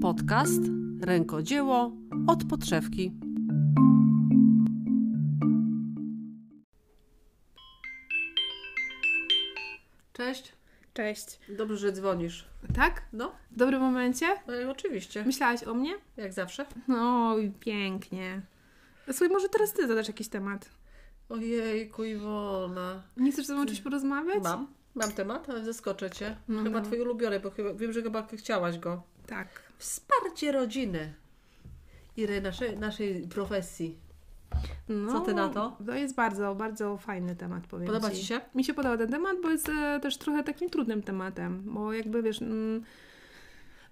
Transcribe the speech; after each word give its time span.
Podcast 0.00 0.60
Rękodzieło 1.00 1.92
od 2.26 2.44
podszewki. 2.44 3.12
Cześć. 10.12 10.52
Cześć. 10.94 11.40
Dobrze, 11.48 11.76
że 11.76 11.92
dzwonisz. 11.92 12.44
Tak? 12.74 13.02
No, 13.12 13.32
W 13.50 13.56
dobrym 13.56 13.80
momencie? 13.80 14.26
no 14.46 14.70
oczywiście. 14.70 15.24
Myślałaś 15.24 15.64
o 15.64 15.74
mnie? 15.74 15.94
Jak 16.16 16.32
zawsze. 16.32 16.66
No 16.88 17.38
i 17.38 17.50
pięknie. 17.50 18.42
Słuchaj, 19.06 19.28
może 19.28 19.48
teraz 19.48 19.72
Ty 19.72 19.88
zadasz 19.88 20.08
jakiś 20.08 20.28
temat. 20.28 20.70
Ojejku, 21.28 22.04
Iwona. 22.04 23.02
Nie 23.16 23.32
chcesz 23.32 23.46
ze 23.46 23.54
mną 23.54 23.66
coś 23.66 23.80
porozmawiać? 23.80 24.42
Mam. 24.42 24.77
Mam 24.98 25.12
temat, 25.12 25.50
ale 25.50 25.64
zaskoczę 25.64 26.10
Cię. 26.10 26.36
No, 26.48 26.62
chyba 26.62 26.80
no. 26.80 26.86
Twój 26.86 27.00
ulubiony, 27.00 27.40
bo 27.40 27.50
chyba, 27.50 27.74
wiem, 27.74 27.92
że 27.92 28.02
chyba 28.02 28.26
chciałaś 28.36 28.78
go. 28.78 29.02
Tak. 29.26 29.48
Wsparcie 29.78 30.52
rodziny. 30.52 31.14
I 32.16 32.26
naszej, 32.42 32.78
naszej 32.78 33.28
profesji. 33.28 33.98
No, 34.88 35.12
Co 35.12 35.20
ty 35.20 35.34
na 35.34 35.48
to? 35.48 35.76
To 35.86 35.94
jest 35.94 36.14
bardzo, 36.14 36.54
bardzo 36.54 36.96
fajny 36.96 37.36
temat, 37.36 37.66
powiem 37.66 37.86
Podoba 37.86 38.10
Ci 38.10 38.26
się? 38.26 38.40
Mi 38.54 38.64
się 38.64 38.74
podoba 38.74 38.96
ten 38.96 39.10
temat, 39.10 39.36
bo 39.42 39.50
jest 39.50 39.68
e, 39.68 40.00
też 40.00 40.16
trochę 40.16 40.44
takim 40.44 40.70
trudnym 40.70 41.02
tematem, 41.02 41.62
bo 41.64 41.92
jakby 41.92 42.22
wiesz... 42.22 42.42
Mm, 42.42 42.82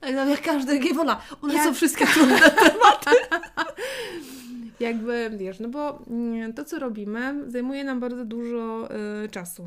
Ej, 0.02 0.14
no 0.14 0.24
jak 0.24 0.42
każdy, 0.42 0.76
Iwona, 0.76 1.20
one 1.42 1.54
Jak- 1.54 1.64
są 1.64 1.74
wszystkie 1.74 2.06
trudne. 2.14 2.40
jakby, 4.80 5.30
wiesz, 5.36 5.60
no 5.60 5.68
bo 5.68 5.98
mm, 6.10 6.52
to, 6.52 6.64
co 6.64 6.78
robimy, 6.78 7.50
zajmuje 7.50 7.84
nam 7.84 8.00
bardzo 8.00 8.24
dużo 8.24 8.88
e, 9.24 9.28
czasu. 9.28 9.64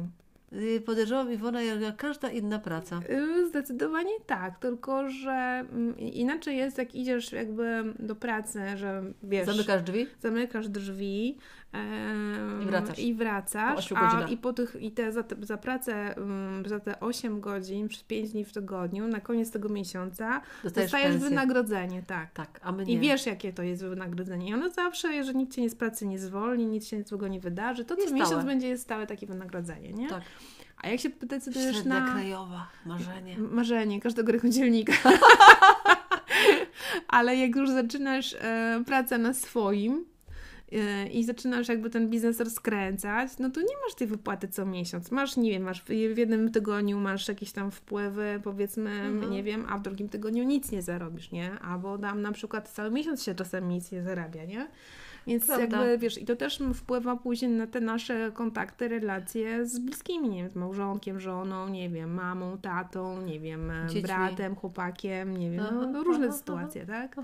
Y, 0.54 0.82
Podejrzewam, 0.86 1.32
Iwona, 1.34 1.62
jak 1.62 1.82
jak 1.82 1.96
każda 1.98 2.30
inna 2.30 2.60
praca. 2.60 3.00
Y, 3.10 3.48
Zdecydowanie 3.48 4.12
tak, 4.26 4.60
tylko 4.60 5.10
że 5.10 5.32
mm, 5.72 6.00
inaczej 6.00 6.58
jest, 6.58 6.78
jak 6.78 6.96
idziesz 6.96 7.32
jakby 7.32 7.84
do 8.00 8.16
pracy, 8.16 8.60
że 8.76 9.04
wiesz, 9.24 9.46
Zamykasz 9.46 9.82
drzwi? 9.82 10.08
zamykasz 10.20 10.70
drzwi 10.70 11.38
I 12.62 12.66
wracasz. 12.66 13.00
i, 13.00 13.14
wracasz, 13.14 13.90
Po 13.90 13.98
a 13.98 14.28
i 14.28 14.38
po 14.38 14.54
tych, 14.54 14.76
i 14.82 14.92
te, 14.92 15.12
za, 15.12 15.24
te, 15.24 15.36
za 15.46 15.58
pracę 15.58 16.16
mm, 16.18 16.66
za 16.66 16.80
te 16.80 17.00
8 17.00 17.42
godzin, 17.42 17.88
przez 17.88 18.04
5 18.04 18.32
dni 18.32 18.46
w 18.46 18.54
tygodniu, 18.54 19.08
na 19.08 19.20
koniec 19.20 19.52
tego 19.52 19.70
miesiąca 19.70 20.42
Dostajesz, 20.64 20.92
dostajesz 20.92 21.18
wynagrodzenie, 21.18 22.04
tak. 22.08 22.34
Tak, 22.34 22.60
a 22.64 22.72
my 22.72 22.86
nie. 22.86 22.94
I 22.94 23.00
wiesz, 23.00 23.26
jakie 23.26 23.54
to 23.54 23.64
jest 23.64 23.84
wynagrodzenie. 23.86 24.50
I 24.50 24.54
ono 24.54 24.70
zawsze, 24.70 25.14
jeżeli 25.14 25.38
nikt 25.38 25.54
cię 25.54 25.62
nie 25.62 25.70
z 25.70 25.76
pracy 25.76 26.08
nie 26.08 26.20
zwolni, 26.20 26.66
nic 26.66 26.88
się 26.88 27.04
złego 27.04 27.28
nie 27.28 27.40
wydarzy, 27.40 27.86
to 27.86 27.96
co 27.96 28.02
Jest 28.02 28.14
miesiąc 28.14 28.30
stałe. 28.30 28.44
będzie 28.44 28.68
jest 28.68 28.84
stałe 28.84 29.08
takie 29.08 29.28
wynagrodzenie, 29.28 29.94
nie? 29.94 30.10
Tak. 30.10 30.22
A 30.82 30.88
jak 30.88 31.00
się 31.00 31.10
decydujesz 31.10 31.76
Średnia 31.76 32.00
na... 32.00 32.12
krajowa, 32.12 32.68
marzenie. 32.86 33.38
Marzenie 33.38 34.02
każdego 34.02 34.32
rękodzielnika. 34.32 34.94
Ale 37.08 37.36
jak 37.36 37.56
już 37.56 37.70
zaczynasz 37.70 38.34
e, 38.34 38.84
pracę 38.86 39.18
na 39.18 39.34
swoim 39.34 40.06
i 41.12 41.24
zaczynasz 41.24 41.68
jakby 41.68 41.90
ten 41.90 42.10
biznes 42.10 42.40
rozkręcać, 42.40 43.32
no 43.40 43.50
to 43.50 43.62
nie 43.62 43.76
masz 43.86 43.96
tej 43.96 44.08
wypłaty 44.08 44.48
co 44.48 44.66
miesiąc. 44.66 45.12
Masz, 45.12 45.38
nie 45.38 45.52
wiem, 45.52 45.64
masz 45.64 45.82
w, 45.84 45.90
jednym 45.90 46.52
tygodniu 46.52 47.00
masz 47.00 47.28
jakieś 47.28 47.52
tam 47.52 47.72
wpływy, 47.72 48.42
powiedzmy, 48.44 48.90
Mhm. 48.92 49.32
nie 49.32 49.44
wiem, 49.44 49.66
a 49.70 49.78
w 49.78 49.82
drugim 49.82 50.10
tygodniu 50.10 50.44
nic 50.44 50.72
nie 50.72 50.82
zarobisz, 50.82 51.32
nie? 51.32 51.52
Albo 51.60 51.98
tam 51.98 52.22
na 52.22 52.32
przykład 52.32 52.70
cały 52.70 52.92
miesiąc 52.92 53.24
się 53.24 53.36
czasem 53.36 53.70
nic 53.70 53.92
nie 53.92 54.04
zarabia, 54.04 54.46
nie? 54.46 54.68
Więc 55.28 55.46
Prawda. 55.46 55.64
jakby, 55.78 55.98
wiesz, 55.98 56.22
i 56.22 56.26
to 56.26 56.36
też 56.36 56.60
wpływa 56.74 57.16
później 57.16 57.52
na 57.52 57.68
te 57.68 57.82
nasze 57.82 58.32
kontakty, 58.34 58.88
relacje 58.88 59.66
z 59.66 59.80
bliskimi, 59.80 60.30
nie 60.30 60.42
wiem, 60.42 60.50
z 60.50 60.56
małżonkiem, 60.56 61.20
żoną, 61.20 61.70
nie 61.70 61.90
wiem, 61.90 62.14
mamą, 62.14 62.58
tatą, 62.58 63.22
nie 63.22 63.40
wiem, 63.40 63.72
Dziećmi. 63.88 64.02
bratem, 64.02 64.56
chłopakiem, 64.56 65.38
nie 65.38 65.52
wiem, 65.52 65.60
Aha, 65.64 65.72
no, 65.76 65.86
no 65.92 66.04
różne 66.04 66.28
aha, 66.28 66.38
sytuacje, 66.38 66.86
tak? 66.86 67.16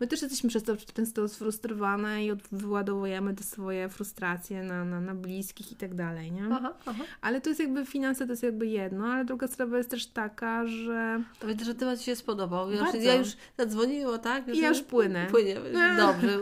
My 0.00 0.06
też 0.06 0.22
jesteśmy 0.22 0.48
przez 0.48 0.62
to 0.62 0.76
często 0.94 1.28
sfrustrowane 1.28 2.24
i 2.24 2.30
wyładowujemy 2.52 3.34
te 3.34 3.44
swoje 3.44 3.88
frustracje 3.88 4.62
na, 4.62 4.84
na, 4.84 5.00
na 5.00 5.14
bliskich 5.14 5.72
i 5.72 5.76
tak 5.76 5.94
dalej, 5.94 6.32
nie? 6.32 6.42
Aha, 6.52 6.74
aha. 6.86 7.04
Ale 7.20 7.40
to 7.40 7.50
jest 7.50 7.60
jakby 7.60 7.86
finanse, 7.86 8.26
to 8.26 8.32
jest 8.32 8.42
jakby 8.42 8.66
jedno, 8.66 9.06
ale 9.06 9.24
druga 9.24 9.48
sprawa 9.48 9.78
jest 9.78 9.90
też 9.90 10.06
taka, 10.06 10.66
że 10.66 11.22
To 11.40 11.46
widzę, 11.46 11.64
że 11.64 11.74
temat 11.74 12.00
się 12.00 12.16
spodobał. 12.16 12.70
Ja 12.70 12.80
już, 12.80 13.04
ja 13.04 13.14
już 13.14 13.28
zadzwoniła, 13.58 14.18
tak? 14.18 14.56
Ja 14.56 14.68
już 14.68 14.82
płynę. 14.82 15.26
Płynie. 15.30 15.56
Dobrze. 15.96 16.38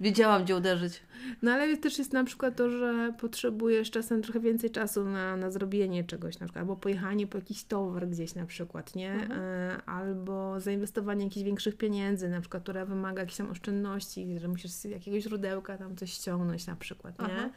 Wiedziałam, 0.00 0.44
gdzie 0.44 0.56
uderzyć. 0.56 1.02
No 1.42 1.52
ale 1.52 1.76
też 1.76 1.98
jest 1.98 2.12
na 2.12 2.24
przykład 2.24 2.56
to, 2.56 2.70
że 2.70 3.14
potrzebujesz 3.20 3.90
czasem 3.90 4.22
trochę 4.22 4.40
więcej 4.40 4.70
czasu 4.70 5.04
na, 5.04 5.36
na 5.36 5.50
zrobienie 5.50 6.04
czegoś, 6.04 6.38
na 6.38 6.46
przykład, 6.46 6.60
albo 6.60 6.76
pojechanie 6.76 7.26
po 7.26 7.38
jakiś 7.38 7.64
towar 7.64 8.08
gdzieś 8.08 8.34
na 8.34 8.46
przykład, 8.46 8.94
nie? 8.94 9.12
Mhm. 9.12 9.40
E, 9.40 9.82
albo 9.86 10.60
zainwestowanie 10.60 11.24
jakichś 11.24 11.44
większych 11.44 11.76
pieniędzy, 11.76 12.28
na 12.28 12.40
przykład, 12.40 12.62
które 12.62 12.86
wymaga 12.86 13.20
jakichś 13.20 13.38
tam 13.38 13.50
oszczędności, 13.50 14.38
że 14.38 14.48
musisz 14.48 14.70
z 14.70 14.84
jakiegoś 14.84 15.22
źródełka 15.22 15.78
tam 15.78 15.96
coś 15.96 16.12
ściągnąć 16.12 16.66
na 16.66 16.76
przykład, 16.76 17.14
nie? 17.18 17.50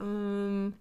Um, 0.00 0.72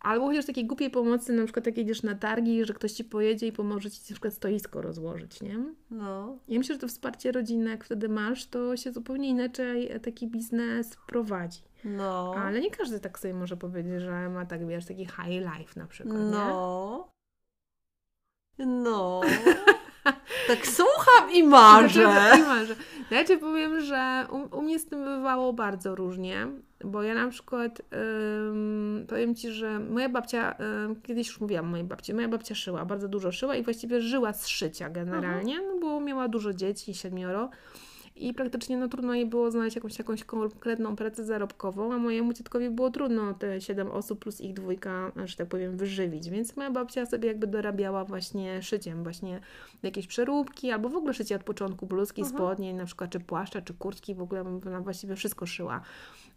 albo 0.00 0.26
chociaż 0.26 0.46
takiej 0.46 0.66
głupiej 0.66 0.90
pomocy, 0.90 1.32
na 1.32 1.44
przykład 1.44 1.66
jak 1.66 1.76
jedziesz 1.78 2.02
na 2.02 2.14
targi, 2.14 2.64
że 2.64 2.74
ktoś 2.74 2.92
Ci 2.92 3.04
pojedzie 3.04 3.46
i 3.46 3.52
pomoże 3.52 3.90
Ci 3.90 4.00
na 4.00 4.14
przykład 4.14 4.34
stoisko 4.34 4.82
rozłożyć, 4.82 5.42
nie? 5.42 5.58
No. 5.90 6.38
Ja 6.48 6.58
myślę, 6.58 6.74
że 6.74 6.80
to 6.80 6.88
wsparcie 6.88 7.32
rodzinne, 7.32 7.70
jak 7.70 7.84
wtedy 7.84 8.08
masz, 8.08 8.46
to 8.46 8.76
się 8.76 8.92
zupełnie 8.92 9.28
inaczej 9.28 10.00
taki 10.02 10.26
biznes 10.28 10.96
prowadzi. 11.06 11.60
No. 11.84 12.34
Ale 12.36 12.60
nie 12.60 12.70
każdy 12.70 13.00
tak 13.00 13.18
sobie 13.18 13.34
może 13.34 13.56
powiedzieć, 13.56 14.00
że 14.00 14.28
ma 14.28 14.46
tak, 14.46 14.66
wiesz, 14.66 14.86
taki 14.86 15.06
high 15.06 15.58
life 15.58 15.80
na 15.80 15.86
przykład, 15.86 16.18
nie? 16.18 16.30
No. 18.66 19.20
Tak 20.48 20.66
słucham 20.66 21.30
i 21.32 21.42
marzę. 21.42 22.02
I 22.38 22.42
marzę. 22.42 22.74
Ja 23.10 23.24
Ci 23.24 23.38
powiem, 23.38 23.80
że 23.80 24.26
u, 24.30 24.56
u 24.58 24.62
mnie 24.62 24.78
z 24.78 24.86
tym 24.86 25.04
bywało 25.04 25.52
bardzo 25.52 25.94
różnie, 25.94 26.46
bo 26.84 27.02
ja 27.02 27.14
na 27.14 27.28
przykład 27.28 27.82
ym, 27.92 29.06
powiem 29.08 29.34
Ci, 29.34 29.50
że 29.50 29.78
moja 29.78 30.08
babcia, 30.08 30.56
ym, 30.84 31.02
kiedyś 31.02 31.28
już 31.28 31.40
mówiłam 31.40 31.64
o 31.64 31.68
mojej 31.68 31.86
babci, 31.86 32.14
moja 32.14 32.28
babcia 32.28 32.54
szyła, 32.54 32.84
bardzo 32.84 33.08
dużo 33.08 33.32
szyła 33.32 33.56
i 33.56 33.62
właściwie 33.62 34.00
żyła 34.00 34.32
z 34.32 34.46
szycia 34.46 34.90
generalnie, 34.90 35.60
no 35.60 35.78
bo 35.80 36.00
miała 36.00 36.28
dużo 36.28 36.54
dzieci, 36.54 36.94
siedmioro. 36.94 37.50
I 38.20 38.34
praktycznie 38.34 38.76
no, 38.76 38.88
trudno 38.88 39.14
jej 39.14 39.26
było 39.26 39.50
znaleźć 39.50 39.76
jakąś, 39.76 39.98
jakąś 39.98 40.24
konkretną 40.24 40.96
pracę 40.96 41.24
zarobkową, 41.24 41.92
a 41.92 41.98
mojemu 41.98 42.32
dziadkowi 42.32 42.70
było 42.70 42.90
trudno 42.90 43.34
te 43.34 43.60
7 43.60 43.90
osób 43.90 44.18
plus 44.18 44.40
ich 44.40 44.54
dwójka, 44.54 45.12
że 45.24 45.36
tak 45.36 45.48
powiem, 45.48 45.76
wyżywić. 45.76 46.30
Więc 46.30 46.56
moja 46.56 46.70
babcia 46.70 47.06
sobie 47.06 47.28
jakby 47.28 47.46
dorabiała 47.46 48.04
właśnie 48.04 48.62
szyciem, 48.62 49.02
właśnie 49.02 49.40
jakieś 49.82 50.06
przeróbki, 50.06 50.70
albo 50.70 50.88
w 50.88 50.96
ogóle 50.96 51.14
szycie 51.14 51.36
od 51.36 51.44
początku, 51.44 51.86
bluzki, 51.86 52.22
Aha. 52.22 52.30
spodnie, 52.30 52.74
na 52.74 52.84
przykład 52.84 53.10
czy 53.10 53.20
płaszcza, 53.20 53.60
czy 53.62 53.74
kurtki, 53.74 54.14
w 54.14 54.22
ogóle 54.22 54.40
ona 54.66 54.80
właściwie 54.80 55.16
wszystko 55.16 55.46
szyła. 55.46 55.80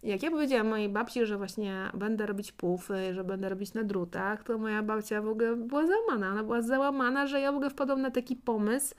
Jak 0.03 0.23
ja 0.23 0.31
powiedziałam 0.31 0.67
mojej 0.67 0.89
babci, 0.89 1.25
że 1.25 1.37
właśnie 1.37 1.75
będę 1.93 2.25
robić 2.25 2.51
pufy, 2.51 3.13
że 3.13 3.23
będę 3.23 3.49
robić 3.49 3.73
na 3.73 3.83
drutach, 3.83 4.43
to 4.43 4.57
moja 4.57 4.83
babcia 4.83 5.21
w 5.21 5.27
ogóle 5.27 5.55
była 5.55 5.87
załamana. 5.87 6.31
Ona 6.31 6.43
była 6.43 6.61
załamana, 6.61 7.27
że 7.27 7.39
ja 7.39 7.51
w 7.51 7.55
ogóle 7.55 7.69
wpadłam 7.69 8.01
na 8.01 8.11
taki 8.11 8.35
pomysł, 8.35 8.95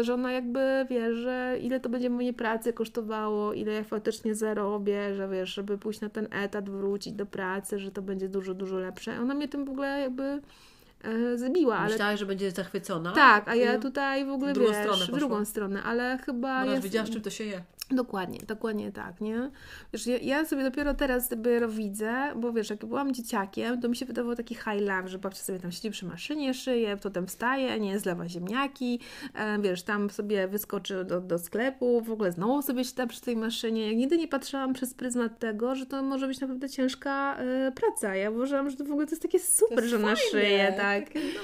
że 0.00 0.14
ona 0.14 0.32
jakby 0.32 0.86
wie, 0.90 1.14
że 1.14 1.56
ile 1.60 1.80
to 1.80 1.88
będzie 1.88 2.10
mojej 2.10 2.34
pracy 2.34 2.72
kosztowało, 2.72 3.52
ile 3.52 3.72
ja 3.72 3.84
faktycznie 3.84 4.34
zarobię, 4.34 5.14
że 5.14 5.28
wiesz, 5.28 5.54
żeby 5.54 5.78
pójść 5.78 6.00
na 6.00 6.08
ten 6.08 6.28
etat, 6.32 6.70
wrócić 6.70 7.12
do 7.12 7.26
pracy, 7.26 7.78
że 7.78 7.90
to 7.90 8.02
będzie 8.02 8.28
dużo, 8.28 8.54
dużo 8.54 8.78
lepsze. 8.78 9.20
Ona 9.20 9.34
mnie 9.34 9.48
tym 9.48 9.64
w 9.64 9.70
ogóle 9.70 10.00
jakby 10.00 10.40
e, 11.02 11.38
zbiła, 11.38 11.76
ale 11.78 11.90
Myślałaś, 11.90 12.18
że 12.20 12.26
będzie 12.26 12.50
zachwycona? 12.50 13.12
tak, 13.12 13.48
a 13.48 13.54
ja 13.54 13.68
Mm. 13.70 13.82
tutaj 13.82 14.26
w 14.26 14.30
ogóle 14.30 14.50
W 14.50 14.54
drugą 14.54 14.70
wiesz, 14.72 14.80
stronę 14.82 15.04
w 15.06 15.10
drugą 15.18 15.44
stronę, 15.44 15.82
ale 15.82 16.18
chyba 16.26 16.64
Bo 16.64 16.70
jest... 16.70 16.82
wiedziała, 16.82 17.06
z 17.06 17.10
czym 17.10 17.22
to 17.22 17.30
się 17.30 17.44
je. 17.44 17.62
Dokładnie, 17.90 18.38
dokładnie 18.48 18.92
tak, 18.92 19.20
nie? 19.20 19.50
Wiesz, 19.92 20.06
ja, 20.06 20.18
ja 20.18 20.44
sobie 20.44 20.62
dopiero 20.62 20.94
teraz 20.94 21.28
dopiero 21.28 21.68
widzę, 21.68 22.32
bo 22.36 22.52
wiesz, 22.52 22.70
jak 22.70 22.84
byłam 22.84 23.14
dzieciakiem, 23.14 23.80
to 23.80 23.88
mi 23.88 23.96
się 23.96 24.06
wydawało 24.06 24.36
taki 24.36 24.54
high 24.54 24.84
że 25.06 25.18
babcia 25.18 25.42
sobie 25.42 25.58
tam 25.58 25.72
siedzi 25.72 25.90
przy 25.90 26.06
maszynie, 26.06 26.54
szyje, 26.54 26.96
potem 26.96 27.26
wstaje, 27.26 27.80
nie, 27.80 27.98
zlewa 27.98 28.28
ziemniaki, 28.28 29.00
e, 29.34 29.58
wiesz, 29.58 29.82
tam 29.82 30.10
sobie 30.10 30.48
wyskoczy 30.48 31.04
do, 31.04 31.20
do 31.20 31.38
sklepu, 31.38 32.00
w 32.00 32.10
ogóle 32.10 32.32
znowu 32.32 32.62
sobie 32.62 32.84
siada 32.84 33.06
przy 33.06 33.20
tej 33.20 33.36
maszynie. 33.36 33.86
Ja 33.86 33.98
nigdy 33.98 34.18
nie 34.18 34.28
patrzyłam 34.28 34.72
przez 34.72 34.94
pryzmat 34.94 35.38
tego, 35.38 35.74
że 35.74 35.86
to 35.86 36.02
może 36.02 36.26
być 36.26 36.40
naprawdę 36.40 36.68
ciężka 36.68 37.36
e, 37.36 37.72
praca. 37.72 38.14
Ja 38.14 38.30
uważałam, 38.30 38.70
że 38.70 38.76
to 38.76 38.84
w 38.84 38.90
ogóle 38.90 39.06
to 39.06 39.12
jest 39.12 39.22
takie 39.22 39.40
super, 39.40 39.78
jest 39.78 39.90
że 39.90 39.98
fajne, 39.98 40.16
szyje, 40.16 40.74
tak. 40.76 41.04
Takie, 41.04 41.20
no, 41.20 41.40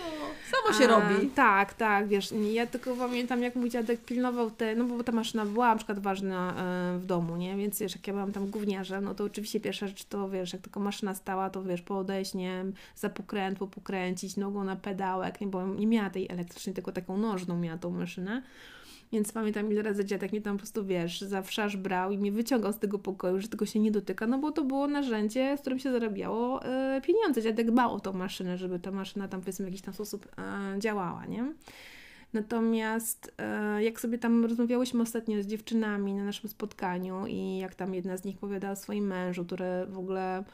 samo 0.50 0.78
się 0.78 0.84
A, 0.84 0.88
robi. 0.88 1.30
Tak, 1.30 1.74
tak, 1.74 2.08
wiesz, 2.08 2.34
ja 2.52 2.66
tylko 2.66 2.96
pamiętam, 2.96 3.42
jak 3.42 3.56
mój 3.56 3.70
dziadek 3.70 4.00
pilnował 4.00 4.50
te, 4.50 4.74
no 4.74 4.84
bo 4.84 5.04
ta 5.04 5.12
maszyna 5.12 5.46
była 5.46 5.68
na 5.68 5.76
przykład 5.76 5.98
ważna 5.98 6.29
e, 6.36 6.98
w 6.98 7.06
domu, 7.06 7.36
nie? 7.36 7.56
Więc 7.56 7.78
wiesz, 7.78 7.94
jak 7.94 8.06
ja 8.06 8.12
byłam 8.12 8.32
tam 8.32 8.50
gówniarzem, 8.50 9.04
no 9.04 9.14
to 9.14 9.24
oczywiście 9.24 9.60
pierwsza 9.60 9.86
rzecz 9.86 10.04
to, 10.04 10.28
wiesz, 10.28 10.52
jak 10.52 10.62
tylko 10.62 10.80
maszyna 10.80 11.14
stała, 11.14 11.50
to 11.50 11.62
wiesz, 11.62 11.82
podejść, 11.82 12.34
nie 12.34 12.48
wiem, 12.48 12.72
za 12.96 13.08
pokręt, 13.08 13.58
pokręcić 13.58 14.36
nogą 14.36 14.64
na 14.64 14.76
pedałek, 14.76 15.40
nie? 15.40 15.46
Bo 15.46 15.66
nie 15.66 15.86
miała 15.86 16.10
tej 16.10 16.26
elektrycznej, 16.30 16.74
tylko 16.74 16.92
taką 16.92 17.18
nożną 17.18 17.58
miała 17.58 17.78
tą 17.78 17.90
maszynę. 17.90 18.42
Więc 19.12 19.32
pamiętam 19.32 19.72
ile 19.72 19.82
razy 19.82 20.04
dziadek 20.04 20.32
mnie 20.32 20.40
tam 20.40 20.56
po 20.56 20.58
prostu, 20.58 20.84
wiesz, 20.84 21.20
za 21.20 21.42
wszarz 21.42 21.76
brał 21.76 22.12
i 22.12 22.18
mnie 22.18 22.32
wyciągał 22.32 22.72
z 22.72 22.78
tego 22.78 22.98
pokoju, 22.98 23.40
że 23.40 23.48
tego 23.48 23.66
się 23.66 23.80
nie 23.80 23.90
dotyka, 23.90 24.26
no 24.26 24.38
bo 24.38 24.52
to 24.52 24.64
było 24.64 24.86
narzędzie, 24.86 25.56
z 25.56 25.60
którym 25.60 25.78
się 25.78 25.92
zarabiało 25.92 26.64
e, 26.64 27.00
pieniądze. 27.04 27.42
Dziadek 27.42 27.70
dbał 27.70 27.94
o 27.94 28.00
tą 28.00 28.12
maszynę, 28.12 28.58
żeby 28.58 28.78
ta 28.78 28.90
maszyna 28.90 29.28
tam 29.28 29.40
powiedzmy 29.40 29.64
w 29.64 29.68
jakiś 29.68 29.82
tam 29.82 29.94
sposób 29.94 30.28
e, 30.38 30.78
działała, 30.78 31.26
nie? 31.26 31.52
Natomiast 32.32 33.34
e, 33.38 33.82
jak 33.82 34.00
sobie 34.00 34.18
tam 34.18 34.44
rozmawiałyśmy 34.44 35.02
ostatnio 35.02 35.42
z 35.42 35.46
dziewczynami 35.46 36.14
na 36.14 36.24
naszym 36.24 36.50
spotkaniu 36.50 37.26
i 37.26 37.58
jak 37.58 37.74
tam 37.74 37.94
jedna 37.94 38.16
z 38.16 38.24
nich 38.24 38.38
powiedziała 38.38 38.72
o 38.72 38.76
swoim 38.76 39.06
mężu, 39.06 39.44
które 39.44 39.86
w 39.86 39.98
ogóle 39.98 40.44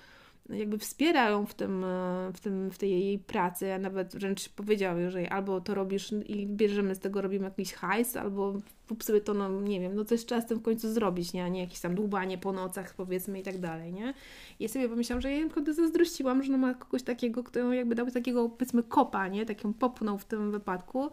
jakby 0.49 0.79
wspierają 0.79 1.47
w, 1.47 1.55
tym, 1.55 1.85
e, 1.85 2.31
w, 2.35 2.41
tym, 2.41 2.71
w 2.71 2.79
tej 2.79 2.91
jej 2.91 3.19
pracy, 3.19 3.73
a 3.73 3.79
nawet 3.79 4.17
wręcz 4.17 4.49
powiedział, 4.49 4.97
że 5.09 5.33
albo 5.33 5.61
to 5.61 5.75
robisz 5.75 6.13
i 6.27 6.47
bierzemy 6.47 6.95
z 6.95 6.99
tego, 6.99 7.23
robimy 7.23 7.45
jakiś 7.45 7.73
hajs, 7.73 8.17
albo 8.17 8.55
kup 8.89 9.05
sobie 9.05 9.21
to, 9.21 9.35
no 9.35 9.61
nie 9.61 9.81
wiem, 9.81 9.95
no 9.95 10.05
coś 10.05 10.25
trzeba 10.25 10.41
z 10.41 10.47
tym 10.47 10.59
w 10.59 10.63
końcu 10.63 10.93
zrobić, 10.93 11.33
nie? 11.33 11.45
A 11.45 11.49
nie 11.49 11.61
jakieś 11.61 11.81
tam 11.81 11.95
dłubanie 11.95 12.39
po 12.39 12.53
nocach 12.53 12.95
powiedzmy 12.95 13.41
i 13.41 13.43
tak 13.43 13.59
dalej, 13.59 13.93
nie? 13.93 14.15
I 14.61 14.63
ja 14.63 14.69
sobie 14.69 14.89
pomyślałam, 14.89 15.21
że 15.21 15.33
ja 15.33 15.45
naprawdę 15.45 15.75
zazdrościłam, 15.75 16.43
że 16.43 16.53
no 16.53 16.59
ma 16.59 16.75
kogoś 16.75 17.03
takiego, 17.03 17.45
kto 17.45 17.73
jakby 17.73 17.95
dał 17.95 18.11
takiego 18.11 18.49
powiedzmy 18.49 18.83
kopa, 18.83 19.29
nie? 19.29 19.47
Taką 19.47 19.75
popnął 19.75 20.19
w 20.19 20.25
tym 20.25 20.53
wypadku, 20.53 21.11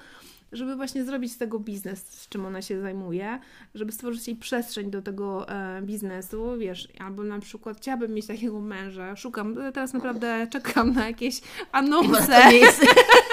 żeby 0.53 0.75
właśnie 0.75 1.05
zrobić 1.05 1.31
z 1.31 1.37
tego 1.37 1.59
biznes, 1.59 1.99
z 1.99 2.29
czym 2.29 2.45
ona 2.45 2.61
się 2.61 2.81
zajmuje, 2.81 3.39
żeby 3.75 3.91
stworzyć 3.91 4.27
jej 4.27 4.37
przestrzeń 4.37 4.91
do 4.91 5.01
tego 5.01 5.49
e, 5.49 5.81
biznesu, 5.81 6.57
wiesz, 6.57 6.87
albo 6.99 7.23
na 7.23 7.39
przykład 7.39 7.77
chciałabym 7.77 8.13
mieć 8.13 8.27
takiego 8.27 8.59
męża, 8.59 9.15
szukam, 9.15 9.57
teraz 9.73 9.93
naprawdę 9.93 10.47
czekam 10.51 10.93
na 10.93 11.07
jakieś 11.07 11.41
anonse. 11.71 12.41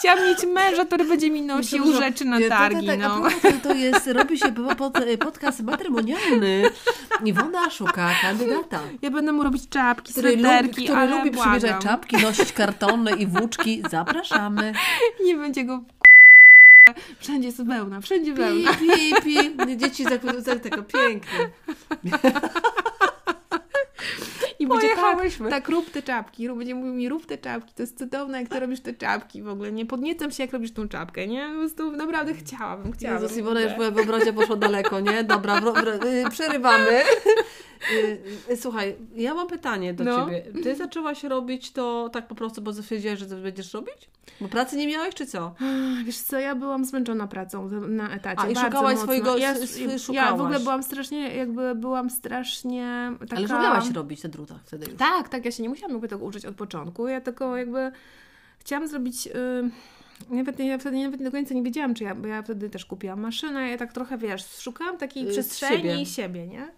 Chciałam 0.00 0.26
mieć 0.26 0.44
męża, 0.54 0.84
który 0.84 1.04
będzie 1.04 1.30
mi 1.30 1.42
nosił 1.42 1.84
Dobrze, 1.84 1.98
rzeczy 1.98 2.24
na 2.24 2.38
targi. 2.48 2.86
Tak, 2.86 2.98
no. 2.98 3.22
A 3.48 3.52
to 3.62 3.74
jest, 3.74 4.06
robi 4.06 4.38
się 4.38 4.52
pod, 4.78 4.92
podcast 5.20 5.62
matrymonialny. 5.62 6.70
Iwona 7.24 7.70
szuka 7.70 8.10
kandydata. 8.22 8.80
Ja 9.02 9.10
będę 9.10 9.32
mu 9.32 9.42
robić 9.42 9.68
czapki, 9.68 10.12
który 10.12 10.32
sweterki, 10.32 10.84
Który 10.84 11.06
lubi 11.06 11.30
przymierzać 11.30 11.82
czapki, 11.82 12.16
nosić 12.16 12.52
kartony 12.52 13.10
i 13.10 13.26
włóczki. 13.26 13.82
Zapraszamy. 13.90 14.72
Nie 15.24 15.36
będzie 15.36 15.64
go 15.64 15.80
Wszędzie 17.18 17.46
jest 17.46 17.64
wełna, 17.64 18.00
wszędzie 18.00 18.34
wełna. 18.34 18.70
Pi, 18.74 19.14
pi, 19.22 19.50
pi. 19.66 19.76
Dzieci 19.76 20.04
zakładają 20.04 20.60
tego 20.60 20.82
pięknie. 20.82 21.50
I 24.60 24.66
będzie 24.66 24.88
tak, 24.88 25.50
tak, 25.50 25.68
rób 25.68 25.90
te 25.90 26.02
czapki. 26.02 26.48
Będzie 26.48 26.74
mówił 26.74 26.94
mi, 26.94 27.08
rób 27.08 27.26
te 27.26 27.38
czapki, 27.38 27.74
to 27.74 27.82
jest 27.82 27.98
cudowne, 27.98 28.40
jak 28.40 28.48
ty 28.48 28.60
robisz 28.60 28.80
te 28.80 28.94
czapki 28.94 29.42
w 29.42 29.48
ogóle. 29.48 29.72
Nie 29.72 29.86
podniecam 29.86 30.30
się, 30.30 30.42
jak 30.42 30.52
robisz 30.52 30.72
tą 30.72 30.88
czapkę, 30.88 31.26
nie? 31.26 31.48
Po 31.48 31.58
prostu 31.58 31.92
naprawdę 31.92 32.34
chciałabym, 32.34 32.92
chciałabym. 32.92 33.22
Jezus, 33.22 33.38
Iwona 33.38 33.60
już 33.60 33.76
moja 33.76 33.90
wyobraźnia 33.90 34.32
poszła 34.32 34.56
daleko, 34.56 35.00
nie? 35.00 35.24
Dobra, 35.24 35.60
y, 36.04 36.30
przerywamy. 36.30 37.02
Y, 37.92 38.20
y, 38.50 38.56
słuchaj, 38.56 38.96
ja 39.14 39.34
mam 39.34 39.46
pytanie 39.46 39.94
do 39.94 40.04
no. 40.04 40.24
Ciebie. 40.24 40.62
Ty 40.62 40.76
zaczęłaś 40.76 41.24
robić 41.24 41.72
to 41.72 42.10
tak 42.12 42.28
po 42.28 42.34
prostu, 42.34 42.62
bo 42.62 42.72
stwierdziłaś, 42.72 43.18
że 43.18 43.26
to 43.26 43.36
będziesz 43.36 43.74
robić? 43.74 44.10
Bo 44.40 44.48
pracy 44.48 44.76
nie 44.76 44.86
miałeś, 44.86 45.14
czy 45.14 45.26
co? 45.26 45.54
Wiesz 46.06 46.18
co, 46.18 46.38
ja 46.38 46.54
byłam 46.54 46.84
zmęczona 46.84 47.26
pracą 47.26 47.68
na 47.70 48.10
etacie. 48.10 48.42
A, 48.42 48.48
i 48.48 48.56
szukałaś 48.56 48.92
mocno. 48.94 49.02
swojego... 49.02 49.36
Ja, 49.36 49.54
szukałaś. 49.54 50.08
ja 50.10 50.36
w 50.36 50.40
ogóle 50.40 50.60
byłam 50.60 50.82
strasznie, 50.82 51.36
jakby 51.36 51.74
byłam 51.74 52.10
strasznie 52.10 53.12
taka... 53.20 53.36
Ale 53.36 53.46
umiałaś 53.46 53.90
robić 53.90 54.20
te 54.20 54.28
druta 54.50 54.64
wtedy 54.66 54.86
już. 54.86 54.98
Tak, 54.98 55.28
tak, 55.28 55.44
ja 55.44 55.50
się 55.50 55.62
nie 55.62 55.68
musiałam 55.68 55.92
jakby 55.92 56.08
tego 56.08 56.24
uczyć 56.24 56.46
od 56.46 56.56
początku. 56.56 57.08
Ja 57.08 57.20
tylko 57.20 57.56
jakby 57.56 57.92
chciałam 58.58 58.88
zrobić... 58.88 59.26
Yy 59.26 59.70
nawet, 60.30 60.58
ja 60.58 60.78
wtedy 60.78 60.96
nawet 60.96 61.22
do 61.22 61.30
końca 61.30 61.54
nie 61.54 61.62
wiedziałam, 61.62 61.94
czy 61.94 62.04
ja, 62.04 62.14
bo 62.14 62.28
ja 62.28 62.42
wtedy 62.42 62.70
też 62.70 62.84
kupiłam 62.84 63.20
maszynę, 63.20 63.70
ja 63.70 63.78
tak 63.78 63.92
trochę, 63.92 64.18
wiesz, 64.18 64.46
szukałam 64.46 64.98
takiej 64.98 65.24
yy, 65.24 65.30
przestrzeni 65.30 65.82
siebie. 65.82 66.06
siebie, 66.06 66.46
nie? 66.46 66.68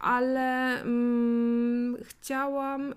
Ale 0.00 0.80
mm, 0.80 1.96
chciałam, 2.02 2.92
y, 2.92 2.94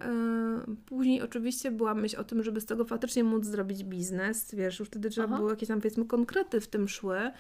później 0.86 1.22
oczywiście 1.22 1.72
była 1.72 1.94
myśl 1.94 2.20
o 2.20 2.24
tym, 2.24 2.44
żeby 2.44 2.62
z 2.62 2.66
tego 2.66 2.86
faktycznie 2.86 3.24
móc 3.24 3.46
zrobić 3.46 3.84
biznes, 3.84 4.56
wiesz, 4.56 4.80
już 4.80 4.88
wtedy 4.88 5.10
trzeba 5.10 5.28
Aha. 5.28 5.38
było 5.38 5.50
jakieś 5.50 5.68
tam 5.68 5.82
powiedzmy 5.82 6.06
konkrety 6.06 6.62
w 6.62 6.68
tym 6.68 6.88
szły, 6.88 7.32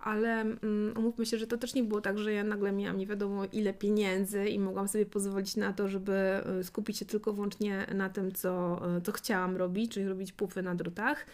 ale 0.00 0.40
mm, 0.40 0.94
umówmy 0.98 1.26
się, 1.26 1.38
że 1.38 1.46
to 1.46 1.58
też 1.58 1.74
nie 1.74 1.84
było 1.84 2.00
tak, 2.00 2.18
że 2.18 2.32
ja 2.32 2.44
nagle 2.44 2.72
miałam 2.72 2.98
nie 2.98 3.06
wiadomo 3.06 3.44
ile 3.52 3.74
pieniędzy 3.74 4.48
i 4.48 4.58
mogłam 4.58 4.88
sobie 4.88 5.06
pozwolić 5.06 5.56
na 5.56 5.72
to, 5.72 5.88
żeby 5.88 6.40
y, 6.60 6.64
skupić 6.64 6.98
się 6.98 7.04
tylko 7.04 7.32
wyłącznie 7.32 7.86
na 7.94 8.10
tym, 8.10 8.32
co, 8.32 8.80
y, 8.98 9.00
co 9.00 9.12
chciałam 9.12 9.56
robić, 9.56 9.92
czyli 9.92 10.08
robić 10.08 10.32
pufy 10.32 10.62
na 10.62 10.74
drutach 10.74 11.26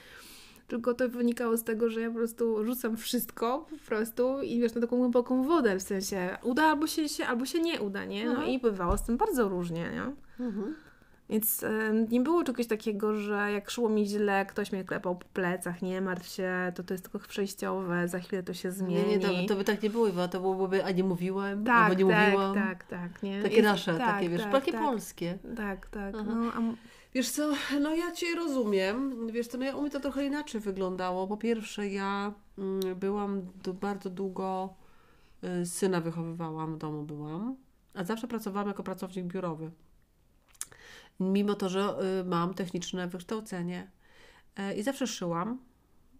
tylko 0.69 0.94
to 0.94 1.08
wynikało 1.08 1.56
z 1.56 1.64
tego, 1.64 1.90
że 1.90 2.00
ja 2.00 2.08
po 2.08 2.14
prostu 2.14 2.64
rzucam 2.64 2.96
wszystko 2.96 3.66
po 3.70 3.87
prostu 3.87 4.43
i 4.43 4.61
wiesz, 4.61 4.75
na 4.75 4.81
taką 4.81 4.96
głęboką 4.96 5.43
wodę, 5.43 5.76
w 5.76 5.82
sensie 5.82 6.37
uda 6.43 6.62
albo 6.62 6.87
się, 6.87 7.08
się 7.08 7.26
albo 7.26 7.46
się 7.46 7.61
nie 7.61 7.81
uda, 7.81 8.05
nie? 8.05 8.25
No 8.25 8.31
mhm. 8.31 8.50
i 8.50 8.58
bywało 8.58 8.96
z 8.96 9.02
tym 9.02 9.16
bardzo 9.16 9.49
różnie, 9.49 9.90
nie? 9.90 10.12
Mhm. 10.46 10.75
Więc 11.31 11.62
y, 11.62 12.06
nie 12.11 12.20
było 12.20 12.44
czegoś 12.44 12.66
takiego, 12.66 13.16
że 13.16 13.52
jak 13.52 13.70
szło 13.70 13.88
mi 13.88 14.06
źle, 14.06 14.46
ktoś 14.46 14.72
mnie 14.72 14.84
klepał 14.84 15.16
po 15.16 15.25
plecach, 15.25 15.82
nie 15.82 16.00
martw 16.00 16.28
się, 16.28 16.72
to 16.75 16.82
to 16.82 16.94
jest 16.94 17.11
tylko 17.11 17.28
przejściowe, 17.28 18.08
za 18.08 18.20
chwilę 18.20 18.43
to 18.43 18.55
się 18.55 18.70
zmieni. 18.70 19.08
Nie, 19.08 19.19
nie, 19.19 19.43
to, 19.43 19.55
to 19.55 19.56
by 19.56 19.64
tak 19.64 19.82
nie 19.82 19.90
było, 19.90 20.28
to 20.28 20.40
byłoby, 20.40 20.84
a 20.84 20.90
nie 20.90 21.05
mówiłem, 21.05 21.64
tak, 21.64 21.76
albo 21.76 21.94
nie 21.94 22.14
tak, 22.14 22.25
mówiłam. 22.25 22.55
Tak, 22.55 22.84
tak, 22.84 23.22
nie. 23.22 23.43
Takie 23.43 23.56
jest, 23.56 23.69
nasze, 23.69 23.99
tak, 23.99 24.06
takie 24.06 24.28
wiesz, 24.28 24.43
tak, 24.43 24.52
takie 24.52 24.72
tak, 24.72 24.81
polskie. 24.81 25.38
Tak, 25.56 25.87
tak. 25.87 26.14
No, 26.14 26.52
a 26.55 26.61
Wiesz 27.14 27.31
co, 27.31 27.52
no 27.81 27.94
ja 27.94 28.12
Cię 28.12 28.34
rozumiem. 28.37 29.26
Wiesz 29.32 29.46
co, 29.46 29.58
no 29.58 29.64
ja, 29.64 29.76
u 29.76 29.81
mnie 29.82 29.90
to 29.90 30.00
trochę 30.00 30.26
inaczej 30.26 30.61
wyglądało. 30.61 31.26
Po 31.26 31.37
pierwsze, 31.37 31.88
ja 31.88 32.34
mm, 32.58 32.81
byłam 32.99 33.52
bardzo 33.81 34.11
długo, 34.11 34.75
y, 35.62 35.66
syna 35.66 36.00
wychowywałam, 36.00 36.75
w 36.75 36.78
domu 36.78 37.02
byłam, 37.02 37.56
a 37.94 38.05
zawsze 38.05 38.28
pracowałam 38.28 38.69
jako 38.69 38.82
pracownik 38.82 39.25
biurowy. 39.26 39.70
Mimo 41.20 41.55
to, 41.55 41.69
że 41.69 41.96
y, 42.20 42.25
mam 42.25 42.55
techniczne 42.55 43.08
wykształcenie. 43.08 43.90
Y, 44.58 44.75
I 44.75 44.82
zawsze 44.82 45.06
szyłam 45.06 45.58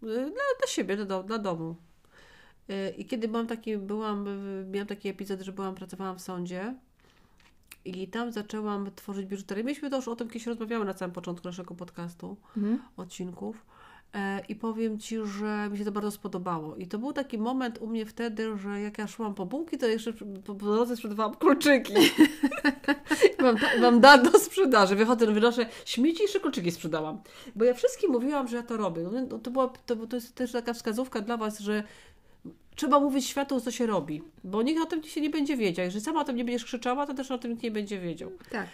dla, 0.03 0.15
dla 0.59 0.67
siebie, 0.67 0.97
dla, 0.97 1.23
dla 1.23 1.39
domu. 1.39 1.77
I 2.99 3.07
kiedy 3.07 3.29
byłam 3.29 3.47
taki, 3.47 3.79
byłam, 3.79 4.27
miałam 4.71 4.87
taki 4.89 5.09
epizod, 5.09 5.41
że 5.41 5.53
byłam, 5.53 5.75
pracowałam 5.75 6.19
w 6.19 6.21
sądzie, 6.23 6.75
i 7.85 8.09
tam 8.09 8.33
zaczęłam 8.33 8.91
tworzyć 8.97 9.27
biżuterię. 9.27 9.65
Myśmy 9.65 9.91
to 9.91 9.97
już 9.97 10.09
o 10.09 10.17
tym 10.17 10.29
kiedyś 10.29 10.47
rozmawiały 10.47 10.85
na 10.85 10.93
samym 10.93 11.15
początku 11.15 11.49
naszego 11.49 11.75
podcastu, 11.75 12.37
mhm. 12.57 12.79
odcinków. 12.97 13.67
E, 14.15 14.41
I 14.49 14.55
powiem 14.55 14.99
Ci, 14.99 15.17
że 15.25 15.69
mi 15.71 15.79
się 15.79 15.85
to 15.85 15.93
bardzo 15.93 16.11
spodobało. 16.11 16.77
I 16.77 16.87
to 16.87 16.99
był 16.99 17.13
taki 17.13 17.39
moment 17.39 17.79
u 17.79 17.87
mnie 17.87 18.07
wtedy, 18.07 18.59
że 18.59 18.81
jak 18.81 18.99
ja 18.99 19.07
szłam 19.07 19.35
po 19.35 19.47
bułki, 19.47 19.79
to 19.79 19.87
jeszcze 19.87 20.13
po 20.45 20.55
drodze 20.55 20.97
sprzedawałam 20.97 21.35
kluczyki. 21.35 21.93
mam, 23.43 23.57
mam 23.81 24.01
dat 24.01 24.31
do 24.33 24.39
sprzedaży. 24.39 24.97
Wychodzę, 24.97 25.27
wynoszę 25.27 25.67
śmieci 25.85 26.19
i 26.21 26.23
jeszcze 26.23 26.41
kluczyki 26.41 26.71
sprzedałam. 26.71 27.19
Bo 27.57 27.65
ja 27.65 27.75
wszystkim 27.75 28.13
mówiłam, 28.13 28.49
że 28.49 28.57
ja 28.57 28.63
to 28.63 28.77
robię. 28.77 29.03
No, 29.31 29.39
to, 29.39 29.51
była, 29.51 29.69
to, 29.87 29.97
to 29.97 30.17
jest 30.17 30.35
też 30.35 30.53
taka 30.53 30.73
wskazówka 30.73 31.21
dla 31.21 31.37
Was, 31.37 31.59
że 31.59 31.85
trzeba 32.75 33.01
mówić 33.01 33.27
światu, 33.27 33.61
co 33.61 33.71
się 33.71 33.87
robi, 33.87 34.23
bo 34.45 34.63
nikt 34.63 34.83
o 34.83 34.87
tym 34.87 35.03
się 35.03 35.21
nie 35.21 35.31
będzie 35.31 35.57
wiedział. 35.57 35.85
Jeżeli 35.85 36.05
sama 36.05 36.21
o 36.21 36.25
tym 36.25 36.37
nie 36.37 36.45
będziesz 36.45 36.65
krzyczała, 36.65 37.07
to 37.07 37.15
też 37.15 37.31
o 37.31 37.39
tym 37.39 37.51
nikt 37.51 37.63
nie 37.63 37.71
będzie 37.71 38.01
wiedział. 38.01 38.33
Tak. 38.51 38.67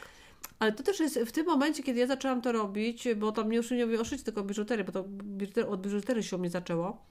Ale 0.58 0.72
to 0.72 0.82
też 0.82 1.00
jest 1.00 1.18
w 1.18 1.32
tym 1.32 1.46
momencie, 1.46 1.82
kiedy 1.82 2.00
ja 2.00 2.06
zaczęłam 2.06 2.42
to 2.42 2.52
robić, 2.52 3.08
bo 3.16 3.32
tam 3.32 3.50
nie 3.50 3.56
już 3.56 3.70
nie 3.70 3.86
mówię 3.86 4.00
o 4.00 4.04
szyć, 4.04 4.22
tylko 4.22 4.40
o 4.40 4.44
biżuterii, 4.44 4.84
bo 4.84 4.92
to 4.92 5.04
od 5.68 5.80
biżuterii 5.80 6.22
się 6.22 6.36
u 6.36 6.38
mnie 6.38 6.50
zaczęło. 6.50 7.10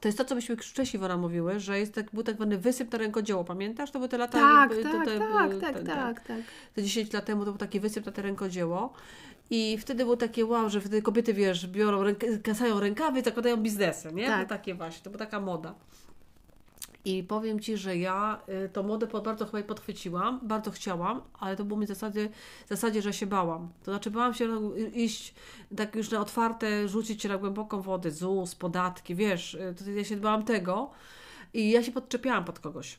To 0.00 0.08
jest 0.08 0.18
to, 0.18 0.24
co 0.24 0.34
myśmy 0.34 0.56
wcześniej 0.56 1.00
Wora 1.00 1.16
mówiły, 1.16 1.60
że 1.60 1.78
jest 1.78 1.94
tak, 1.94 2.10
był 2.12 2.22
tak 2.22 2.36
zwany 2.36 2.58
wysyp 2.58 2.92
na 2.92 2.98
rękodzieło. 2.98 3.44
Pamiętasz? 3.44 3.90
To 3.90 3.98
były 3.98 4.08
te 4.08 4.18
lata... 4.18 4.38
Tak, 4.38 4.70
tak, 4.70 4.92
tak, 4.92 5.04
te, 5.04 5.18
tak, 5.18 5.86
tak, 5.86 6.20
tak. 6.20 6.40
Te 6.74 6.82
10 6.82 7.12
lat 7.12 7.24
temu 7.24 7.44
to 7.44 7.50
był 7.50 7.58
taki 7.58 7.80
wysyp 7.80 8.06
na 8.06 8.12
te 8.12 8.22
rękodzieło. 8.22 8.92
I 9.50 9.78
wtedy 9.78 10.04
było 10.04 10.16
takie 10.16 10.46
wow, 10.46 10.70
że 10.70 10.80
wtedy 10.80 11.02
kobiety, 11.02 11.34
wiesz, 11.34 11.66
biorą, 11.66 12.02
ręk 12.02 12.18
kasają 12.42 12.80
rękawy 12.80 13.20
i 13.20 13.22
zakładają 13.22 13.56
biznesy, 13.56 14.12
nie? 14.12 14.26
Tak. 14.26 14.42
To 14.42 14.48
takie 14.48 14.74
właśnie, 14.74 15.02
to 15.02 15.10
była 15.10 15.18
taka 15.18 15.40
moda. 15.40 15.74
I 17.04 17.22
powiem 17.22 17.60
Ci, 17.60 17.76
że 17.76 17.96
ja 17.96 18.40
y, 18.64 18.68
tą 18.68 18.82
modę 18.82 19.06
bardzo 19.06 19.46
chyba 19.46 19.62
podchwyciłam, 19.62 20.40
bardzo 20.42 20.70
chciałam, 20.70 21.20
ale 21.38 21.56
to 21.56 21.64
było 21.64 21.80
mi 21.80 21.86
w 21.86 21.88
zasadzie, 21.88 22.28
w 22.66 22.68
zasadzie, 22.68 23.02
że 23.02 23.12
się 23.12 23.26
bałam. 23.26 23.68
To 23.84 23.90
znaczy 23.90 24.10
bałam 24.10 24.34
się 24.34 24.76
iść 24.94 25.34
tak 25.76 25.96
już 25.96 26.10
na 26.10 26.20
otwarte, 26.20 26.88
rzucić 26.88 27.22
się 27.22 27.28
na 27.28 27.38
głęboką 27.38 27.80
wodę, 27.80 28.10
ZUS, 28.10 28.54
podatki, 28.54 29.14
wiesz, 29.14 29.54
y, 29.54 29.74
to 29.84 29.90
ja 29.90 30.04
się 30.04 30.16
bałam 30.16 30.44
tego. 30.44 30.90
I 31.54 31.70
ja 31.70 31.82
się 31.82 31.92
podczepiałam 31.92 32.44
pod 32.44 32.58
kogoś. 32.58 32.98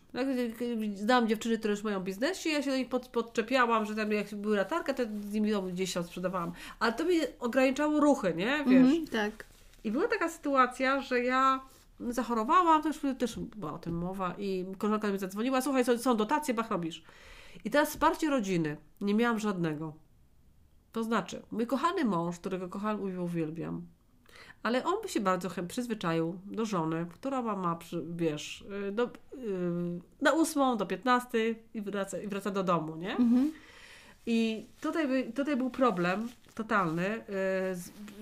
Znałam 0.95 1.27
dziewczyny, 1.27 1.57
które 1.57 1.71
już 1.71 1.83
mają 1.83 1.99
biznes 1.99 2.45
i 2.45 2.51
ja 2.51 2.61
się 2.61 2.71
do 2.71 2.77
nich 2.77 2.89
pod, 2.89 3.07
podczepiałam, 3.07 3.85
że 3.85 3.95
tam 3.95 4.11
jak 4.11 4.35
były 4.35 4.57
latarka, 4.57 4.93
to 4.93 5.03
z 5.03 5.33
nimi 5.33 5.51
gdzieś 5.71 5.93
tam 5.93 6.03
sprzedawałam. 6.03 6.51
Ale 6.79 6.93
to 6.93 7.05
mi 7.05 7.15
ograniczało 7.39 7.99
ruchy, 7.99 8.33
nie? 8.35 8.65
Wiesz? 8.67 8.91
Mm, 8.93 9.07
tak. 9.07 9.45
I 9.83 9.91
była 9.91 10.07
taka 10.07 10.29
sytuacja, 10.29 11.01
że 11.01 11.23
ja 11.23 11.61
zachorowałam, 12.09 12.83
też, 12.83 12.99
też 13.17 13.39
była 13.39 13.73
o 13.73 13.79
tym 13.79 13.97
mowa 13.97 14.35
i 14.37 14.65
koleżanka 14.77 15.11
mi 15.11 15.19
zadzwoniła, 15.19 15.61
słuchaj, 15.61 15.85
są, 15.85 15.97
są 15.97 16.17
dotacje, 16.17 16.53
bach 16.53 16.71
robisz. 16.71 17.03
I 17.65 17.69
teraz 17.69 17.89
wsparcie 17.89 18.29
rodziny. 18.29 18.77
Nie 19.01 19.13
miałam 19.13 19.39
żadnego. 19.39 19.93
To 20.91 21.03
znaczy, 21.03 21.41
mój 21.51 21.67
kochany 21.67 22.05
mąż, 22.05 22.39
którego 22.39 22.69
kocham 22.69 23.13
i 23.13 23.17
uwielbiam, 23.17 23.87
Ale 24.63 24.83
on 24.83 25.01
by 25.01 25.09
się 25.09 25.19
bardzo 25.19 25.49
przyzwyczaił 25.67 26.39
do 26.45 26.65
żony, 26.65 27.05
która 27.13 27.41
ma, 27.41 27.55
ma 27.55 27.79
wiesz, 28.15 28.65
y, 28.87 28.91
do, 28.91 29.03
y, 29.05 29.09
na 30.21 30.31
ósmą, 30.31 30.77
do 30.77 30.85
15 30.85 31.55
i 31.73 31.81
wraca, 31.81 32.21
i 32.21 32.27
wraca 32.27 32.51
do 32.51 32.63
domu, 32.63 32.95
nie? 32.95 33.11
Mhm. 33.11 33.51
I 34.25 34.65
tutaj, 34.81 35.33
tutaj 35.33 35.57
był 35.57 35.69
problem 35.69 36.29
totalny, 36.55 37.05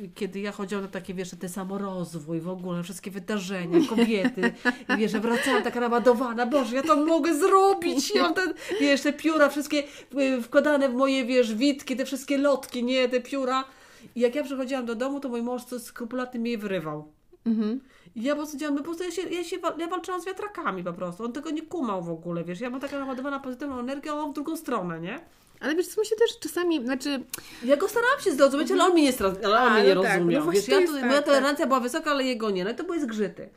y, 0.03 0.09
kiedy 0.15 0.39
ja 0.39 0.51
chodziłam 0.51 0.83
na 0.83 0.89
takie, 0.89 1.13
wiesz, 1.13 1.29
ten 1.39 1.49
samorozwój, 1.49 2.39
w 2.39 2.49
ogóle 2.49 2.83
wszystkie 2.83 3.11
wydarzenia, 3.11 3.79
kobiety, 3.95 4.53
i 4.93 4.97
wiesz, 4.97 5.11
że 5.11 5.19
wracałam 5.19 5.63
taka 5.63 5.79
naładowana, 5.79 6.45
Boże, 6.45 6.75
ja 6.75 6.83
to 6.83 7.05
mogę 7.05 7.39
zrobić, 7.39 8.15
ja 8.15 8.21
mam 8.21 8.33
ten, 8.33 8.53
wiesz, 8.79 9.01
te 9.01 9.13
pióra 9.13 9.49
wszystkie 9.49 9.83
wkładane 10.43 10.89
w 10.89 10.93
moje, 10.93 11.25
wiesz, 11.25 11.55
witki, 11.55 11.95
te 11.95 12.05
wszystkie 12.05 12.37
lotki, 12.37 12.83
nie, 12.83 13.09
te 13.09 13.21
pióra. 13.21 13.63
I 14.15 14.19
jak 14.19 14.35
ja 14.35 14.43
przychodziłam 14.43 14.85
do 14.85 14.95
domu, 14.95 15.19
to 15.19 15.29
mój 15.29 15.41
mąż 15.41 15.65
to 15.65 15.79
skrupulatnie 15.79 16.39
mnie 16.39 16.51
je 16.51 16.57
wyrywał. 16.57 17.11
Mhm. 17.45 17.81
I 18.15 18.23
ja 18.23 18.33
po 18.33 18.37
prostu 18.37 18.57
działam, 18.57 18.75
no 18.75 18.81
po 18.81 18.85
prostu 18.85 19.03
ja 19.03 19.11
się, 19.11 19.21
ja 19.21 19.43
się 19.43 19.57
ja 19.77 19.87
walczyłam 19.87 20.21
z 20.21 20.25
wiatrakami 20.25 20.83
po 20.83 20.93
prostu. 20.93 21.23
On 21.23 21.33
tego 21.33 21.49
nie 21.49 21.61
kumał 21.61 22.03
w 22.03 22.09
ogóle, 22.09 22.43
wiesz. 22.43 22.61
Ja 22.61 22.69
mam 22.69 22.79
taka 22.79 22.99
naładowana 22.99 23.39
pozytywną 23.39 23.79
energię, 23.79 24.11
a 24.11 24.13
on 24.13 24.31
w 24.31 24.35
drugą 24.35 24.57
stronę, 24.57 24.99
nie? 24.99 25.19
Ale 25.59 25.75
wiesz, 25.75 25.87
co 25.87 26.01
mi 26.01 26.07
się 26.07 26.15
też 26.15 26.39
czasami, 26.39 26.85
znaczy, 26.85 27.23
Ja 27.63 27.77
go 27.77 27.87
starałam 27.87 28.19
się 28.19 28.31
zrozumieć, 28.31 28.71
ale 28.71 28.83
on 28.83 28.93
mnie 28.93 29.03
nie, 29.03 29.13
ale 29.45 29.59
on 29.61 29.73
mnie 29.73 29.83
nie 29.83 29.95
no 29.95 30.01
tak, 30.01 30.13
rozumiał. 30.13 30.45
no 30.45 30.51
wiesz, 30.51 30.67
ja 30.67 30.81
tu, 30.81 30.93
tak, 30.93 31.03
moja 31.05 31.13
tak. 31.13 31.25
tolerancja 31.25 31.67
była 31.67 31.79
wysoka, 31.79 32.11
ale 32.11 32.23
jego 32.23 32.49
nie. 32.49 32.63
No 32.63 32.69
i 32.69 32.75
to 32.75 32.83
były 32.83 32.99
zgrzyty. 32.99 33.49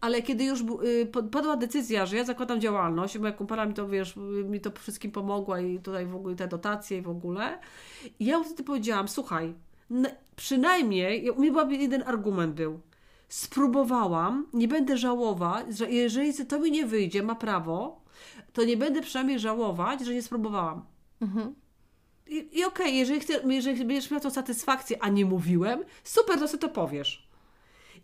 Ale 0.00 0.22
kiedy 0.22 0.44
już 0.44 0.60
y, 0.84 1.06
padła 1.30 1.56
decyzja, 1.56 2.06
że 2.06 2.16
ja 2.16 2.24
zakładam 2.24 2.60
działalność, 2.60 3.18
moja 3.18 3.32
kumpela 3.32 3.66
mi 3.66 3.74
to, 3.74 3.88
wiesz, 3.88 4.14
mi 4.44 4.60
to 4.60 4.70
wszystkim 4.70 5.10
pomogła 5.10 5.60
i 5.60 5.78
tutaj 5.78 6.06
w 6.06 6.14
ogóle 6.14 6.36
te 6.36 6.48
dotacje 6.48 6.98
i 6.98 7.02
w 7.02 7.08
ogóle. 7.08 7.58
I 8.20 8.24
ja 8.24 8.42
wtedy 8.44 8.64
powiedziałam, 8.64 9.08
słuchaj, 9.08 9.54
przynajmniej, 10.36 11.30
u 11.30 11.40
mnie 11.40 11.52
był 11.52 11.70
jeden 11.70 12.02
argument 12.06 12.54
był. 12.54 12.80
Spróbowałam, 13.28 14.46
nie 14.52 14.68
będę 14.68 14.96
żałować, 14.96 15.78
że 15.78 15.90
jeżeli 15.90 16.46
to 16.46 16.60
mi 16.60 16.70
nie 16.70 16.86
wyjdzie, 16.86 17.22
ma 17.22 17.34
prawo, 17.34 18.00
to 18.52 18.64
nie 18.64 18.76
będę 18.76 19.02
przynajmniej 19.02 19.38
żałować, 19.38 20.00
że 20.00 20.14
nie 20.14 20.22
spróbowałam. 20.22 20.84
mhm. 21.22 21.54
I, 22.26 22.58
i 22.58 22.64
okej, 22.64 22.96
jeżeli, 22.96 23.20
chcę, 23.20 23.34
jeżeli 23.44 23.84
będziesz 23.84 24.10
miał 24.10 24.20
tą 24.20 24.30
satysfakcję, 24.30 24.96
a 25.00 25.08
nie 25.08 25.24
mówiłem, 25.24 25.84
super, 26.04 26.38
to 26.38 26.48
sobie 26.48 26.60
to 26.60 26.68
powiesz. 26.68 27.28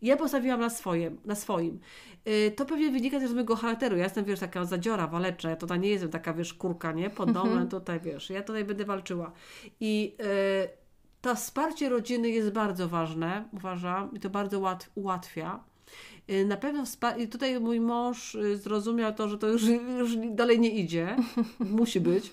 Ja 0.02 0.16
postawiłam 0.16 0.60
na 0.60 0.70
swoim. 0.70 1.18
Na 1.24 1.34
swoim. 1.34 1.80
Yy, 2.24 2.50
to 2.50 2.64
pewnie 2.66 2.90
wynika 2.90 3.20
też 3.20 3.30
z 3.30 3.32
mojego 3.32 3.56
charakteru. 3.56 3.96
Ja 3.96 4.04
jestem, 4.04 4.24
wiesz, 4.24 4.40
taka 4.40 4.64
zadziora, 4.64 5.06
waleczna. 5.06 5.50
Ja 5.50 5.56
tutaj 5.56 5.80
nie 5.80 5.88
jestem 5.88 6.10
taka, 6.10 6.34
wiesz, 6.34 6.54
kurka, 6.54 6.92
nie? 6.92 7.10
Pod 7.10 7.32
domem 7.32 7.68
tutaj, 7.68 8.00
wiesz. 8.00 8.30
Ja 8.30 8.42
tutaj 8.42 8.64
będę 8.64 8.84
walczyła. 8.84 9.32
I 9.80 10.16
yy, 10.18 10.83
to 11.24 11.34
wsparcie 11.34 11.88
rodziny 11.88 12.30
jest 12.30 12.50
bardzo 12.50 12.88
ważne, 12.88 13.44
uważam. 13.52 14.14
I 14.14 14.20
to 14.20 14.30
bardzo 14.30 14.60
łat, 14.60 14.90
ułatwia. 14.94 15.60
Yy, 16.28 16.44
Na 16.44 16.56
pewno 16.56 16.84
tutaj 17.30 17.60
mój 17.60 17.80
mąż 17.80 18.34
yy, 18.34 18.56
zrozumiał 18.56 19.14
to, 19.14 19.28
że 19.28 19.38
to 19.38 19.48
już, 19.48 19.62
już 19.98 20.16
dalej 20.30 20.60
nie 20.60 20.70
idzie. 20.70 21.16
Musi 21.58 22.00
być. 22.00 22.32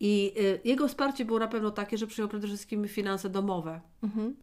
I 0.00 0.32
y, 0.38 0.60
jego 0.64 0.88
wsparcie 0.88 1.24
było 1.24 1.38
na 1.38 1.48
pewno 1.48 1.70
takie, 1.70 1.98
że 1.98 2.06
przyjął 2.06 2.28
przede 2.28 2.46
wszystkim 2.46 2.88
finanse 2.88 3.30
domowe. 3.30 3.80
Mhm. 4.02 4.34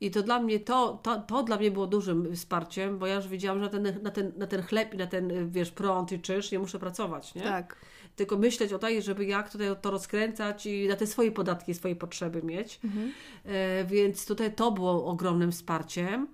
I 0.00 0.10
to 0.10 0.22
dla 0.22 0.40
mnie, 0.40 0.60
to, 0.60 1.00
to, 1.02 1.20
to 1.20 1.42
dla 1.42 1.56
mnie 1.56 1.70
było 1.70 1.86
dużym 1.86 2.36
wsparciem, 2.36 2.98
bo 2.98 3.06
ja 3.06 3.14
już 3.14 3.28
wiedziałam, 3.28 3.58
że 3.58 3.64
na 3.64 3.70
ten, 3.70 4.02
na 4.02 4.10
ten, 4.10 4.32
na 4.36 4.46
ten 4.46 4.62
chleb 4.62 4.94
i 4.94 4.96
na 4.96 5.06
ten, 5.06 5.30
y, 5.30 5.46
wiesz, 5.46 5.70
prąd 5.70 6.12
i 6.12 6.20
czynsz 6.20 6.52
nie 6.52 6.58
muszę 6.58 6.78
pracować, 6.78 7.34
nie? 7.34 7.42
Tak. 7.42 7.76
Tylko 8.18 8.38
myśleć 8.38 8.72
o 8.72 8.78
tej, 8.78 9.02
żeby 9.02 9.24
jak 9.24 9.50
tutaj 9.50 9.68
to 9.80 9.90
rozkręcać 9.90 10.66
i 10.66 10.88
na 10.88 10.96
te 10.96 11.06
swoje 11.06 11.32
podatki, 11.32 11.74
swoje 11.74 11.96
potrzeby 11.96 12.42
mieć. 12.42 12.80
Mhm. 12.84 13.12
E, 13.44 13.84
więc 13.84 14.26
tutaj 14.26 14.54
to 14.54 14.72
było 14.72 15.06
ogromnym 15.06 15.52
wsparciem. 15.52 16.26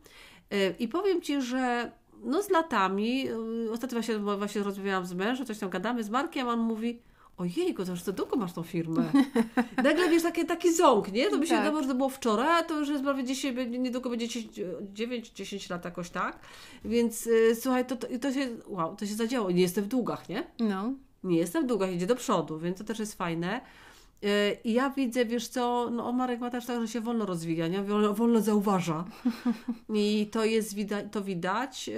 E, 0.51 0.71
I 0.71 0.89
powiem 0.89 1.23
Ci, 1.23 1.43
że 1.43 1.93
no 2.25 2.43
z 2.43 2.51
latami, 2.51 3.29
y, 3.67 3.73
ostatnio 3.73 3.97
właśnie, 3.97 4.19
właśnie 4.19 4.63
rozmawiałam 4.63 5.07
z 5.07 5.13
mężem, 5.15 5.47
coś 5.47 5.59
tam 5.59 5.71
gadamy 5.71 6.05
z 6.05 6.11
Markiem, 6.11 6.49
a 6.49 6.53
on 6.53 6.61
mówi, 6.61 7.01
ojejku, 7.37 7.85
to 7.85 7.91
już 7.91 8.03
to 8.03 8.13
długo 8.13 8.37
masz 8.37 8.53
tą 8.53 8.63
firmę. 8.63 9.13
Nagle 9.85 10.09
wiesz, 10.09 10.23
taki, 10.23 10.47
taki 10.47 10.75
ząg, 10.75 11.13
nie? 11.13 11.31
To 11.31 11.39
by 11.39 11.47
się 11.47 11.51
Tak. 11.51 11.59
wydawało, 11.61 11.83
że 11.83 11.89
to 11.89 11.95
było 11.95 12.09
wczoraj, 12.09 12.61
a 12.61 12.63
to 12.63 12.79
już 12.79 12.89
jest 12.89 13.05
prawie 13.05 13.25
10, 13.25 13.57
będzie- 13.57 13.79
niedługo 13.79 14.11
będzie 14.11 14.27
9-10 14.27 15.71
lat 15.71 15.85
jakoś 15.85 16.11
tak. 16.11 16.39
Więc 16.85 17.27
y, 17.27 17.57
słuchaj, 17.61 17.87
to, 17.87 17.97
to, 17.97 18.07
to 18.21 18.33
się, 18.33 18.49
wow, 18.67 18.97
to 18.97 19.07
się 19.07 19.15
zadziało. 19.15 19.51
Nie 19.51 19.63
jestem 19.63 19.85
w 19.85 19.89
długach, 19.89 20.29
nie? 20.29 20.47
No. 20.59 20.93
Nie 21.25 21.39
jestem 21.39 21.65
w 21.65 21.67
długach, 21.67 21.93
idzie 21.93 22.07
do 22.07 22.17
przodu, 22.17 22.59
więc 22.59 22.79
to 22.79 22.85
też 22.85 22.99
jest 22.99 23.15
fajne. 23.15 23.61
Yy, 24.23 24.31
I 24.65 24.73
ja 24.73 24.91
widzę, 24.91 25.25
wiesz 25.25 25.49
co, 25.49 25.91
no 25.91 26.13
Marek 26.13 26.41
ma 26.41 26.51
też 26.51 26.67
tak, 26.67 26.81
że 26.81 26.89
się 26.89 27.01
wolno 27.01 27.27
rozwija, 27.27 27.69
nie? 27.69 27.83
Wolno, 27.83 28.15
wolno 28.15 28.41
zauważa. 28.41 29.05
I 29.95 30.29
to 30.33 30.45
jest 30.45 30.75
widać, 30.75 31.07
to 31.13 31.23
widać. 31.23 31.91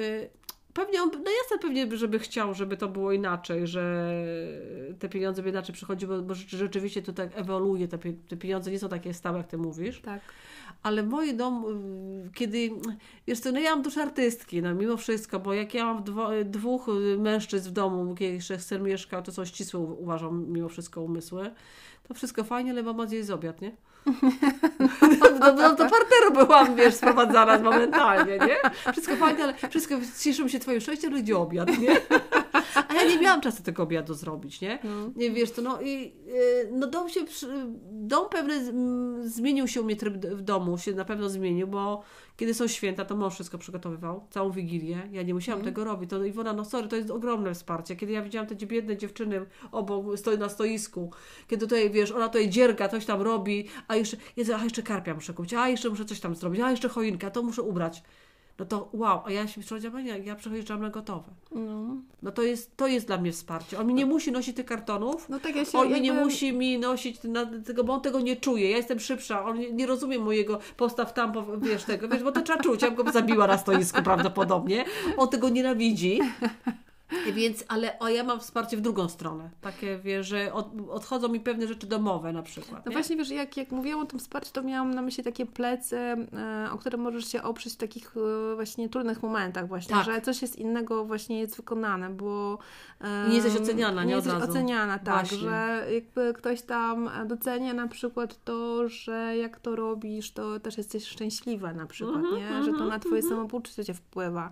Pewnie 0.76 1.02
on, 1.02 1.10
no 1.24 1.30
jasne 1.42 1.58
pewnie, 1.62 1.96
żeby 1.96 2.18
chciał, 2.18 2.54
żeby 2.54 2.76
to 2.76 2.88
było 2.88 3.12
inaczej, 3.12 3.66
że 3.66 4.12
te 4.98 5.08
pieniądze 5.08 5.42
by 5.42 5.48
inaczej 5.50 5.74
przychodziły, 5.74 6.22
bo 6.22 6.34
rzeczy- 6.34 6.56
rzeczywiście 6.56 7.02
to 7.02 7.12
tak 7.12 7.30
ewoluuje, 7.34 7.88
te, 7.88 7.98
pie- 7.98 8.14
te 8.28 8.36
pieniądze 8.36 8.70
nie 8.70 8.78
są 8.78 8.88
takie 8.88 9.14
stałe, 9.14 9.38
jak 9.38 9.46
Ty 9.46 9.58
mówisz. 9.58 10.00
Tak. 10.00 10.20
Ale 10.82 11.02
w 11.02 11.08
moim 11.08 11.36
domu, 11.36 11.70
y, 11.70 11.74
kiedy, 12.34 12.70
wiesz 13.26 13.40
co, 13.40 13.52
no 13.52 13.60
ja 13.60 13.70
mam 13.70 13.82
duszę 13.82 14.02
artystki, 14.02 14.62
no 14.62 14.74
mimo 14.74 14.96
wszystko, 14.96 15.40
bo 15.40 15.54
jak 15.54 15.74
ja 15.74 15.84
mam 15.84 16.04
dwo, 16.04 16.28
dwóch 16.44 16.88
y, 16.88 17.18
mężczyzn 17.18 17.68
w 17.68 17.72
domu, 17.72 18.14
gdzie 18.14 18.32
jeszcze 18.32 18.58
syn 18.58 18.82
mieszkał, 18.82 19.22
to 19.22 19.32
są 19.32 19.44
ścisłe, 19.44 19.80
uważam, 19.80 20.46
mimo 20.48 20.68
wszystko 20.68 21.02
umysły, 21.02 21.50
to 22.08 22.14
wszystko 22.14 22.44
fajnie, 22.44 22.70
ale 22.70 22.82
mama 22.82 23.06
zjeść 23.06 23.30
obiad, 23.30 23.60
nie? 23.60 23.72
No, 25.40 25.52
no, 25.52 25.70
do 25.76 25.90
parteru 25.90 26.32
byłam, 26.34 26.76
wiesz, 26.76 26.94
sprowadzana 26.94 27.58
momentalnie, 27.58 28.38
nie? 28.38 28.56
Wszystko 28.92 29.16
fajnie, 29.16 29.44
ale 29.44 29.54
wszystko, 29.70 29.94
cieszymy 30.20 30.50
się 30.50 30.58
Twoim 30.58 30.80
szczęściem, 30.80 31.12
ale 31.12 31.22
gdzie 31.22 31.38
obiad, 31.38 31.78
nie? 31.78 31.96
A 32.88 32.94
ja 32.94 33.04
nie 33.08 33.18
miałam 33.18 33.40
czasu 33.40 33.62
tego 33.62 33.82
obiadu 33.82 34.14
zrobić, 34.14 34.60
nie? 34.60 34.78
No. 34.84 35.10
Nie 35.16 35.30
wiesz, 35.30 35.50
to 35.50 35.62
no 35.62 35.80
i 35.80 36.12
y, 36.28 36.70
no 36.72 36.86
dom 36.86 37.08
się, 37.08 37.20
dom 37.90 38.28
pewny 38.28 38.72
zmienił 39.30 39.68
się 39.68 39.80
u 39.80 39.84
mnie 39.84 39.96
tryb 39.96 40.26
w 40.26 40.42
domu, 40.42 40.78
się 40.78 40.92
na 40.92 41.04
pewno 41.04 41.28
zmienił, 41.28 41.66
bo 41.66 42.02
kiedy 42.36 42.54
są 42.54 42.66
święta, 42.66 43.04
to 43.04 43.16
mąż 43.16 43.34
wszystko 43.34 43.58
przygotowywał, 43.58 44.26
całą 44.30 44.50
Wigilię, 44.50 45.08
ja 45.12 45.22
nie 45.22 45.34
musiałam 45.34 45.64
tego 45.64 45.84
robić, 45.84 46.10
to 46.10 46.24
Iwona, 46.24 46.52
no 46.52 46.64
sorry, 46.64 46.88
to 46.88 46.96
jest 46.96 47.10
ogromne 47.10 47.54
wsparcie, 47.54 47.96
kiedy 47.96 48.12
ja 48.12 48.22
widziałam 48.22 48.48
te 48.48 48.66
biedne 48.66 48.96
dziewczyny 48.96 49.46
obok, 49.72 50.18
stoi 50.18 50.38
na 50.38 50.48
stoisku, 50.48 51.10
kiedy 51.48 51.66
tutaj, 51.66 51.90
wiesz, 51.90 52.12
ona 52.12 52.28
tutaj 52.28 52.48
dzierga, 52.48 52.88
coś 52.88 53.06
tam 53.06 53.22
robi, 53.22 53.68
a 53.88 53.96
jeszcze, 53.96 54.16
Jezu, 54.36 54.54
a 54.54 54.64
jeszcze 54.64 54.82
karpia 54.82 55.14
muszę 55.14 55.34
kupić, 55.34 55.54
a 55.54 55.68
jeszcze 55.68 55.90
muszę 55.90 56.04
coś 56.04 56.20
tam 56.20 56.34
zrobić, 56.34 56.60
a 56.60 56.70
jeszcze 56.70 56.88
choinkę, 56.88 57.26
a 57.26 57.30
to 57.30 57.42
muszę 57.42 57.62
ubrać. 57.62 58.02
No 58.58 58.64
to 58.64 58.88
wow, 58.92 59.20
a 59.24 59.30
ja 59.30 59.48
się 59.48 59.60
przychodziłam, 59.60 60.04
nie, 60.04 60.18
ja 60.18 60.36
przychodziłam 60.36 60.82
na 60.82 60.90
gotowe. 60.90 61.30
No. 61.54 61.96
No 62.22 62.32
to 62.32 62.42
jest, 62.42 62.76
to 62.76 62.86
jest 62.86 63.06
dla 63.06 63.18
mnie 63.18 63.32
wsparcie. 63.32 63.78
On 63.78 63.86
mi 63.86 63.94
nie 63.94 64.06
musi 64.06 64.32
nosić 64.32 64.56
tych 64.56 64.66
kartonów, 64.66 65.28
no 65.28 65.40
tak 65.40 65.56
ja 65.56 65.64
się 65.64 65.78
on 65.78 65.92
mi 65.92 66.00
nie 66.00 66.12
musi 66.12 66.52
mi 66.52 66.78
nosić 66.78 67.18
tego, 67.66 67.84
bo 67.84 67.92
on 67.92 68.00
tego 68.00 68.20
nie 68.20 68.36
czuje. 68.36 68.70
Ja 68.70 68.76
jestem 68.76 69.00
szybsza, 69.00 69.44
on 69.44 69.58
nie, 69.58 69.72
nie 69.72 69.86
rozumie 69.86 70.18
mojego 70.18 70.58
postaw 70.76 71.12
tam, 71.12 71.32
wiesz 71.62 71.84
tego, 71.84 72.08
wiesz, 72.08 72.22
bo 72.22 72.32
to 72.32 72.42
trzeba 72.42 72.62
czuć. 72.62 72.82
Ja 72.82 72.90
bym 72.90 73.04
go 73.04 73.12
zabiła 73.12 73.46
na 73.46 73.58
stoisku 73.58 74.02
prawdopodobnie. 74.02 74.84
On 75.16 75.28
tego 75.28 75.48
nienawidzi. 75.48 76.20
Więc, 77.32 77.64
ale 77.68 77.98
o, 77.98 78.08
ja 78.08 78.24
mam 78.24 78.40
wsparcie 78.40 78.76
w 78.76 78.80
drugą 78.80 79.08
stronę. 79.08 79.50
Takie, 79.60 79.98
wiesz, 79.98 80.26
że 80.26 80.52
od, 80.52 80.68
odchodzą 80.90 81.28
mi 81.28 81.40
pewne 81.40 81.66
rzeczy 81.66 81.86
domowe 81.86 82.32
na 82.32 82.42
przykład. 82.42 82.86
No 82.86 82.90
nie? 82.90 82.96
właśnie, 82.96 83.16
wiesz, 83.16 83.30
jak, 83.30 83.56
jak 83.56 83.70
mówiłam 83.70 84.00
o 84.00 84.04
tym 84.06 84.18
wsparciu, 84.18 84.52
to 84.52 84.62
miałam 84.62 84.94
na 84.94 85.02
myśli 85.02 85.24
takie 85.24 85.46
plecy, 85.46 85.96
e, 85.96 86.68
o 86.72 86.78
które 86.78 86.98
możesz 86.98 87.28
się 87.32 87.42
oprzeć 87.42 87.72
w 87.72 87.76
takich 87.76 88.14
e, 88.52 88.54
właśnie 88.54 88.88
trudnych 88.88 89.22
momentach 89.22 89.68
właśnie, 89.68 89.94
Tak. 89.94 90.04
że 90.04 90.20
coś 90.20 90.42
jest 90.42 90.56
innego 90.56 91.04
właśnie 91.04 91.40
jest 91.40 91.56
wykonane, 91.56 92.10
bo... 92.10 92.58
e, 93.00 93.28
Nie 93.28 93.34
jesteś 93.36 93.56
oceniana, 93.56 94.04
nie 94.04 94.16
od 94.18 94.24
jesteś 94.26 94.42
oceniana, 94.48 94.98
tak, 94.98 95.14
Właśnie. 95.26 95.38
że 95.38 95.86
jakby 95.94 96.34
ktoś 96.34 96.62
tam 96.62 97.10
docenia 97.26 97.74
na 97.74 97.88
przykład 97.88 98.44
to, 98.44 98.88
że 98.88 99.36
jak 99.36 99.60
to 99.60 99.76
robisz, 99.76 100.30
to 100.32 100.60
też 100.60 100.78
jesteś 100.78 101.04
szczęśliwa 101.06 101.72
na 101.72 101.86
przykład, 101.86 102.16
Mhm, 102.16 102.36
nie? 102.36 102.64
Że 102.64 102.72
to 102.72 102.86
na 102.86 102.98
twoje 102.98 103.22
samopoczucie 103.22 103.84
cię 103.84 103.94
wpływa. 103.94 104.50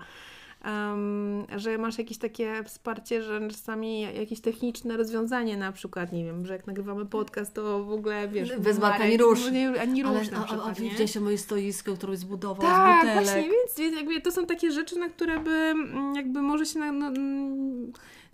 Em, 0.65 1.45
że 1.57 1.79
masz 1.79 1.99
jakieś 1.99 2.19
takie 2.19 2.65
wsparcie, 2.65 3.23
że 3.23 3.49
czasami 3.49 4.01
jakieś 4.01 4.41
techniczne 4.41 4.97
rozwiązanie 4.97 5.57
na 5.57 5.73
przykład, 5.73 6.13
nie 6.13 6.25
wiem, 6.25 6.47
że 6.47 6.53
jak 6.53 6.67
nagrywamy 6.67 7.07
podcast, 7.07 7.55
to 7.55 7.85
w 7.85 7.93
ogóle, 7.93 8.29
wiesz... 8.29 8.57
Bez 8.57 8.79
Marek 8.79 9.01
ani 9.01 9.17
rusz. 9.17 9.51
Nie, 9.51 9.81
ani 9.81 10.03
rusz 10.03 10.13
Ale 10.13 10.31
na 10.31 10.37
a, 10.37 10.41
a, 10.41 10.43
a 10.43 10.47
przykład, 10.47 10.79
widziałeś 10.81 11.17
moje 11.17 11.39
stoisko, 11.39 11.95
które 11.95 12.17
zbudował 12.17 12.67
z 12.67 12.71
Tak, 12.71 13.01
butelek. 13.01 13.25
właśnie, 13.25 13.43
więc, 13.43 13.79
więc 13.79 13.97
jakby 13.97 14.21
to 14.21 14.33
są 14.33 14.47
takie 14.47 14.73
rzeczy, 14.73 14.99
na 14.99 15.09
które 15.09 15.39
by 15.41 15.51
mm, 15.51 16.15
jakby 16.15 16.43
może 16.43 16.67
się 16.67 16.79
na, 16.79 16.93
no, 16.93 17.11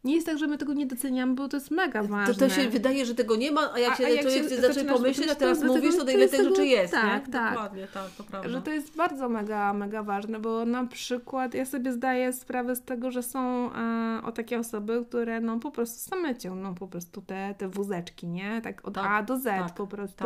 nie 0.04 0.14
jest 0.14 0.26
tak, 0.26 0.38
że 0.38 0.46
my 0.46 0.58
tego 0.58 0.72
nie 0.72 0.86
doceniamy, 0.86 1.34
bo 1.34 1.48
to 1.48 1.56
jest 1.56 1.70
mega 1.70 2.02
ważne. 2.02 2.34
To, 2.34 2.40
to 2.40 2.48
się 2.48 2.68
wydaje, 2.68 3.06
że 3.06 3.14
tego 3.14 3.36
nie 3.36 3.52
ma, 3.52 3.72
a 3.74 3.78
jak 3.78 3.92
A- 3.92 3.96
się 3.96 4.04
a 4.06 4.08
jak 4.08 4.22
człowiek 4.22 4.48
się 4.48 4.60
zaczynasz 4.60 4.96
pomyśleć, 4.96 5.28
a 5.30 5.34
teraz 5.34 5.62
mówisz, 5.64 5.96
to 5.96 6.10
ile 6.10 6.28
tych 6.28 6.44
rzeczy 6.44 6.66
jest, 6.66 6.92
tak, 6.92 7.26
nie? 7.26 7.32
tak. 7.32 7.50
Dokładnie, 7.54 7.86
tak, 7.94 8.10
to 8.18 8.24
prawda. 8.24 8.48
Że 8.48 8.62
to 8.62 8.70
jest 8.70 8.96
bardzo 8.96 9.28
mega, 9.28 9.72
mega 9.72 10.02
ważne, 10.02 10.38
bo 10.38 10.64
na 10.64 10.86
przykład 10.86 11.54
ja 11.54 11.64
sobie 11.64 11.92
zdaję 11.92 12.32
sprawę 12.32 12.76
z 12.76 12.82
tego, 12.82 13.10
że 13.10 13.22
są 13.22 13.70
e, 13.74 14.20
o 14.24 14.32
takie 14.32 14.58
osoby, 14.58 15.04
które 15.08 15.40
no 15.40 15.58
po 15.58 15.70
prostu 15.70 16.10
same 16.10 16.36
ciągną 16.36 16.74
po 16.74 16.88
prostu 16.88 17.22
te, 17.22 17.54
te 17.58 17.68
wózeczki, 17.68 18.26
nie? 18.28 18.60
Tak 18.62 18.88
od 18.88 18.94
Tak, 18.94 19.06
A 19.08 19.22
do 19.22 19.36
Z 19.38 19.44
tak, 19.44 19.74
po 19.74 19.86
prostu. 19.86 20.16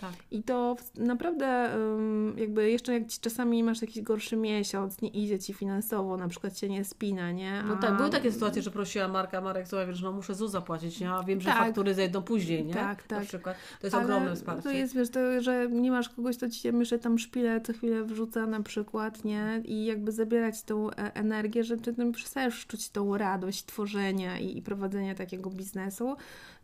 Tak, 0.00 0.10
tak. 0.10 0.10
I 0.30 0.42
to 0.42 0.76
w- 0.78 0.98
naprawdę 0.98 1.74
ym, 1.76 2.34
jakby 2.38 2.70
jeszcze 2.70 2.92
jak 2.92 3.06
ci 3.06 3.20
czasami 3.20 3.64
masz 3.64 3.82
jakiś 3.82 4.02
gorszy 4.02 4.36
miesiąc, 4.36 5.02
nie 5.02 5.08
idzie 5.08 5.38
ci 5.38 5.54
finansowo, 5.54 6.16
na 6.16 6.28
przykład 6.28 6.58
się 6.58 6.68
nie 6.68 6.84
spina, 6.84 7.32
nie? 7.32 7.62
No 7.68 7.74
A- 7.74 7.76
tak, 7.76 7.96
były 7.96 8.10
takie 8.10 8.32
sytuacje, 8.32 8.62
że 8.62 8.70
prosiła 8.70 9.08
Marka, 9.16 9.40
Marek, 9.40 9.68
słuchaj, 9.68 9.86
wiesz, 9.86 10.02
no 10.02 10.12
muszę 10.12 10.34
ZUS 10.34 10.50
zapłacić, 10.50 11.00
nie? 11.00 11.10
a 11.10 11.22
wiem, 11.22 11.40
że 11.40 11.50
Tak. 11.50 11.58
faktury 11.58 11.94
zejdą 11.94 12.22
później, 12.22 12.64
nie? 12.64 12.74
Tak, 12.74 13.10
Na 13.10 13.16
tak. 13.16 13.26
przykład. 13.28 13.56
To 13.80 13.86
jest 13.86 13.94
Ale 13.94 14.04
ogromne 14.04 14.36
wsparcie. 14.36 14.62
To 14.62 14.70
jest, 14.70 14.94
wiesz, 14.94 15.10
to, 15.10 15.40
że 15.40 15.68
nie 15.70 15.90
masz 15.90 16.08
kogoś, 16.08 16.36
kto 16.36 16.50
ci 16.50 16.60
się 16.60 16.72
myślę 16.72 16.98
tam 16.98 17.18
szpilę 17.18 17.60
co 17.60 17.72
chwilę 17.72 18.04
wrzuca 18.04 18.46
na 18.46 18.62
przykład, 18.62 19.24
nie? 19.24 19.62
I 19.64 19.84
jakby 19.84 20.12
zabierać 20.12 20.62
tą 20.62 20.90
e, 20.90 20.94
energię, 21.14 21.64
że 21.64 21.76
ty 21.76 21.94
tam 21.94 22.12
przestajesz 22.12 22.66
czuć 22.66 22.90
tą 22.90 23.18
radość 23.18 23.64
tworzenia 23.64 24.38
i, 24.38 24.58
i 24.58 24.62
prowadzenia 24.62 25.14
takiego 25.14 25.50
biznesu, 25.50 26.16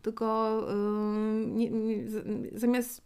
tylko 0.02 0.58
ym, 0.70 1.56
nie, 1.56 1.70
nie, 1.70 1.96
zamiast 2.54 3.02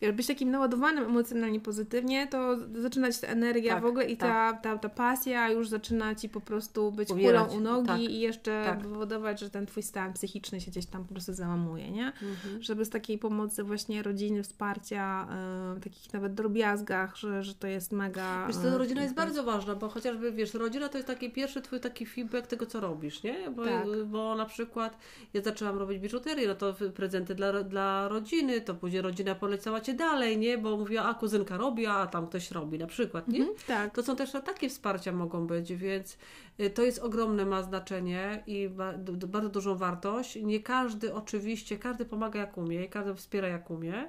wiesz, 0.00 0.12
być 0.12 0.26
takim 0.26 0.50
naładowanym 0.50 1.04
emocjonalnie 1.04 1.60
pozytywnie, 1.60 2.26
to 2.26 2.56
zaczyna 2.82 3.12
ci 3.12 3.20
ta 3.20 3.26
energia 3.26 3.74
Tak, 3.74 3.82
w 3.82 3.86
ogóle 3.86 4.04
i 4.04 4.16
ta, 4.16 4.26
tak. 4.26 4.62
ta, 4.62 4.78
ta 4.78 4.88
pasja 4.88 5.50
już 5.50 5.68
zaczyna 5.68 6.14
ci 6.14 6.28
po 6.28 6.40
prostu 6.40 6.92
być 6.92 7.08
kulą 7.08 7.46
u 7.46 7.60
nogi 7.60 7.86
tak, 7.86 8.00
i 8.00 8.20
jeszcze 8.20 8.62
tak. 8.64 8.80
powodować, 8.80 9.40
że 9.40 9.50
ten 9.50 9.66
twój 9.66 9.82
stan 9.82 10.12
psychiczny 10.12 10.60
się 10.60 10.70
gdzieś 10.70 10.86
tam 10.86 11.04
po 11.04 11.12
prostu 11.12 11.34
załamuje, 11.34 11.90
nie? 11.90 12.06
Mhm. 12.06 12.62
żeby 12.62 12.84
z 12.84 12.90
takiej 12.90 13.18
pomocy 13.18 13.62
właśnie 13.62 14.02
rodziny, 14.02 14.42
wsparcia, 14.42 15.28
y, 15.76 15.80
takich 15.80 16.12
nawet 16.12 16.34
drobiazgach, 16.34 17.16
że, 17.16 17.42
że 17.42 17.54
to 17.54 17.66
jest 17.66 17.92
mega... 17.92 18.46
Wiesz, 18.46 18.56
y, 18.56 18.62
to 18.62 18.78
rodzina 18.78 19.02
jest 19.02 19.14
bardzo 19.14 19.44
ważna, 19.44 19.74
bo 19.74 19.88
chociażby, 19.88 20.32
wiesz, 20.32 20.54
rodzina 20.54 20.88
to 20.88 20.98
jest 20.98 21.08
taki 21.08 21.30
pierwszy 21.30 21.60
twój 21.62 21.80
taki 21.80 22.06
feedback 22.06 22.46
tego, 22.46 22.66
co 22.66 22.80
robisz, 22.80 23.22
nie? 23.22 23.50
Bo, 23.50 23.64
Tak. 23.64 23.86
bo 24.06 24.34
na 24.34 24.46
przykład 24.46 24.98
ja 25.34 25.42
zaczęłam 25.42 25.78
robić 25.78 25.98
biżuterię, 25.98 26.25
no 26.48 26.54
to 26.54 26.74
prezenty 26.94 27.34
dla, 27.34 27.62
dla 27.62 28.08
rodziny, 28.08 28.60
to 28.60 28.74
później 28.74 29.02
rodzina 29.02 29.34
polecała 29.34 29.80
Cię 29.80 29.94
dalej, 29.94 30.38
nie? 30.38 30.58
Bo 30.58 30.76
mówiła, 30.76 31.02
a 31.02 31.14
kuzynka 31.14 31.56
robi, 31.56 31.86
a 31.86 32.06
tam 32.06 32.26
ktoś 32.26 32.50
robi 32.50 32.78
na 32.78 32.86
przykład, 32.86 33.28
nie? 33.28 33.38
Mhm, 33.38 33.56
tak. 33.66 33.94
To 33.94 34.02
są 34.02 34.16
też 34.16 34.32
takie 34.32 34.68
wsparcia 34.68 35.12
mogą 35.12 35.46
być, 35.46 35.74
więc 35.74 36.18
y, 36.60 36.70
to 36.70 36.82
jest 36.82 36.98
ogromne, 36.98 37.46
ma 37.46 37.62
znaczenie 37.62 38.42
i 38.46 38.68
ma 38.68 38.92
bardzo 39.26 39.48
dużą 39.48 39.76
wartość. 39.76 40.36
Nie 40.42 40.60
każdy 40.60 41.14
oczywiście, 41.14 41.78
każdy 41.78 42.04
pomaga 42.04 42.40
jak 42.40 42.58
umie 42.58 42.84
i 42.84 42.88
każdy 42.88 43.14
wspiera 43.14 43.48
jak 43.48 43.70
umie. 43.70 44.08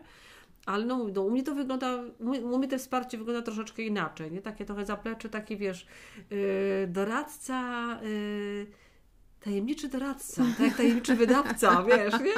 Ale 0.66 0.86
no, 0.86 1.08
no, 1.16 1.22
u 1.22 1.32
mnie 1.32 1.44
to 1.44 1.56
wygląda, 1.56 2.04
u 2.20 2.58
mnie- 2.58 2.68
to 2.68 2.78
wsparcie 2.78 3.18
wygląda 3.18 3.42
troszeczkę 3.42 3.82
inaczej, 3.84 4.32
nie? 4.32 4.42
Takie 4.42 4.66
trochę 4.66 4.86
zaplecze, 4.86 5.30
takie 5.30 5.58
wiesz, 5.58 5.88
yy, 6.32 6.88
doradca, 6.88 7.88
yy, 8.04 8.68
tajemniczy 9.48 9.88
doradca, 9.90 10.44
tak 10.58 10.78
tajemniczy 10.78 11.16
wydawca, 11.16 11.84
wiesz, 11.90 12.14
nie? 12.22 12.34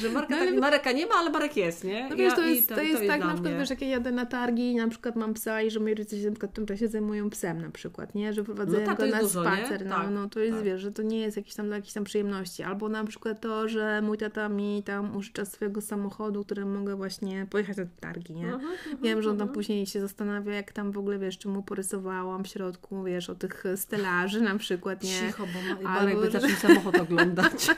Że 0.00 0.08
Marka, 0.10 0.36
No, 0.36 0.44
tak, 0.46 0.54
Mareka 0.60 0.92
nie 0.92 1.06
ma, 1.06 1.14
ale 1.14 1.30
Marek 1.30 1.56
jest, 1.56 1.84
nie? 1.84 2.08
No 2.10 2.16
wiesz, 2.16 2.30
Ja- 2.30 2.36
to 2.36 2.46
i 2.46 2.54
jest, 2.56 2.68
to 2.68 2.82
jest 2.82 3.06
tak 3.06 3.20
na 3.20 3.26
przykład, 3.26 3.40
mnie. 3.52 3.58
wiesz, 3.60 3.70
jak 3.70 3.80
ja 3.82 3.88
jadę 3.88 4.12
na 4.12 4.26
targi 4.26 4.72
i 4.72 4.74
na 4.76 4.88
przykład 4.88 5.16
mam 5.16 5.34
psa 5.34 5.62
i 5.62 5.70
że 5.70 5.80
moi 5.80 5.94
rodzice 5.94 6.16
się 6.16 6.24
na 6.24 6.30
przykład 6.30 6.50
w 6.50 6.54
tym 6.54 6.66
czasie 6.66 6.88
zajmują 6.88 7.30
psem 7.30 7.60
na 7.62 7.70
przykład, 7.70 8.14
nie? 8.14 8.32
Że 8.32 8.44
prowadzają 8.44 8.80
No 8.80 8.86
tak, 8.86 8.96
to 8.96 9.00
go 9.02 9.06
jest 9.06 9.16
na 9.16 9.22
dużo, 9.42 9.50
nie? 9.50 9.56
spacer, 9.56 9.86
no, 9.86 9.96
Tak, 9.96 10.10
no 10.10 10.28
to 10.28 10.40
jest, 10.40 10.56
tak. 10.56 10.64
wiesz, 10.64 10.80
że 10.80 10.92
to 10.92 11.02
nie 11.02 11.18
jest 11.20 11.36
jakieś 11.36 11.54
tam 11.54 11.66
dla 11.66 11.76
jakiejś 11.76 11.92
tam 11.94 12.04
przyjemności. 12.04 12.62
Albo 12.62 12.88
na 12.88 13.04
przykład 13.04 13.40
to, 13.40 13.68
że 13.68 14.02
mój 14.02 14.18
tata 14.18 14.48
mi 14.48 14.82
tam 14.82 15.16
użycza 15.16 15.44
swojego 15.44 15.80
samochodu, 15.80 16.44
którym 16.44 16.78
mogę 16.78 16.96
właśnie 16.96 17.46
pojechać 17.50 17.76
na 17.76 17.84
targi, 18.00 18.34
nie? 18.34 18.46
Mhm, 18.54 18.72
Wiem, 19.02 19.22
że 19.22 19.30
on 19.30 19.36
tam 19.36 19.42
mhm. 19.48 19.54
później 19.54 19.86
się 19.86 20.00
zastanawia, 20.00 20.54
jak 20.54 20.72
tam 20.72 20.92
w 20.92 20.98
ogóle, 20.98 21.18
wiesz, 21.18 21.38
czy 21.38 21.48
mu 21.48 21.62
porysowałam 21.62 22.44
w 22.44 22.48
środku, 22.48 23.02
wiesz, 23.02 23.30
o 23.30 23.34
tych 23.34 23.64
stelaży 23.76 24.40
na 24.40 24.58
przykład, 24.58 25.02
nie? 25.02 25.10
Cicho, 25.26 25.46
bo 25.46 25.82
Marek 25.84 26.20
by 26.20 26.30
zaczął 26.50 26.56
samochód 26.70 26.96
oglądać. 26.96 27.66